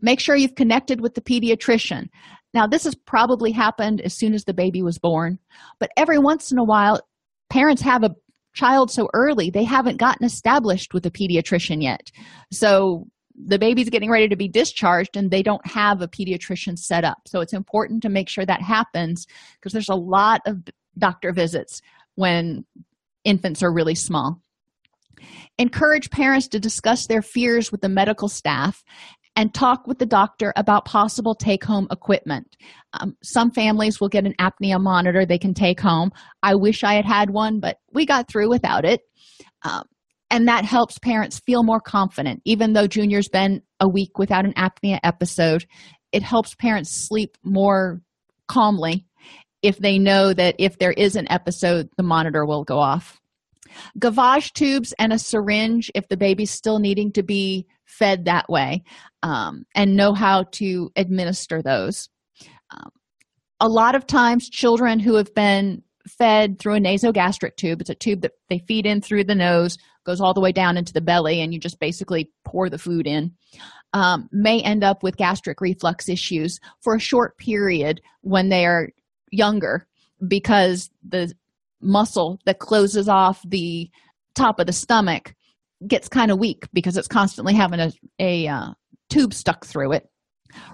Make 0.00 0.20
sure 0.20 0.36
you've 0.36 0.54
connected 0.54 1.00
with 1.00 1.14
the 1.14 1.20
pediatrician. 1.20 2.08
Now, 2.54 2.66
this 2.66 2.84
has 2.84 2.94
probably 2.94 3.52
happened 3.52 4.00
as 4.00 4.14
soon 4.14 4.34
as 4.34 4.44
the 4.44 4.54
baby 4.54 4.82
was 4.82 4.98
born, 4.98 5.38
but 5.80 5.90
every 5.96 6.18
once 6.18 6.52
in 6.52 6.58
a 6.58 6.64
while, 6.64 7.00
parents 7.50 7.82
have 7.82 8.02
a 8.02 8.14
child 8.52 8.90
so 8.90 9.08
early 9.14 9.50
they 9.50 9.64
haven't 9.64 9.96
gotten 9.96 10.26
established 10.26 10.94
with 10.94 11.06
a 11.06 11.10
pediatrician 11.10 11.82
yet. 11.82 12.10
So 12.50 13.06
the 13.34 13.58
baby's 13.58 13.90
getting 13.90 14.10
ready 14.10 14.28
to 14.28 14.36
be 14.36 14.48
discharged 14.48 15.16
and 15.16 15.30
they 15.30 15.42
don't 15.42 15.66
have 15.66 16.02
a 16.02 16.08
pediatrician 16.08 16.78
set 16.78 17.04
up. 17.04 17.18
So 17.26 17.40
it's 17.40 17.54
important 17.54 18.02
to 18.02 18.08
make 18.08 18.28
sure 18.28 18.44
that 18.44 18.60
happens 18.60 19.26
because 19.54 19.72
there's 19.72 19.88
a 19.88 19.94
lot 19.94 20.42
of 20.46 20.62
doctor 20.98 21.32
visits 21.32 21.80
when 22.14 22.64
infants 23.24 23.62
are 23.62 23.72
really 23.72 23.94
small. 23.94 24.40
Encourage 25.58 26.10
parents 26.10 26.48
to 26.48 26.58
discuss 26.58 27.06
their 27.06 27.22
fears 27.22 27.70
with 27.70 27.80
the 27.80 27.88
medical 27.88 28.28
staff 28.28 28.82
and 29.36 29.54
talk 29.54 29.86
with 29.86 29.98
the 29.98 30.06
doctor 30.06 30.52
about 30.56 30.84
possible 30.84 31.34
take 31.34 31.64
home 31.64 31.88
equipment. 31.90 32.56
Um, 32.92 33.16
some 33.22 33.50
families 33.50 34.00
will 34.00 34.08
get 34.08 34.26
an 34.26 34.34
apnea 34.38 34.80
monitor 34.80 35.24
they 35.24 35.38
can 35.38 35.54
take 35.54 35.80
home. 35.80 36.10
I 36.42 36.54
wish 36.54 36.84
I 36.84 36.94
had 36.94 37.06
had 37.06 37.30
one, 37.30 37.60
but 37.60 37.78
we 37.92 38.04
got 38.04 38.28
through 38.28 38.50
without 38.50 38.84
it. 38.84 39.00
Um, 39.62 39.84
and 40.30 40.48
that 40.48 40.64
helps 40.64 40.98
parents 40.98 41.40
feel 41.40 41.62
more 41.62 41.80
confident. 41.80 42.40
Even 42.44 42.72
though 42.72 42.86
Junior's 42.86 43.28
been 43.28 43.62
a 43.80 43.88
week 43.88 44.18
without 44.18 44.44
an 44.44 44.54
apnea 44.54 44.98
episode, 45.02 45.66
it 46.10 46.22
helps 46.22 46.54
parents 46.54 46.90
sleep 46.90 47.36
more 47.42 48.00
calmly 48.48 49.06
if 49.62 49.78
they 49.78 49.98
know 49.98 50.32
that 50.32 50.56
if 50.58 50.78
there 50.78 50.92
is 50.92 51.16
an 51.16 51.30
episode, 51.30 51.88
the 51.96 52.02
monitor 52.02 52.44
will 52.44 52.64
go 52.64 52.78
off. 52.78 53.20
Gavage 53.98 54.52
tubes 54.52 54.92
and 54.98 55.12
a 55.12 55.18
syringe 55.18 55.90
if 55.94 56.08
the 56.08 56.16
baby's 56.16 56.50
still 56.50 56.78
needing 56.78 57.12
to 57.12 57.22
be 57.22 57.66
fed 57.98 58.24
that 58.24 58.48
way 58.48 58.82
um, 59.22 59.64
and 59.74 59.96
know 59.96 60.14
how 60.14 60.44
to 60.52 60.90
administer 60.96 61.62
those. 61.62 62.08
Um, 62.70 62.90
a 63.60 63.68
lot 63.68 63.94
of 63.94 64.06
times, 64.06 64.48
children 64.48 64.98
who 64.98 65.14
have 65.14 65.34
been 65.34 65.82
fed 66.18 66.58
through 66.58 66.74
a 66.74 66.80
nasogastric 66.80 67.56
tube, 67.56 67.80
it's 67.80 67.90
a 67.90 67.94
tube 67.94 68.22
that 68.22 68.32
they 68.48 68.58
feed 68.66 68.86
in 68.86 69.00
through 69.00 69.24
the 69.24 69.34
nose, 69.34 69.78
goes 70.04 70.20
all 70.20 70.34
the 70.34 70.40
way 70.40 70.52
down 70.52 70.76
into 70.76 70.92
the 70.92 71.00
belly, 71.00 71.40
and 71.40 71.54
you 71.54 71.60
just 71.60 71.78
basically 71.78 72.30
pour 72.44 72.68
the 72.68 72.78
food 72.78 73.06
in, 73.06 73.32
um, 73.92 74.28
may 74.32 74.60
end 74.62 74.82
up 74.82 75.02
with 75.02 75.16
gastric 75.16 75.60
reflux 75.60 76.08
issues 76.08 76.58
for 76.80 76.94
a 76.94 77.00
short 77.00 77.36
period 77.38 78.00
when 78.22 78.48
they 78.48 78.66
are 78.66 78.88
younger 79.30 79.86
because 80.26 80.90
the 81.06 81.32
muscle 81.80 82.40
that 82.46 82.58
closes 82.58 83.08
off 83.08 83.40
the 83.46 83.90
top 84.34 84.58
of 84.58 84.66
the 84.66 84.72
stomach 84.72 85.34
gets 85.86 86.08
kind 86.08 86.30
of 86.30 86.38
weak 86.38 86.66
because 86.72 86.96
it's 86.96 87.08
constantly 87.08 87.54
having 87.54 87.80
a, 87.80 87.92
a 88.18 88.46
uh, 88.48 88.70
tube 89.10 89.34
stuck 89.34 89.64
through 89.64 89.92
it. 89.92 90.08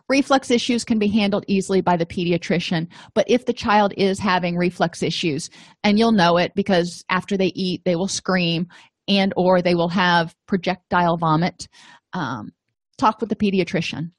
Reflux 0.08 0.50
issues 0.50 0.84
can 0.84 0.98
be 0.98 1.06
handled 1.06 1.44
easily 1.46 1.80
by 1.80 1.96
the 1.96 2.06
pediatrician, 2.06 2.88
but 3.14 3.28
if 3.30 3.46
the 3.46 3.52
child 3.52 3.94
is 3.96 4.18
having 4.18 4.56
reflux 4.56 5.02
issues, 5.02 5.50
and 5.84 5.98
you'll 5.98 6.12
know 6.12 6.36
it 6.36 6.52
because 6.56 7.04
after 7.10 7.36
they 7.36 7.52
eat, 7.54 7.82
they 7.84 7.94
will 7.94 8.08
scream 8.08 8.66
and 9.06 9.32
or 9.36 9.62
they 9.62 9.74
will 9.74 9.88
have 9.88 10.34
projectile 10.46 11.16
vomit, 11.16 11.68
um, 12.12 12.50
talk 12.98 13.20
with 13.20 13.28
the 13.28 13.36
pediatrician. 13.36 14.10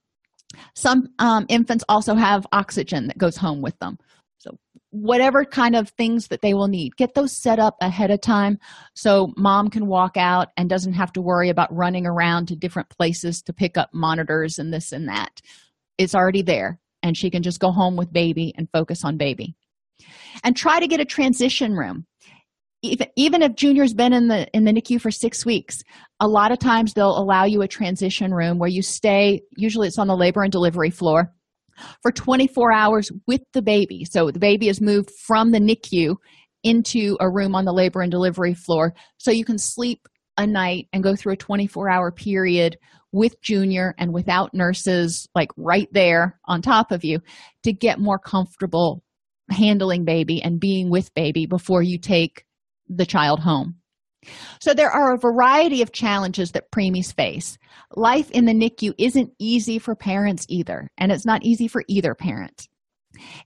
Some 0.76 1.10
um, 1.20 1.46
infants 1.50 1.84
also 1.90 2.16
have 2.16 2.48
oxygen 2.52 3.08
that 3.08 3.18
goes 3.18 3.38
home 3.38 3.62
with 3.62 3.78
them 3.80 3.98
whatever 4.92 5.46
kind 5.46 5.76
of 5.76 5.90
things 5.90 6.28
that 6.28 6.42
they 6.42 6.54
will 6.54 6.68
need. 6.68 6.96
Get 6.96 7.14
those 7.14 7.36
set 7.36 7.60
up 7.60 7.76
ahead 7.82 8.12
of 8.12 8.22
time 8.22 8.58
so 8.96 9.34
mom 9.38 9.70
can 9.70 9.88
walk 9.88 10.18
out 10.18 10.50
and 10.58 10.70
doesn't 10.70 10.94
have 10.94 11.14
to 11.14 11.22
worry 11.22 11.50
about 11.50 11.76
running 11.76 12.06
around 12.06 12.48
to 12.48 12.56
different 12.56 12.90
places 12.90 13.42
to 13.44 13.54
pick 13.54 13.78
up 13.78 13.90
monitors 13.94 14.58
and 14.58 14.74
this 14.74 14.92
and 14.92 15.08
that. 15.08 15.42
It's 15.98 16.16
already 16.16 16.42
there 16.42 16.80
and 17.04 17.16
she 17.16 17.30
can 17.30 17.44
just 17.44 17.60
go 17.60 17.72
home 17.72 17.96
with 17.96 18.12
baby 18.12 18.54
and 18.58 18.70
focus 18.72 19.04
on 19.04 19.18
baby. 19.18 19.56
And 20.44 20.56
try 20.56 20.80
to 20.80 20.88
get 20.88 21.00
a 21.00 21.06
transition 21.06 21.74
room. 21.74 22.06
Even, 22.82 23.08
even 23.18 23.42
if 23.42 23.56
junior's 23.56 23.94
been 23.94 24.14
in 24.14 24.30
the 24.30 24.48
in 24.54 24.64
the 24.64 24.72
nicu 24.72 25.00
for 25.00 25.12
six 25.12 25.46
weeks 25.46 25.84
a 26.22 26.28
lot 26.30 26.54
of 26.54 26.60
times 26.60 26.94
they'll 26.94 27.18
allow 27.18 27.44
you 27.44 27.62
a 27.62 27.68
transition 27.68 28.34
room 28.34 28.58
where 28.58 28.70
you 28.70 28.82
stay 28.82 29.42
usually 29.58 29.90
it's 29.90 30.00
on 30.00 30.08
the 30.08 30.16
labor 30.16 30.44
and 30.44 30.52
delivery 30.54 30.90
floor 30.90 31.34
for 32.02 32.12
24 32.12 32.72
hours 32.72 33.12
with 33.28 33.42
the 33.54 33.62
baby. 33.62 34.06
So 34.06 34.32
the 34.32 34.40
baby 34.40 34.70
is 34.70 34.82
moved 34.82 35.12
from 35.26 35.52
the 35.52 35.60
NICU 35.60 36.16
into 36.64 37.18
a 37.20 37.30
room 37.30 37.56
on 37.56 37.66
the 37.66 37.74
labor 37.74 38.02
and 38.02 38.12
delivery 38.12 38.54
floor 38.54 38.94
so 39.18 39.32
you 39.32 39.46
can 39.46 39.58
sleep 39.58 40.08
a 40.38 40.46
night 40.46 40.88
and 40.94 41.04
go 41.04 41.16
through 41.16 41.34
a 41.34 41.38
24 41.38 41.90
hour 41.90 42.12
period 42.12 42.78
with 43.12 43.42
junior 43.42 43.96
and 43.98 44.14
without 44.14 44.54
nurses 44.54 45.28
like 45.36 45.50
right 45.58 45.88
there 45.92 46.40
on 46.46 46.62
top 46.62 46.92
of 46.92 47.04
you 47.04 47.20
to 47.64 47.74
get 47.74 48.00
more 48.00 48.20
comfortable 48.20 49.04
handling 49.50 50.06
baby 50.06 50.42
and 50.42 50.60
being 50.60 50.90
with 50.90 51.14
baby 51.14 51.46
before 51.46 51.82
you 51.82 51.98
take 51.98 52.44
the 52.88 53.06
child 53.06 53.40
home 53.40 53.79
so 54.59 54.74
there 54.74 54.91
are 54.91 55.13
a 55.13 55.20
variety 55.20 55.82
of 55.82 55.91
challenges 55.91 56.51
that 56.51 56.72
preemies 56.72 57.13
face. 57.13 57.57
Life 57.95 58.30
in 58.32 58.45
the 58.45 58.53
NICU 58.53 58.93
isn't 58.97 59.34
easy 59.39 59.80
for 59.80 59.95
parents 59.95 60.45
either, 60.49 60.89
and 60.97 61.11
it's 61.11 61.26
not 61.26 61.43
easy 61.43 61.67
for 61.67 61.84
either 61.88 62.15
parent. 62.15 62.67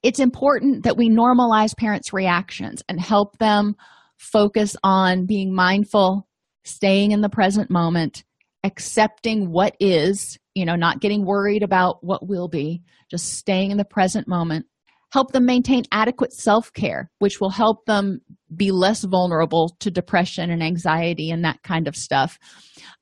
It's 0.02 0.20
important 0.20 0.84
that 0.84 0.98
we 0.98 1.10
normalize 1.10 1.76
parents' 1.78 2.14
reactions 2.14 2.84
and 2.90 3.00
help 3.00 3.38
them 3.38 3.76
focus 4.18 4.76
on 4.84 5.26
being 5.26 5.54
mindful, 5.54 6.28
staying 6.64 7.12
in 7.12 7.22
the 7.22 7.30
present 7.30 7.70
moment, 7.70 8.24
accepting 8.64 9.52
what 9.52 9.76
is, 9.80 10.38
you 10.54 10.66
know, 10.66 10.76
not 10.76 11.02
getting 11.02 11.26
worried 11.26 11.64
about 11.64 12.04
what 12.04 12.28
will 12.28 12.48
be, 12.48 12.82
just 13.10 13.34
staying 13.34 13.72
in 13.72 13.78
the 13.78 13.86
present 13.86 14.28
moment 14.28 14.66
help 15.14 15.32
them 15.32 15.46
maintain 15.46 15.84
adequate 15.92 16.34
self 16.34 16.74
care, 16.74 17.12
which 17.20 17.40
will 17.40 17.52
help 17.52 17.86
them 17.86 18.20
be 18.56 18.72
less 18.72 19.04
vulnerable 19.04 19.70
to 19.80 19.92
depression 19.92 20.50
and 20.50 20.64
anxiety 20.64 21.30
and 21.30 21.46
that 21.46 21.62
kind 21.62 21.88
of 21.88 21.96
stuff. 21.96 22.40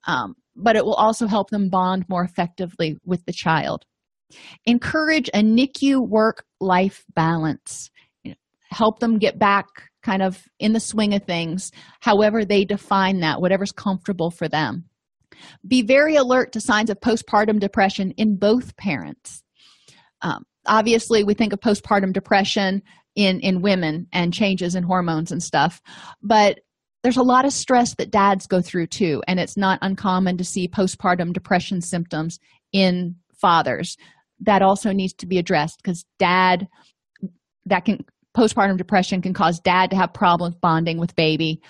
Um, 0.06 0.36
but 0.54 0.76
it 0.76 0.84
will 0.84 0.96
also 0.96 1.26
help 1.26 1.50
them 1.52 1.70
bond 1.70 2.04
more 2.10 2.24
effectively 2.24 2.98
with 3.06 3.24
the 3.26 3.32
child. 3.32 3.86
Encourage 4.66 5.30
a 5.30 5.42
NICU 5.42 6.06
work 6.06 6.44
life 6.60 7.06
balance. 7.16 7.90
You 8.24 8.32
know, 8.32 8.38
help 8.72 9.00
them 9.00 9.18
get 9.18 9.40
back 9.40 9.68
kind 10.04 10.22
of 10.22 10.44
in 10.60 10.74
the 10.74 10.82
swing 10.82 11.14
of 11.14 11.24
things, 11.24 11.72
however 12.02 12.44
they 12.44 12.66
define 12.66 13.22
that, 13.22 13.40
whatever's 13.40 13.72
comfortable 13.72 14.32
for 14.32 14.50
them. 14.50 14.84
Be 15.66 15.82
very 15.82 16.18
alert 16.18 16.52
to 16.54 16.60
signs 16.60 16.90
of 16.90 17.00
postpartum 17.00 17.62
depression 17.62 18.12
in 18.18 18.36
both 18.36 18.76
parents. 18.76 19.44
Um, 20.22 20.44
obviously 20.66 21.24
we 21.24 21.34
think 21.34 21.54
of 21.54 21.60
postpartum 21.60 22.14
depression 22.14 22.82
in 23.16 23.40
in 23.40 23.62
women 23.62 24.08
and 24.14 24.34
changes 24.34 24.76
in 24.76 24.84
hormones 24.84 25.32
and 25.32 25.44
stuff 25.44 25.82
but 26.22 26.60
there's 27.04 27.18
a 27.18 27.24
lot 27.24 27.46
of 27.46 27.54
stress 27.54 27.96
that 27.96 28.12
dads 28.12 28.46
go 28.46 28.62
through 28.62 28.88
too 28.88 29.24
and 29.28 29.40
it's 29.40 29.58
not 29.58 29.80
uncommon 29.82 30.38
to 30.38 30.44
see 30.44 30.68
postpartum 30.68 31.34
depression 31.34 31.82
symptoms 31.82 32.40
in 32.72 33.16
fathers. 33.42 33.98
That 34.40 34.62
also 34.62 34.92
needs 34.92 35.14
to 35.16 35.26
be 35.26 35.38
addressed 35.38 35.82
because 35.84 36.06
dad 36.20 36.68
that 37.66 37.86
can 37.86 38.06
postpartum 38.36 38.78
depression 38.78 39.22
can 39.22 39.34
cause 39.34 39.60
dad 39.60 39.90
to 39.92 39.96
have 39.96 40.14
problems 40.14 40.56
bonding 40.56 40.98
with 40.98 41.16
baby 41.16 41.62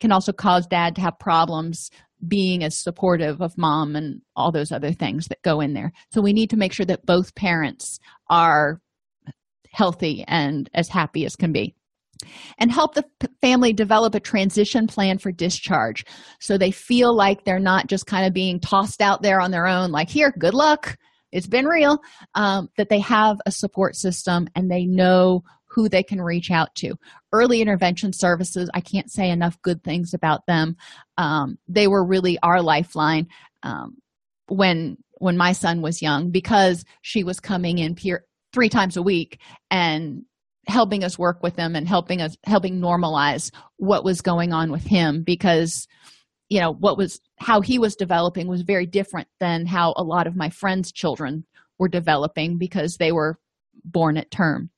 can 0.00 0.12
also 0.12 0.32
cause 0.32 0.66
dad 0.66 0.94
to 0.94 1.00
have 1.00 1.18
problems 1.18 1.90
being 2.26 2.64
as 2.64 2.82
supportive 2.82 3.40
of 3.40 3.58
mom 3.58 3.96
and 3.96 4.22
all 4.34 4.52
those 4.52 4.72
other 4.72 4.92
things 4.92 5.28
that 5.28 5.42
go 5.42 5.60
in 5.60 5.74
there. 5.74 5.92
So 6.12 6.20
we 6.20 6.32
need 6.32 6.50
to 6.50 6.56
make 6.56 6.72
sure 6.72 6.86
that 6.86 7.06
both 7.06 7.34
parents 7.34 7.98
are 8.30 8.80
healthy 9.70 10.24
and 10.26 10.70
as 10.74 10.88
happy 10.88 11.26
as 11.26 11.36
can 11.36 11.52
be. 11.52 11.74
And 12.58 12.70
help 12.70 12.94
the 12.94 13.04
family 13.40 13.72
develop 13.72 14.14
a 14.14 14.20
transition 14.20 14.86
plan 14.86 15.18
for 15.18 15.32
discharge 15.32 16.04
so 16.40 16.56
they 16.56 16.70
feel 16.70 17.14
like 17.14 17.44
they're 17.44 17.58
not 17.58 17.88
just 17.88 18.06
kind 18.06 18.24
of 18.24 18.32
being 18.32 18.60
tossed 18.60 19.02
out 19.02 19.20
there 19.20 19.40
on 19.40 19.50
their 19.50 19.66
own, 19.66 19.90
like, 19.90 20.08
here, 20.08 20.32
good 20.38 20.54
luck, 20.54 20.96
it's 21.34 21.48
been 21.48 21.66
real. 21.66 21.98
Um, 22.34 22.70
that 22.78 22.88
they 22.88 23.00
have 23.00 23.38
a 23.44 23.50
support 23.50 23.96
system 23.96 24.48
and 24.54 24.70
they 24.70 24.86
know 24.86 25.42
who 25.74 25.88
they 25.88 26.02
can 26.02 26.20
reach 26.20 26.50
out 26.50 26.74
to. 26.76 26.94
Early 27.32 27.60
intervention 27.60 28.12
services, 28.12 28.70
I 28.74 28.80
can't 28.80 29.10
say 29.10 29.28
enough 29.28 29.60
good 29.62 29.82
things 29.82 30.14
about 30.14 30.46
them. 30.46 30.76
Um, 31.18 31.58
they 31.66 31.88
were 31.88 32.06
really 32.06 32.38
our 32.42 32.62
lifeline 32.62 33.26
um, 33.64 33.96
when 34.46 34.96
when 35.18 35.36
my 35.36 35.52
son 35.52 35.80
was 35.80 36.02
young 36.02 36.30
because 36.30 36.84
she 37.02 37.24
was 37.24 37.40
coming 37.40 37.78
in 37.78 37.94
peer, 37.94 38.24
three 38.52 38.68
times 38.68 38.96
a 38.96 39.02
week 39.02 39.40
and 39.70 40.22
helping 40.68 41.02
us 41.02 41.18
work 41.18 41.42
with 41.42 41.56
them 41.56 41.74
and 41.74 41.88
helping 41.88 42.20
us 42.20 42.36
helping 42.44 42.80
normalize 42.80 43.50
what 43.76 44.04
was 44.04 44.20
going 44.20 44.52
on 44.52 44.70
with 44.70 44.84
him 44.84 45.22
because 45.22 45.86
you 46.48 46.60
know 46.60 46.72
what 46.72 46.96
was 46.96 47.20
how 47.38 47.60
he 47.60 47.78
was 47.78 47.96
developing 47.96 48.46
was 48.46 48.62
very 48.62 48.86
different 48.86 49.28
than 49.40 49.66
how 49.66 49.92
a 49.96 50.02
lot 50.02 50.26
of 50.26 50.36
my 50.36 50.48
friends 50.48 50.90
children 50.90 51.44
were 51.78 51.88
developing 51.88 52.56
because 52.56 52.96
they 52.98 53.12
were 53.12 53.38
born 53.84 54.16
at 54.16 54.30
term 54.30 54.70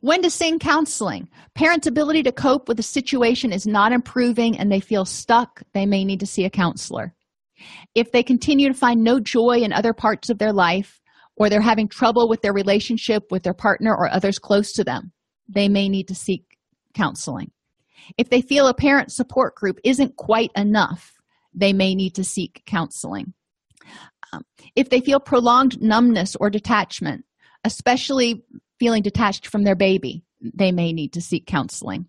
When 0.00 0.22
to 0.22 0.30
sing 0.30 0.58
counseling. 0.58 1.28
Parents' 1.54 1.86
ability 1.86 2.22
to 2.22 2.32
cope 2.32 2.68
with 2.68 2.80
a 2.80 2.82
situation 2.82 3.52
is 3.52 3.66
not 3.66 3.92
improving 3.92 4.58
and 4.58 4.72
they 4.72 4.80
feel 4.80 5.04
stuck, 5.04 5.62
they 5.74 5.84
may 5.84 6.04
need 6.04 6.20
to 6.20 6.26
see 6.26 6.44
a 6.44 6.50
counselor. 6.50 7.14
If 7.94 8.10
they 8.10 8.22
continue 8.22 8.68
to 8.68 8.74
find 8.74 9.04
no 9.04 9.20
joy 9.20 9.58
in 9.58 9.72
other 9.72 9.92
parts 9.92 10.30
of 10.30 10.38
their 10.38 10.52
life, 10.52 11.00
or 11.36 11.48
they're 11.48 11.60
having 11.60 11.88
trouble 11.88 12.28
with 12.28 12.42
their 12.42 12.52
relationship 12.52 13.24
with 13.30 13.42
their 13.42 13.54
partner 13.54 13.94
or 13.96 14.10
others 14.10 14.38
close 14.38 14.72
to 14.72 14.84
them, 14.84 15.12
they 15.48 15.68
may 15.68 15.88
need 15.88 16.06
to 16.08 16.14
seek 16.14 16.44
counseling. 16.94 17.50
If 18.18 18.28
they 18.28 18.42
feel 18.42 18.68
a 18.68 18.74
parent 18.74 19.10
support 19.10 19.54
group 19.54 19.78
isn't 19.84 20.16
quite 20.16 20.50
enough, 20.54 21.14
they 21.54 21.72
may 21.72 21.94
need 21.94 22.14
to 22.16 22.24
seek 22.24 22.62
counseling. 22.66 23.32
Um, 24.32 24.42
if 24.76 24.90
they 24.90 25.00
feel 25.00 25.18
prolonged 25.18 25.80
numbness 25.80 26.36
or 26.36 26.50
detachment, 26.50 27.24
especially 27.64 28.44
feeling 28.78 29.02
detached 29.02 29.46
from 29.46 29.64
their 29.64 29.76
baby, 29.76 30.24
they 30.40 30.72
may 30.72 30.92
need 30.92 31.12
to 31.12 31.20
seek 31.20 31.46
counseling. 31.46 32.06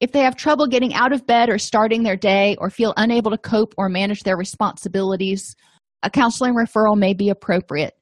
If 0.00 0.12
they 0.12 0.20
have 0.20 0.36
trouble 0.36 0.66
getting 0.66 0.94
out 0.94 1.12
of 1.12 1.26
bed 1.26 1.48
or 1.48 1.58
starting 1.58 2.02
their 2.02 2.16
day 2.16 2.56
or 2.58 2.70
feel 2.70 2.94
unable 2.96 3.30
to 3.30 3.38
cope 3.38 3.74
or 3.76 3.88
manage 3.88 4.22
their 4.22 4.36
responsibilities, 4.36 5.56
a 6.02 6.10
counseling 6.10 6.54
referral 6.54 6.96
may 6.96 7.14
be 7.14 7.28
appropriate. 7.28 7.94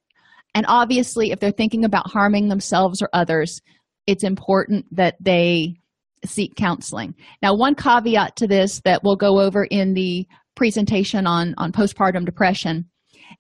And 0.55 0.67
obviously, 0.69 1.31
if 1.31 1.41
they're 1.41 1.51
thinking 1.51 1.85
about 1.85 2.11
harming 2.11 2.49
themselves 2.49 3.01
or 3.01 3.09
others, 3.13 3.63
it's 4.07 4.25
important 4.25 4.85
that 4.95 5.17
they 5.21 5.77
seek 6.25 6.57
counseling. 6.57 7.15
Now, 7.41 7.55
one 7.55 7.75
caveat 7.75 8.37
to 8.37 8.47
this 8.47 8.81
that 8.85 9.03
we'll 9.03 9.17
go 9.17 9.41
over 9.41 9.65
in 9.65 9.95
the 9.95 10.27
presentation 10.55 11.27
on, 11.27 11.55
on 11.57 11.73
postpartum 11.73 12.27
depression 12.27 12.89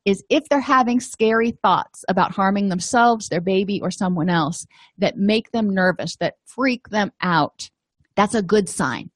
is 0.05 0.25
if 0.29 0.49
they're 0.49 0.61
having 0.61 1.01
scary 1.01 1.53
thoughts 1.63 2.05
about 2.09 2.33
harming 2.33 2.69
themselves, 2.69 3.29
their 3.29 3.41
baby, 3.41 3.81
or 3.81 3.91
someone 3.91 4.29
else 4.29 4.67
that 4.99 5.17
make 5.17 5.51
them 5.53 5.73
nervous, 5.73 6.17
that 6.17 6.35
freak 6.45 6.89
them 6.89 7.13
out, 7.21 7.71
that's 8.17 8.35
a 8.35 8.43
good 8.43 8.69
sign. 8.69 9.11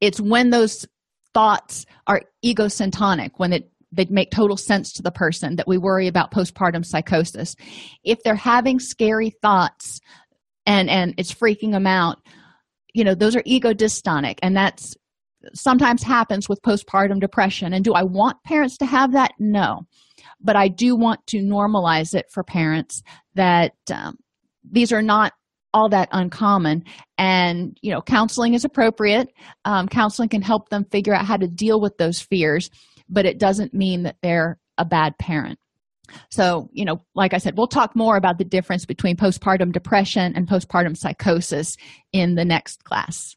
It's 0.00 0.20
when 0.20 0.50
those 0.50 0.86
thoughts 1.34 1.84
are 2.06 2.22
ego 2.42 2.66
syntonic, 2.66 3.32
when 3.36 3.52
it 3.52 3.70
they 3.90 4.04
make 4.10 4.30
total 4.30 4.56
sense 4.56 4.92
to 4.92 5.02
the 5.02 5.10
person 5.10 5.56
that 5.56 5.66
we 5.66 5.78
worry 5.78 6.08
about 6.08 6.30
postpartum 6.30 6.84
psychosis. 6.84 7.56
If 8.04 8.22
they're 8.22 8.34
having 8.34 8.80
scary 8.80 9.30
thoughts 9.30 10.00
and 10.66 10.90
and 10.90 11.14
it's 11.16 11.32
freaking 11.32 11.72
them 11.72 11.86
out, 11.86 12.18
you 12.92 13.04
know, 13.04 13.14
those 13.14 13.34
are 13.34 13.42
ego 13.44 13.72
dystonic 13.72 14.38
and 14.42 14.56
that's 14.56 14.94
sometimes 15.54 16.02
happens 16.02 16.48
with 16.48 16.62
postpartum 16.62 17.20
depression. 17.20 17.72
And 17.72 17.84
do 17.84 17.94
I 17.94 18.02
want 18.02 18.42
parents 18.44 18.76
to 18.78 18.86
have 18.86 19.12
that? 19.12 19.32
No. 19.38 19.86
But 20.40 20.56
I 20.56 20.68
do 20.68 20.96
want 20.96 21.26
to 21.28 21.38
normalize 21.38 22.14
it 22.14 22.26
for 22.30 22.42
parents 22.42 23.02
that 23.34 23.74
um, 23.92 24.16
these 24.70 24.92
are 24.92 25.02
not 25.02 25.32
all 25.74 25.88
that 25.90 26.08
uncommon 26.12 26.82
and 27.18 27.76
you 27.82 27.92
know 27.92 28.00
counseling 28.00 28.54
is 28.54 28.64
appropriate 28.64 29.28
um, 29.66 29.86
counseling 29.86 30.28
can 30.28 30.40
help 30.40 30.70
them 30.70 30.84
figure 30.90 31.14
out 31.14 31.26
how 31.26 31.36
to 31.36 31.46
deal 31.46 31.78
with 31.78 31.96
those 31.98 32.20
fears 32.20 32.70
but 33.08 33.26
it 33.26 33.38
doesn't 33.38 33.74
mean 33.74 34.02
that 34.04 34.16
they're 34.22 34.58
a 34.78 34.84
bad 34.84 35.16
parent 35.18 35.58
so 36.30 36.70
you 36.72 36.86
know 36.86 36.98
like 37.14 37.34
i 37.34 37.38
said 37.38 37.56
we'll 37.56 37.66
talk 37.66 37.94
more 37.94 38.16
about 38.16 38.38
the 38.38 38.44
difference 38.44 38.86
between 38.86 39.14
postpartum 39.14 39.70
depression 39.70 40.34
and 40.34 40.48
postpartum 40.48 40.96
psychosis 40.96 41.76
in 42.14 42.34
the 42.34 42.46
next 42.46 42.82
class 42.84 43.36